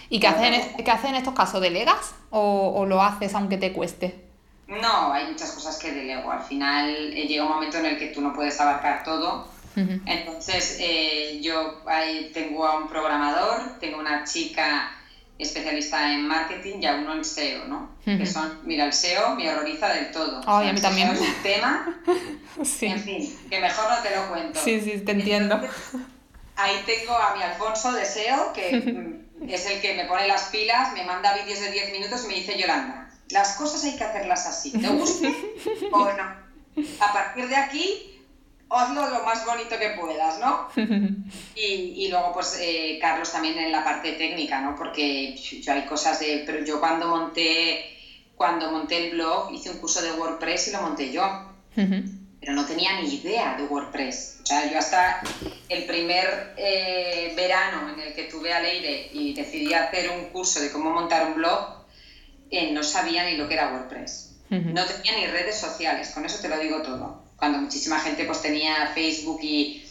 ¿Y 0.08 0.18
qué 0.20 0.26
haces 0.26 0.66
en, 0.76 0.84
qué 0.84 0.90
haces 0.90 1.10
en 1.10 1.16
estos 1.16 1.34
casos? 1.34 1.60
¿Delegas 1.60 2.14
o, 2.30 2.72
o 2.76 2.86
lo 2.86 3.02
haces 3.02 3.34
aunque 3.34 3.56
te 3.56 3.72
cueste? 3.72 4.26
No, 4.66 5.12
hay 5.12 5.26
muchas 5.26 5.52
cosas 5.52 5.78
que 5.78 5.92
delego. 5.92 6.30
Al 6.30 6.42
final 6.42 7.12
eh, 7.12 7.26
llega 7.28 7.44
un 7.44 7.52
momento 7.52 7.78
en 7.78 7.86
el 7.86 7.98
que 7.98 8.08
tú 8.08 8.20
no 8.20 8.32
puedes 8.32 8.60
abarcar 8.60 9.04
todo. 9.04 9.54
Entonces, 10.06 10.78
eh, 10.80 11.38
yo 11.42 11.82
ahí 11.86 12.30
tengo 12.32 12.66
a 12.66 12.78
un 12.78 12.88
programador, 12.88 13.78
tengo 13.78 13.98
una 13.98 14.24
chica 14.24 14.90
especialista 15.38 16.12
en 16.12 16.26
marketing 16.26 16.80
y 16.80 16.86
a 16.86 16.94
uno 16.94 17.14
en 17.14 17.24
SEO, 17.24 17.66
¿no? 17.66 17.90
Que 18.04 18.24
son, 18.24 18.60
mira, 18.64 18.86
el 18.86 18.92
SEO 18.92 19.34
me 19.34 19.50
horroriza 19.50 19.88
del 19.88 20.10
todo. 20.10 20.40
Ay, 20.46 20.68
a 20.68 20.72
mí 20.72 20.80
también. 20.80 21.10
Es 21.10 21.20
un 21.20 21.34
tema, 21.42 22.00
sí. 22.64 22.86
en 22.86 23.00
fin, 23.00 23.38
que 23.50 23.60
mejor 23.60 23.90
no 23.90 24.02
te 24.02 24.16
lo 24.16 24.28
cuento. 24.28 24.60
Sí, 24.62 24.80
sí, 24.80 24.98
te 25.00 25.12
entiendo. 25.12 25.60
ahí 26.56 26.82
tengo 26.86 27.16
a 27.16 27.36
mi 27.36 27.42
Alfonso 27.42 27.92
de 27.92 28.04
SEO, 28.04 28.52
que 28.52 29.20
es 29.48 29.66
el 29.66 29.80
que 29.80 29.94
me 29.94 30.06
pone 30.06 30.26
las 30.26 30.44
pilas, 30.44 30.92
me 30.94 31.04
manda 31.04 31.34
vídeos 31.34 31.60
de 31.60 31.70
10 31.70 31.92
minutos 31.92 32.24
y 32.24 32.28
me 32.28 32.34
dice, 32.34 32.58
Yolanda, 32.58 33.10
las 33.30 33.56
cosas 33.56 33.84
hay 33.84 33.96
que 33.96 34.04
hacerlas 34.04 34.46
así, 34.46 34.72
¿te 34.72 34.88
gusta 34.88 35.28
o 35.92 36.12
no? 36.12 36.46
A 37.00 37.12
partir 37.12 37.48
de 37.48 37.56
aquí, 37.56 38.15
hazlo 38.68 39.08
lo 39.08 39.24
más 39.24 39.44
bonito 39.46 39.78
que 39.78 39.90
puedas, 39.90 40.38
¿no? 40.38 40.68
Y, 41.54 42.04
y 42.04 42.08
luego, 42.08 42.32
pues, 42.34 42.58
eh, 42.60 42.98
Carlos 43.00 43.32
también 43.32 43.58
en 43.58 43.72
la 43.72 43.82
parte 43.82 44.12
técnica, 44.12 44.60
¿no? 44.60 44.76
Porque 44.76 45.34
yo 45.34 45.72
hay 45.72 45.86
cosas 45.86 46.20
de... 46.20 46.42
Pero 46.44 46.64
yo 46.64 46.78
cuando 46.80 47.08
monté, 47.08 47.96
cuando 48.34 48.70
monté 48.70 49.06
el 49.06 49.12
blog, 49.12 49.52
hice 49.52 49.70
un 49.70 49.78
curso 49.78 50.02
de 50.02 50.12
WordPress 50.12 50.68
y 50.68 50.72
lo 50.72 50.82
monté 50.82 51.10
yo 51.10 51.22
pero 52.46 52.52
no 52.52 52.64
tenía 52.64 53.00
ni 53.00 53.12
idea 53.12 53.56
de 53.56 53.64
WordPress. 53.64 54.38
O 54.44 54.46
sea, 54.46 54.70
yo 54.70 54.78
hasta 54.78 55.20
el 55.68 55.84
primer 55.84 56.54
eh, 56.56 57.32
verano 57.36 57.92
en 57.92 57.98
el 58.00 58.14
que 58.14 58.24
tuve 58.24 58.52
a 58.52 58.60
Leire 58.60 59.10
y 59.12 59.34
decidí 59.34 59.74
hacer 59.74 60.10
un 60.10 60.26
curso 60.26 60.60
de 60.60 60.70
cómo 60.70 60.90
montar 60.90 61.26
un 61.26 61.34
blog, 61.34 61.84
eh, 62.52 62.70
no 62.70 62.84
sabía 62.84 63.24
ni 63.24 63.36
lo 63.36 63.48
que 63.48 63.54
era 63.54 63.72
WordPress. 63.72 64.34
No 64.48 64.84
tenía 64.84 65.16
ni 65.18 65.26
redes 65.26 65.58
sociales, 65.58 66.10
con 66.10 66.24
eso 66.24 66.40
te 66.40 66.48
lo 66.48 66.56
digo 66.58 66.80
todo. 66.82 67.20
Cuando 67.36 67.58
muchísima 67.58 67.98
gente 68.00 68.24
pues 68.24 68.42
tenía 68.42 68.88
Facebook 68.94 69.40
y, 69.42 69.84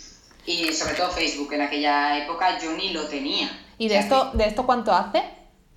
y 0.45 0.73
sobre 0.73 0.95
todo 0.95 1.11
Facebook 1.11 1.53
en 1.53 1.61
aquella 1.61 2.23
época, 2.23 2.59
yo 2.59 2.71
ni 2.73 2.89
lo 2.89 3.07
tenía. 3.07 3.49
¿Y 3.77 3.87
de, 3.87 3.99
esto, 3.99 4.31
de 4.33 4.45
esto 4.45 4.65
cuánto 4.65 4.93
hace? 4.93 5.23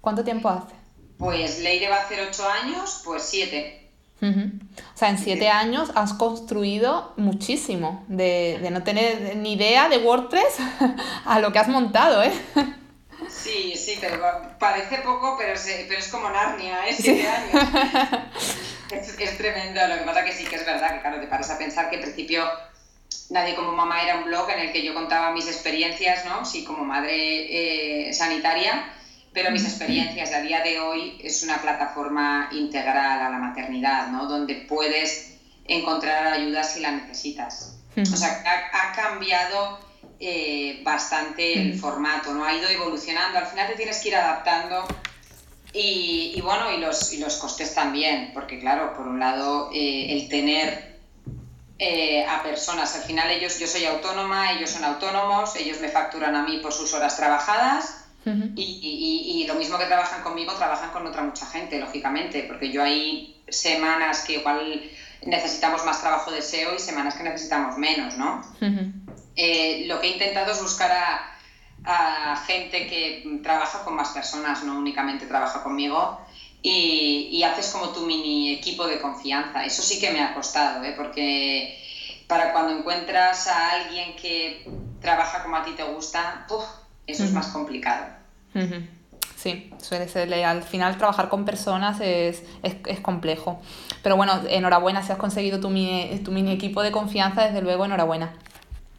¿Cuánto 0.00 0.24
tiempo 0.24 0.48
hace? 0.48 0.74
Pues 1.18 1.60
Leire 1.60 1.88
va 1.88 1.96
a 1.96 2.00
hacer 2.00 2.20
ocho 2.28 2.48
años, 2.48 3.02
pues 3.04 3.22
siete. 3.24 3.90
O 4.20 4.98
sea, 4.98 5.10
en 5.10 5.18
siete 5.18 5.48
años 5.48 5.92
has 5.94 6.12
construido 6.12 7.12
muchísimo, 7.16 8.04
de, 8.08 8.58
de, 8.60 8.70
no 8.72 8.82
tener 8.82 9.36
ni 9.36 9.52
idea 9.52 9.88
de 9.88 9.98
WordPress 9.98 10.56
a 11.24 11.38
lo 11.38 11.52
que 11.52 11.60
has 11.60 11.68
montado, 11.68 12.22
¿eh? 12.24 12.32
Sí, 13.28 13.74
sí, 13.76 13.96
pero 14.00 14.20
parece 14.58 14.98
poco, 14.98 15.36
pero, 15.38 15.52
pero 15.86 16.00
es 16.00 16.08
como 16.08 16.28
Narnia, 16.30 16.88
¿eh? 16.88 16.96
Siete 16.98 17.28
años. 17.28 17.68
Es, 18.90 19.18
es, 19.18 19.38
tremendo, 19.38 19.86
lo 19.86 19.98
que 19.98 20.04
pasa 20.04 20.24
que 20.24 20.32
sí 20.32 20.44
que 20.44 20.56
es 20.56 20.64
verdad, 20.64 20.94
que 20.94 21.00
claro, 21.00 21.20
te 21.20 21.26
paras 21.26 21.50
a 21.50 21.58
pensar 21.58 21.90
que 21.90 21.96
al 21.96 22.02
principio 22.02 22.48
Nadie 23.30 23.54
como 23.54 23.72
mamá 23.72 24.02
era 24.02 24.16
un 24.16 24.24
blog 24.24 24.48
en 24.50 24.60
el 24.60 24.72
que 24.72 24.82
yo 24.82 24.94
contaba 24.94 25.32
mis 25.32 25.46
experiencias, 25.46 26.24
¿no? 26.24 26.46
Sí, 26.46 26.64
como 26.64 26.84
madre 26.84 28.08
eh, 28.08 28.12
sanitaria, 28.14 28.90
pero 29.34 29.50
mis 29.50 29.64
experiencias 29.64 30.32
a 30.32 30.40
día 30.40 30.62
de 30.62 30.80
hoy 30.80 31.18
es 31.22 31.42
una 31.42 31.60
plataforma 31.60 32.48
integral 32.52 33.20
a 33.20 33.28
la 33.28 33.38
maternidad, 33.38 34.08
¿no? 34.08 34.26
Donde 34.26 34.54
puedes 34.54 35.34
encontrar 35.66 36.26
ayuda 36.32 36.64
si 36.64 36.80
la 36.80 36.92
necesitas. 36.92 37.76
O 38.00 38.16
sea, 38.16 38.42
ha, 38.72 38.92
cambiado 38.92 39.78
eh, 40.20 40.80
bastante 40.82 41.60
el 41.60 41.78
formato, 41.78 42.32
¿no? 42.32 42.44
Ha 42.44 42.54
ido 42.54 42.68
evolucionando. 42.70 43.38
Al 43.38 43.46
final 43.46 43.66
te 43.66 43.74
tienes 43.74 43.98
que 43.98 44.08
ir 44.08 44.16
adaptando 44.16 44.86
y, 45.72 46.32
y 46.34 46.40
bueno, 46.40 46.72
y 46.72 46.78
los, 46.78 47.12
y 47.12 47.18
los 47.18 47.36
costes 47.36 47.74
también, 47.74 48.30
porque 48.32 48.58
claro, 48.58 48.94
por 48.94 49.06
un 49.06 49.20
lado, 49.20 49.70
eh, 49.72 50.12
el 50.12 50.28
tener 50.28 50.98
eh, 51.78 52.24
a 52.26 52.42
personas, 52.42 52.94
al 52.96 53.02
final 53.02 53.30
ellos, 53.30 53.58
yo 53.58 53.66
soy 53.66 53.84
autónoma, 53.84 54.52
ellos 54.52 54.70
son 54.70 54.84
autónomos, 54.84 55.54
ellos 55.56 55.80
me 55.80 55.88
facturan 55.88 56.34
a 56.34 56.42
mí 56.42 56.58
por 56.58 56.72
sus 56.72 56.92
horas 56.94 57.16
trabajadas 57.16 58.04
y, 58.56 59.40
y, 59.42 59.46
lo 59.46 59.54
mismo 59.54 59.78
que 59.78 59.86
trabajan 59.86 60.22
conmigo, 60.22 60.52
trabajan 60.54 60.90
con 60.90 61.06
otra 61.06 61.22
mucha 61.22 61.46
gente, 61.46 61.78
lógicamente, 61.78 62.44
porque 62.46 62.70
yo 62.70 62.82
hay 62.82 63.40
semanas 63.48 64.24
que 64.26 64.34
igual 64.34 64.82
necesitamos 65.24 65.84
más 65.86 66.00
trabajo 66.00 66.30
de 66.30 66.42
SEO 66.42 66.74
y 66.74 66.78
semanas 66.78 67.14
que 67.14 67.22
necesitamos 67.22 67.78
menos, 67.78 68.18
¿no? 68.18 68.42
Eh, 69.34 69.84
lo 69.86 70.00
que 70.00 70.08
he 70.08 70.10
intentado 70.10 70.52
es 70.52 70.60
buscar 70.60 70.90
a, 70.90 71.37
gente 72.46 72.86
que 72.86 73.40
trabaja 73.42 73.84
con 73.84 73.94
más 73.94 74.10
personas, 74.10 74.62
no 74.64 74.78
únicamente 74.78 75.26
trabaja 75.26 75.62
conmigo, 75.62 76.20
y, 76.60 77.28
y, 77.30 77.42
haces 77.44 77.68
como 77.68 77.90
tu 77.90 78.00
mini 78.00 78.52
equipo 78.52 78.86
de 78.86 79.00
confianza. 79.00 79.64
Eso 79.64 79.80
sí 79.80 80.00
que 80.00 80.10
me 80.10 80.20
ha 80.20 80.34
costado, 80.34 80.82
¿eh? 80.82 80.92
porque 80.96 81.78
para 82.26 82.52
cuando 82.52 82.76
encuentras 82.76 83.46
a 83.48 83.70
alguien 83.70 84.16
que 84.16 84.68
trabaja 85.00 85.42
como 85.42 85.56
a 85.56 85.64
ti 85.64 85.72
te 85.72 85.84
gusta, 85.84 86.46
eso 87.06 87.24
es 87.24 87.32
más 87.32 87.48
complicado. 87.48 88.06
Sí, 89.36 89.72
suele 89.80 90.08
ser. 90.08 90.32
Al 90.44 90.62
final 90.62 90.98
trabajar 90.98 91.28
con 91.28 91.44
personas 91.44 92.00
es, 92.00 92.42
es, 92.62 93.00
complejo. 93.00 93.60
Pero 94.02 94.16
bueno, 94.16 94.32
enhorabuena 94.48 95.02
si 95.02 95.12
has 95.12 95.18
conseguido 95.18 95.60
tu 95.60 95.70
mini, 95.70 96.18
tu 96.24 96.32
mini 96.32 96.52
equipo 96.52 96.82
de 96.82 96.90
confianza, 96.90 97.44
desde 97.44 97.62
luego, 97.62 97.84
enhorabuena. 97.84 98.34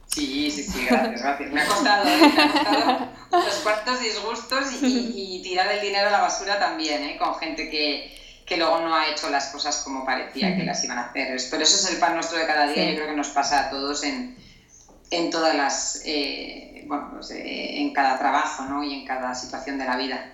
Sí, 0.10 0.52
sí, 0.52 0.64
sí, 0.64 0.86
gracias, 0.90 1.22
gracias. 1.22 1.52
Me 1.52 1.62
ha 1.62 1.68
costado, 1.68 2.08
¿eh? 2.08 2.18
me 2.18 2.44
ha 2.44 2.52
costado 2.52 3.10
unos 3.32 3.56
cuantos 3.64 4.00
disgustos 4.02 4.82
y, 4.82 5.38
y, 5.38 5.42
tirar 5.44 5.72
el 5.72 5.82
dinero 5.82 6.08
a 6.08 6.12
la 6.12 6.22
basura 6.22 6.58
también, 6.58 7.04
¿eh? 7.04 7.18
con 7.18 7.36
gente 7.36 7.70
que, 7.70 8.18
que 8.46 8.58
luego 8.58 8.80
no 8.80 8.96
ha 8.96 9.08
hecho 9.08 9.30
las 9.30 9.48
cosas 9.48 9.78
como 9.84 10.04
parecía 10.04 10.56
que 10.58 10.64
las 10.64 10.84
iban 10.84 10.98
a 10.98 11.06
hacer. 11.06 11.40
Pero 11.52 11.64
eso 11.64 11.76
es 11.76 11.94
el 11.94 12.00
pan 12.00 12.16
nuestro 12.16 12.40
de 12.40 12.48
cada 12.48 12.68
día, 12.68 12.86
y 12.86 12.90
yo 12.90 12.96
creo 12.96 13.10
que 13.10 13.16
nos 13.16 13.30
pasa 13.30 13.68
a 13.68 13.70
todos 13.70 14.04
en, 14.04 14.36
en 15.12 15.30
todas 15.30 15.56
las, 15.56 16.02
eh, 16.06 16.84
bueno, 16.88 17.10
pues, 17.12 17.30
eh, 17.32 17.82
en 17.82 17.94
cada 17.94 18.18
trabajo 18.18 18.64
¿no? 18.66 18.84
y 18.84 18.94
en 19.02 19.06
cada 19.06 19.36
situación 19.36 19.78
de 19.78 19.86
la 19.86 19.96
vida. 19.96 20.34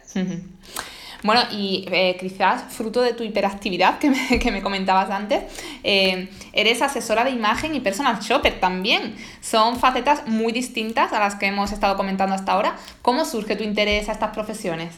Bueno, 1.25 1.41
y 1.51 1.85
eh, 1.91 2.15
quizás 2.19 2.71
fruto 2.71 3.01
de 3.01 3.13
tu 3.13 3.23
hiperactividad 3.23 3.99
que 3.99 4.09
me, 4.09 4.39
que 4.39 4.51
me 4.51 4.61
comentabas 4.61 5.09
antes, 5.09 5.43
eres 5.83 6.81
asesora 6.81 7.23
de 7.23 7.31
imagen 7.31 7.75
y 7.75 7.79
personal 7.79 8.19
shopper 8.19 8.59
también. 8.59 9.15
Son 9.41 9.79
facetas 9.79 10.27
muy 10.27 10.53
distintas 10.53 11.11
a 11.13 11.19
las 11.19 11.35
que 11.35 11.47
hemos 11.47 11.71
estado 11.71 11.97
comentando 11.97 12.35
hasta 12.35 12.51
ahora. 12.53 12.77
¿Cómo 13.01 13.25
surge 13.25 13.55
tu 13.55 13.63
interés 13.63 14.07
a 14.07 14.13
estas 14.13 14.31
profesiones? 14.31 14.93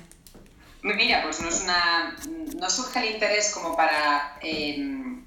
Mira, 0.82 1.24
pues 1.24 1.42
no, 1.42 1.50
es 1.50 1.62
una, 1.64 2.16
no 2.60 2.70
surge 2.70 3.00
el 3.00 3.14
interés 3.16 3.52
como 3.54 3.76
para 3.76 4.38
em, 4.42 5.24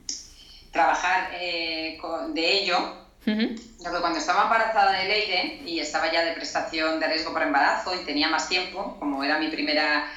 trabajar 0.70 1.30
eh, 1.34 1.98
de 2.32 2.52
ello, 2.52 2.96
cuando 3.24 4.18
estaba 4.18 4.44
embarazada 4.44 4.92
de 4.92 5.04
Leire 5.04 5.62
y 5.66 5.80
estaba 5.80 6.10
ya 6.10 6.24
de 6.24 6.32
prestación 6.32 6.98
de 7.00 7.08
riesgo 7.08 7.32
por 7.32 7.42
embarazo 7.42 7.94
y 7.94 8.04
tenía 8.04 8.28
más 8.28 8.48
tiempo, 8.48 8.96
como 8.98 9.22
era 9.22 9.38
mi 9.38 9.48
primera, 9.48 10.10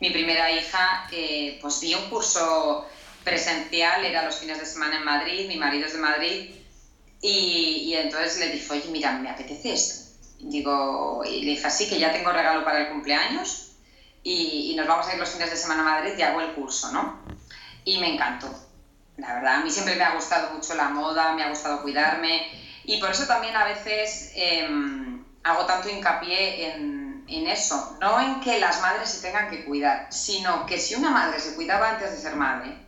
mi 0.00 0.10
primera 0.10 0.50
hija, 0.50 1.06
eh, 1.10 1.58
pues 1.60 1.80
di 1.80 1.94
un 1.94 2.08
curso 2.08 2.84
presencial, 3.24 4.04
era 4.04 4.24
los 4.24 4.36
fines 4.36 4.58
de 4.58 4.66
semana 4.66 4.96
en 4.96 5.04
Madrid, 5.04 5.46
mi 5.48 5.56
marido 5.56 5.86
es 5.86 5.92
de 5.92 5.98
Madrid, 5.98 6.50
y, 7.20 7.84
y 7.88 7.94
entonces 7.94 8.36
le 8.36 8.48
dije, 8.48 8.72
oye, 8.72 8.88
mira, 8.88 9.12
me 9.12 9.28
apetece 9.28 9.72
esto. 9.72 9.94
Digo, 10.38 11.22
y 11.24 11.42
le 11.42 11.52
dije, 11.52 11.66
así 11.66 11.88
que 11.88 11.98
ya 11.98 12.12
tengo 12.12 12.30
regalo 12.30 12.62
para 12.62 12.78
el 12.78 12.88
cumpleaños, 12.88 13.66
y, 14.28 14.74
nos 14.74 14.86
vamos 14.88 15.06
a 15.06 15.12
ir 15.12 15.18
los 15.18 15.30
fines 15.30 15.50
de 15.50 15.56
semana 15.56 15.82
a 15.82 15.84
Madrid 15.84 16.14
y 16.18 16.22
hago 16.22 16.40
el 16.40 16.52
curso, 16.52 16.90
¿no? 16.90 17.16
Y 17.84 17.98
me 17.98 18.08
encantó. 18.08 18.52
La 19.16 19.34
verdad, 19.34 19.54
a 19.54 19.60
mí 19.60 19.70
siempre 19.70 19.94
me 19.94 20.02
ha 20.02 20.14
gustado 20.14 20.52
mucho 20.52 20.74
la 20.74 20.88
moda, 20.88 21.32
me 21.32 21.42
ha 21.42 21.48
gustado 21.48 21.80
cuidarme 21.80 22.50
y 22.84 22.98
por 22.98 23.12
eso 23.12 23.24
también 23.26 23.56
a 23.56 23.64
veces 23.64 24.30
em, 24.34 25.22
hago 25.44 25.64
tanto 25.64 25.88
hincapié 25.88 26.66
en, 26.66 27.05
en, 27.28 27.46
eso, 27.46 27.96
no 28.00 28.20
en 28.20 28.40
que 28.40 28.58
las 28.60 28.80
madres 28.80 29.10
se 29.10 29.22
tengan 29.22 29.50
que 29.50 29.64
cuidar, 29.64 30.06
sino 30.10 30.66
que 30.66 30.78
si 30.78 30.94
una 30.94 31.10
madre 31.10 31.38
se 31.38 31.54
cuidaba 31.54 31.90
antes 31.90 32.12
de 32.12 32.18
ser 32.18 32.36
madre, 32.36 32.78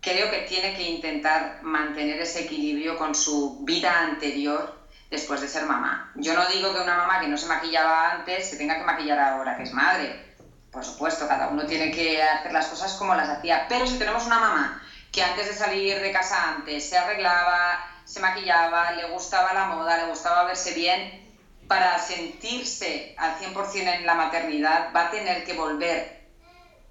creo 0.00 0.30
que 0.30 0.40
tiene 0.48 0.74
que 0.74 0.82
intentar 0.82 1.62
mantener 1.62 2.20
ese 2.20 2.40
equilibrio 2.40 2.96
con 2.96 3.14
su 3.14 3.58
vida 3.64 4.00
anterior 4.00 4.80
después 5.10 5.40
de 5.40 5.48
ser 5.48 5.66
mamá. 5.66 6.12
Yo 6.14 6.34
no 6.34 6.46
digo 6.46 6.72
que 6.72 6.80
una 6.80 6.96
mamá 6.96 7.20
que 7.20 7.28
no 7.28 7.36
se 7.36 7.46
maquillaba 7.46 8.12
antes 8.12 8.48
se 8.48 8.56
tenga 8.56 8.78
que 8.78 8.84
maquillar 8.84 9.18
ahora 9.18 9.56
que 9.56 9.64
es 9.64 9.72
madre. 9.72 10.30
Por 10.70 10.84
supuesto, 10.84 11.26
cada 11.26 11.48
uno 11.48 11.66
tiene 11.66 11.90
que 11.90 12.22
hacer 12.22 12.52
las 12.52 12.66
cosas 12.66 12.94
como 12.94 13.14
las 13.14 13.28
hacía. 13.28 13.66
Pero 13.68 13.86
si 13.86 13.98
tenemos 13.98 14.24
una 14.24 14.38
mamá 14.38 14.82
que 15.10 15.22
antes 15.22 15.48
de 15.48 15.54
salir 15.54 16.00
de 16.00 16.12
casa 16.12 16.48
antes 16.50 16.88
se 16.88 16.96
arreglaba, 16.96 17.84
se 18.04 18.20
maquillaba, 18.20 18.92
le 18.92 19.08
gustaba 19.10 19.52
la 19.52 19.66
moda, 19.66 19.96
le 19.96 20.04
gustaba 20.04 20.44
verse 20.44 20.72
bien, 20.74 21.29
para 21.70 21.98
sentirse 21.98 23.14
al 23.16 23.38
100% 23.38 24.00
en 24.00 24.04
la 24.04 24.14
maternidad 24.14 24.90
va 24.94 25.06
a 25.06 25.10
tener 25.10 25.44
que 25.44 25.54
volver 25.54 26.20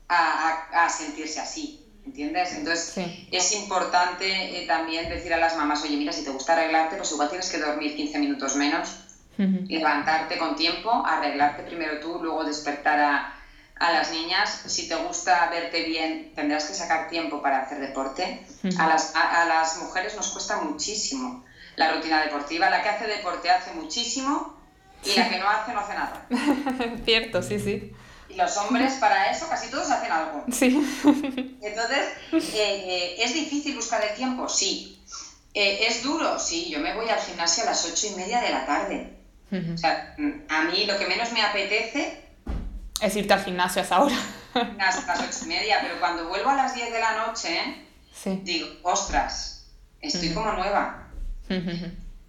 a 0.08 0.90
sentirse 0.90 1.40
así. 1.40 1.80
¿entiendes? 2.10 2.54
Entonces 2.54 2.98
es 3.32 3.52
importante 3.54 4.26
eh, 4.26 4.66
también 4.68 5.10
decir 5.10 5.34
a 5.34 5.38
las 5.38 5.56
mamás, 5.56 5.84
oye, 5.84 5.96
mira, 5.96 6.12
si 6.12 6.24
te 6.24 6.32
gusta 6.32 6.54
arreglarte, 6.54 6.96
pues 6.96 7.12
igual 7.12 7.30
tienes 7.30 7.50
que 7.50 7.60
dormir 7.60 7.96
15 7.96 8.20
minutos 8.20 8.56
menos, 8.56 9.06
levantarte 9.38 10.38
con 10.38 10.56
tiempo, 10.56 10.92
arreglarte 11.06 11.64
primero 11.64 12.00
tú, 12.02 12.20
luego 12.22 12.44
despertar 12.44 13.00
a, 13.00 13.34
a, 13.76 13.92
las 13.94 14.12
niñas. 14.12 14.64
Si 14.66 14.90
te 14.90 14.96
gusta 14.96 15.50
verte 15.50 15.84
bien, 15.84 16.34
tendrás 16.36 16.66
que 16.66 16.74
sacar 16.74 17.10
tiempo 17.10 17.42
para 17.42 17.60
hacer 17.60 17.80
deporte. 17.80 18.46
a, 18.78 18.88
las, 18.88 19.16
a, 19.16 19.46
las 19.46 19.78
mujeres 19.78 20.16
nos 20.16 20.28
cuesta 20.30 20.58
muchísimo 20.58 21.46
la 21.78 21.94
rutina 21.94 22.22
deportiva. 22.22 22.70
La 22.70 22.84
que 22.84 22.90
hace 22.90 23.08
deporte 23.08 23.50
hace 23.50 23.74
muchísimo 23.76 24.59
y 25.04 25.16
la 25.16 25.30
que 25.30 25.40
no 25.40 25.50
hace 25.50 25.74
no 25.74 25.80
hace 25.80 25.94
nada. 25.94 26.26
Cierto, 27.06 27.42
sí, 27.42 27.60
sí. 27.60 27.94
Y 28.30 28.36
los 28.36 28.56
hombres 28.58 28.94
para 28.96 29.32
eso 29.32 29.48
casi 29.50 29.70
todos 29.70 29.90
hacen 29.90 30.12
algo. 30.12 30.46
Sí. 30.52 30.68
Entonces, 31.62 32.10
eh, 32.34 32.46
eh, 32.54 33.16
¿es 33.20 33.34
difícil 33.34 33.76
buscar 33.76 34.04
el 34.04 34.16
tiempo? 34.16 34.48
Sí. 34.48 35.02
Eh, 35.54 35.88
¿Es 35.88 36.04
duro? 36.04 36.38
Sí, 36.38 36.70
yo 36.70 36.80
me 36.80 36.94
voy 36.96 37.10
al 37.10 37.20
gimnasio 37.20 37.64
a 37.64 37.68
las 37.68 37.86
ocho 37.86 38.08
y 38.08 38.16
media 38.16 38.40
de 38.42 38.52
la 38.52 38.66
tarde. 38.66 39.16
O 39.52 39.78
sea, 39.80 40.16
a 40.48 40.64
mí 40.66 40.86
lo 40.86 41.00
que 41.00 41.08
menos 41.08 41.32
me 41.32 41.42
apetece... 41.42 42.24
Es 43.02 43.16
irte 43.16 43.34
al 43.34 43.44
gimnasio 43.44 43.82
a 43.82 43.86
esa 43.86 44.00
hora. 44.00 44.16
Hasta 44.54 45.16
las 45.16 45.22
ocho 45.22 45.46
y 45.46 45.48
media, 45.48 45.80
pero 45.82 46.00
cuando 46.00 46.28
vuelvo 46.28 46.52
a 46.52 46.56
las 46.56 46.76
diez 46.76 46.92
de 46.92 47.00
la 47.00 47.26
noche, 47.26 47.88
digo, 48.44 48.68
ostras, 48.84 49.72
estoy 50.02 50.34
como 50.36 50.52
nueva 50.52 51.10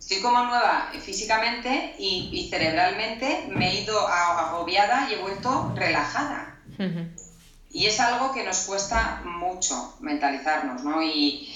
estoy 0.00 0.20
como 0.22 0.42
nueva 0.44 0.90
físicamente 1.04 1.94
y, 1.98 2.48
cerebralmente 2.50 3.44
me 3.48 3.70
he 3.70 3.82
ido 3.82 4.08
agobiada 4.08 5.08
y 5.08 5.14
he 5.14 5.18
vuelto 5.18 5.72
relajada. 5.76 6.56
Y 7.70 7.86
es 7.86 8.00
algo 8.00 8.32
que 8.32 8.42
nos 8.42 8.60
cuesta 8.60 9.20
mucho 9.24 9.94
mentalizarnos, 10.00 10.82
¿no? 10.82 11.02
Y, 11.02 11.46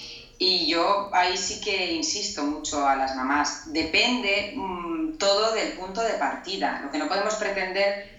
yo 0.69 1.09
ahí 1.15 1.39
sí 1.39 1.61
que 1.63 1.93
insisto 1.93 2.43
mucho 2.45 2.87
a 2.87 2.97
las 2.97 3.17
mamás. 3.17 3.73
Depende 3.73 4.53
mm, 4.55 5.17
todo 5.17 5.53
del 5.55 5.73
punto 5.73 6.03
de 6.03 6.15
partida. 6.15 6.81
Lo 6.85 6.91
que 6.91 6.99
no 6.99 7.09
podemos 7.09 7.35
pretender 7.37 8.15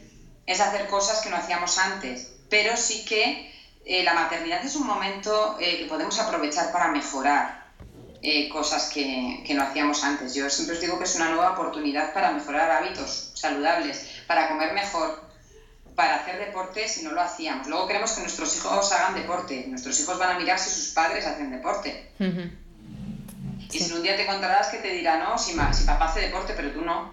es 0.47 0.59
hacer 0.59 0.87
cosas 0.87 1.21
que 1.21 1.29
no 1.29 1.35
hacíamos 1.35 1.77
antes, 1.77 2.33
pero 2.49 2.75
sí 2.77 3.05
que 3.05 3.53
eh, 3.85 4.03
la 4.03 4.15
maternidad 4.15 4.65
es 4.65 4.75
un 4.75 4.87
momento 4.87 5.57
eh, 5.59 5.77
que 5.77 5.85
podemos 5.85 6.17
aprovechar 6.17 6.71
para 6.71 6.87
mejorar, 6.87 7.64
eh, 8.27 8.49
cosas 8.49 8.89
que, 8.91 9.43
que, 9.45 9.53
no 9.53 9.61
hacíamos 9.61 10.03
antes. 10.03 10.33
Yo 10.33 10.49
siempre 10.49 10.75
os 10.75 10.81
digo 10.81 10.97
que 10.97 11.03
es 11.03 11.15
una 11.15 11.29
nueva 11.29 11.51
oportunidad 11.51 12.11
para 12.11 12.31
mejorar 12.31 12.71
hábitos 12.71 13.29
saludables, 13.35 14.23
para 14.25 14.47
comer 14.47 14.73
mejor, 14.73 15.21
para 15.93 16.15
hacer 16.15 16.39
deporte 16.39 16.87
si 16.87 17.03
no 17.03 17.11
lo 17.11 17.21
hacíamos. 17.21 17.67
Luego 17.67 17.85
queremos 17.85 18.13
que 18.13 18.21
nuestros 18.21 18.57
hijos 18.57 18.91
hagan 18.91 19.13
deporte. 19.13 19.65
Nuestros 19.67 19.99
hijos 19.99 20.17
van 20.17 20.35
a 20.35 20.39
mirar 20.39 20.57
si 20.57 20.71
sus 20.71 20.87
padres 20.95 21.23
hacen 21.27 21.51
deporte. 21.51 22.09
Y 23.71 23.79
si 23.79 23.93
un 23.93 24.01
día 24.01 24.15
te 24.15 24.23
encontrarás 24.23 24.69
que 24.69 24.77
te 24.77 24.89
dirá, 24.89 25.19
no, 25.19 25.37
si, 25.37 25.51
si 25.51 25.83
papá 25.83 26.05
hace 26.05 26.21
deporte, 26.21 26.53
pero 26.55 26.71
tú 26.71 26.81
no. 26.81 27.11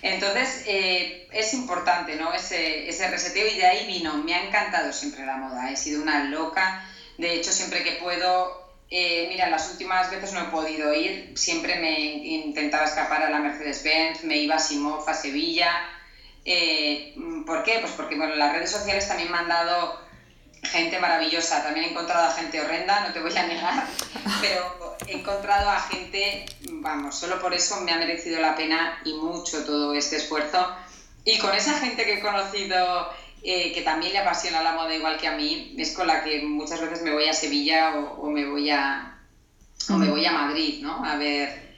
Entonces, 0.04 0.64
eh, 0.68 1.28
es 1.32 1.56
importante, 1.56 2.18
¿no? 2.18 2.36
Ese, 2.36 2.88
ese 2.88 3.10
reseteo 3.10 3.48
y 3.48 3.58
de 3.58 3.66
ahí 3.66 3.88
vino. 3.88 4.16
Me 4.20 4.36
ha 4.36 4.46
encantado 4.46 4.94
siempre 4.94 5.26
la 5.26 5.38
moda. 5.38 5.72
He 5.72 5.76
sido 5.76 6.04
una 6.04 6.26
loca. 6.26 6.88
De 7.18 7.34
hecho, 7.34 7.52
siempre 7.52 7.84
que 7.84 7.94
puedo 7.94 8.61
eh, 8.94 9.28
mira, 9.30 9.50
las 9.50 9.72
últimas 9.72 10.12
veces 10.12 10.34
no 10.34 10.42
he 10.42 10.52
podido 10.52 10.94
ir, 10.94 11.32
siempre 11.36 11.80
me 11.80 11.98
intentaba 11.98 12.84
escapar 12.84 13.24
a 13.24 13.30
la 13.30 13.40
Mercedes-Benz, 13.40 14.26
me 14.26 14.36
iba 14.36 14.56
a 14.56 14.60
Simov, 14.60 15.08
a 15.08 15.14
Sevilla. 15.14 15.72
Eh, 16.44 17.16
¿Por 17.46 17.64
qué? 17.64 17.80
Pues 17.80 17.94
porque 17.94 18.18
bueno, 18.18 18.36
las 18.36 18.52
redes 18.52 18.70
sociales 18.70 19.08
también 19.08 19.32
me 19.32 19.38
han 19.38 19.48
dado 19.48 19.98
gente 20.64 21.00
maravillosa, 21.00 21.64
también 21.64 21.86
he 21.86 21.90
encontrado 21.92 22.28
a 22.28 22.34
gente 22.34 22.60
horrenda, 22.60 23.08
no 23.08 23.14
te 23.14 23.22
voy 23.22 23.36
a 23.36 23.48
negar, 23.48 23.88
pero 24.42 24.98
he 25.08 25.14
encontrado 25.14 25.70
a 25.70 25.80
gente, 25.80 26.46
vamos, 26.70 27.18
solo 27.18 27.40
por 27.40 27.54
eso 27.54 27.80
me 27.80 27.94
ha 27.94 27.98
merecido 27.98 28.42
la 28.42 28.58
pena 28.58 29.02
y 29.06 29.14
mucho 29.14 29.64
todo 29.66 29.94
este 29.94 30.18
esfuerzo. 30.18 30.68
Y 31.24 31.38
con 31.38 31.56
esa 31.56 31.80
gente 31.80 32.04
que 32.04 32.16
he 32.16 32.20
conocido 32.20 33.10
eh, 33.44 33.72
que 33.72 33.82
también 33.82 34.14
le 34.14 34.20
apasiona 34.20 34.62
la 34.62 34.74
moda 34.74 34.94
igual 34.94 35.18
que 35.18 35.28
a 35.28 35.32
mí, 35.32 35.74
es 35.78 35.94
con 35.94 36.06
la 36.06 36.24
que 36.24 36.44
muchas 36.44 36.80
veces 36.80 37.02
me 37.02 37.12
voy 37.12 37.28
a 37.28 37.34
Sevilla 37.34 37.96
o, 37.96 38.30
me, 38.30 38.46
voy 38.46 38.70
a, 38.70 39.18
o 39.90 39.94
me 39.98 40.10
voy 40.10 40.26
a 40.26 40.32
Madrid, 40.32 40.80
¿no? 40.82 41.04
A 41.04 41.16
ver, 41.16 41.74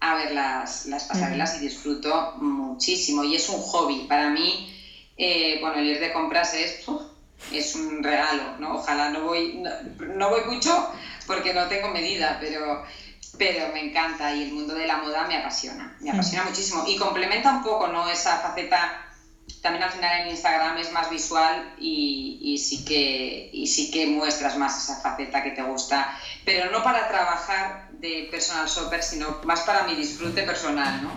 a 0.00 0.14
ver 0.14 0.32
las, 0.32 0.86
las 0.86 1.04
pasarelas 1.04 1.54
y 1.54 1.60
disfruto 1.60 2.34
muchísimo. 2.38 3.22
Y 3.22 3.36
es 3.36 3.48
un 3.48 3.60
hobby. 3.60 4.06
Para 4.08 4.28
mí, 4.28 4.68
eh, 5.16 5.58
bueno, 5.60 5.78
el 5.78 5.86
ir 5.86 6.00
de 6.00 6.12
compras 6.12 6.52
es, 6.54 6.84
es 7.52 7.74
un 7.76 8.02
regalo, 8.02 8.56
¿no? 8.58 8.74
Ojalá 8.74 9.08
no 9.08 9.22
voy, 9.22 9.62
no, 10.00 10.28
voy 10.28 10.42
mucho 10.42 10.88
porque 11.28 11.54
no 11.54 11.68
tengo 11.68 11.88
medida, 11.90 12.38
pero, 12.40 12.82
pero 13.38 13.68
me 13.72 13.86
encanta 13.86 14.34
y 14.34 14.42
el 14.42 14.52
mundo 14.52 14.74
de 14.74 14.86
la 14.86 14.96
moda 14.96 15.26
me 15.26 15.36
apasiona, 15.36 15.96
me 16.00 16.10
apasiona 16.10 16.44
muchísimo. 16.44 16.82
Y 16.88 16.96
complementa 16.96 17.52
un 17.52 17.62
poco, 17.62 17.86
¿no? 17.86 18.08
Esa 18.08 18.38
faceta 18.38 19.13
también 19.64 19.82
al 19.82 19.92
final 19.92 20.20
en 20.20 20.28
Instagram 20.28 20.76
es 20.76 20.92
más 20.92 21.08
visual 21.08 21.72
y, 21.78 22.58
sí 22.58 22.84
que, 22.84 23.48
y 23.50 23.66
sí 23.66 23.90
que 23.90 24.06
muestras 24.06 24.58
más 24.58 24.76
esa 24.76 25.00
faceta 25.00 25.42
que 25.42 25.52
te 25.52 25.62
gusta, 25.62 26.14
pero 26.44 26.70
no 26.70 26.82
para 26.82 27.08
trabajar 27.08 27.88
de 27.92 28.28
personal 28.30 28.68
shopper, 28.68 29.02
sino 29.02 29.38
más 29.44 29.62
para 29.62 29.84
mi 29.84 29.94
disfrute 29.94 30.42
personal, 30.42 31.02
¿no? 31.02 31.14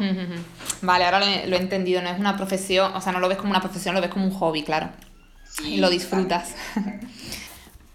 Vale, 0.81 1.03
ahora 1.03 1.19
lo 1.19 1.55
he, 1.57 1.59
entendido, 1.59 2.01
no 2.01 2.09
es 2.09 2.17
una 2.17 2.37
profesión, 2.37 2.95
o 2.95 3.01
sea, 3.01 3.11
no 3.11 3.19
lo 3.19 3.27
ves 3.27 3.37
como 3.37 3.49
una 3.49 3.59
profesión, 3.59 3.93
lo 3.93 3.99
ves 3.99 4.11
como 4.11 4.23
un 4.23 4.31
hobby, 4.31 4.63
claro. 4.63 4.91
y 5.65 5.77
lo 5.77 5.89
disfrutas. 5.89 6.55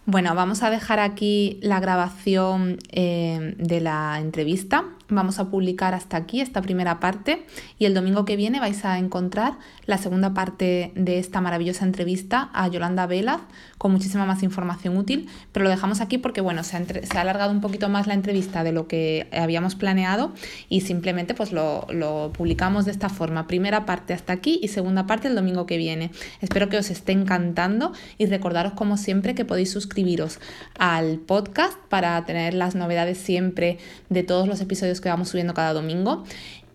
Bueno, 0.05 0.35
vamos 0.35 0.65
a 0.65 0.71
dejar 0.71 0.99
aquí 0.99 1.61
la 1.63 1.79
grabación 1.79 2.79
eh, 2.91 3.55
de 3.57 3.81
la 3.81 4.19
entrevista 4.19 4.85
Vamos 5.13 5.39
a 5.39 5.51
publicar 5.51 5.93
hasta 5.93 6.17
aquí 6.17 6.41
esta 6.41 6.63
primera 6.63 6.99
parte 6.99 7.45
y 7.79 7.85
el 7.85 7.93
domingo 7.93 8.25
que 8.25 8.35
viene 8.35 8.61
vais 8.61 8.83
a 8.87 8.99
encontrar 8.99 9.59
la 9.85 9.99
segunda 9.99 10.33
parte 10.33 10.91
de 10.95 11.19
esta 11.19 11.43
maravillosa 11.43 11.85
entrevista 11.85 12.49
a 12.55 12.67
Yolanda 12.69 13.07
Velaz 13.07 13.43
con 13.77 13.93
muchísima 13.93 14.25
más 14.25 14.43
información 14.43 14.97
útil, 14.97 15.29
pero 15.53 15.65
lo 15.65 15.71
dejamos 15.71 16.01
aquí 16.01 16.17
porque 16.17 16.41
bueno, 16.41 16.65
se 16.65 16.79
ha, 16.79 17.21
alargado 17.21 17.53
un 17.53 17.61
poquito 17.61 17.91
más 17.91 18.07
la 18.07 18.15
entrevista 18.15 18.65
de 18.65 18.73
lo 18.73 18.89
que 18.89 19.29
habíamos 19.33 19.75
planeado 19.75 20.33
y 20.71 20.81
simplemente 20.81 21.35
pues 21.35 21.53
lo, 21.53 21.87
lo 21.91 22.33
publicamos 22.33 22.87
de 22.87 22.93
esta 22.93 23.11
forma. 23.11 23.47
Primera 23.47 23.85
parte 23.85 24.15
hasta 24.15 24.33
aquí 24.33 24.61
y 24.63 24.69
segunda 24.69 25.07
parte 25.07 25.29
el 25.29 25.35
domingo 25.35 25.67
que 25.67 25.77
viene. 25.77 26.11
Espero 26.41 26.71
que 26.71 26.79
os 26.79 26.89
esté 26.91 27.13
encantando 27.13 27.93
y 28.17 28.25
recordaros 28.25 28.73
como 28.73 28.97
siempre 28.97 29.35
que 29.35 29.45
podéis 29.45 29.71
suscribiros 29.71 30.39
al 30.79 31.19
podcast 31.19 31.77
para 31.91 32.25
tener 32.25 32.55
las 32.55 32.75
novedades 32.75 33.19
siempre 33.19 33.77
de 34.09 34.23
todos 34.23 34.49
los 34.49 34.63
episodios 34.63 35.02
que 35.03 35.11
vamos 35.11 35.29
subiendo 35.29 35.53
cada 35.53 35.75
domingo. 35.75 36.25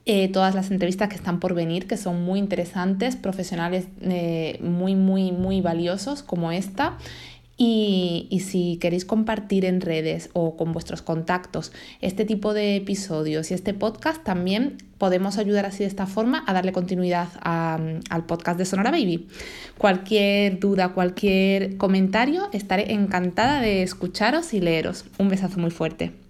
Eh, 0.10 0.30
todas 0.30 0.56
las 0.56 0.72
entrevistas 0.72 1.10
que 1.10 1.16
están 1.16 1.42
por 1.42 1.54
venir, 1.54 1.86
que 1.86 1.98
son 1.98 2.24
muy 2.24 2.40
interesantes, 2.40 3.18
profesionales 3.18 3.88
eh, 4.02 4.58
muy, 4.62 4.96
muy, 4.96 5.34
muy 5.34 5.60
valiosos 5.60 6.24
como 6.24 6.54
esta. 6.54 6.98
Y, 7.58 8.28
y, 8.30 8.42
si 8.42 8.78
queréis 8.78 9.04
compartir 9.04 9.66
en 9.66 9.82
redes 9.82 10.30
o 10.34 10.56
con 10.56 10.74
vuestros 10.74 11.02
contactos 11.02 11.74
este 12.02 12.24
tipo 12.24 12.54
de 12.54 12.76
episodios 12.76 13.50
y 13.50 13.56
este 13.56 13.74
podcast, 13.74 14.24
también 14.24 14.78
podemos 14.98 15.38
ayudar 15.38 15.66
así 15.66 15.80
de 15.80 15.88
esta 15.90 16.06
forma 16.06 16.44
a 16.48 16.54
darle 16.54 16.72
continuidad 16.72 17.28
al 17.42 18.26
podcast 18.28 18.60
de 18.60 18.66
Sonora 18.66 18.92
Baby. 18.92 19.28
Cualquier 19.78 20.60
duda, 20.60 20.94
cualquier 20.94 21.78
comentario, 21.78 22.48
estaré 22.54 22.94
encantada 22.94 23.60
de 23.60 23.84
escucharos 23.84 24.54
y 24.54 24.62
leeros. 24.62 25.06
Un 25.18 25.28
besazo 25.30 25.60
muy 25.60 25.72
fuerte. 25.72 26.27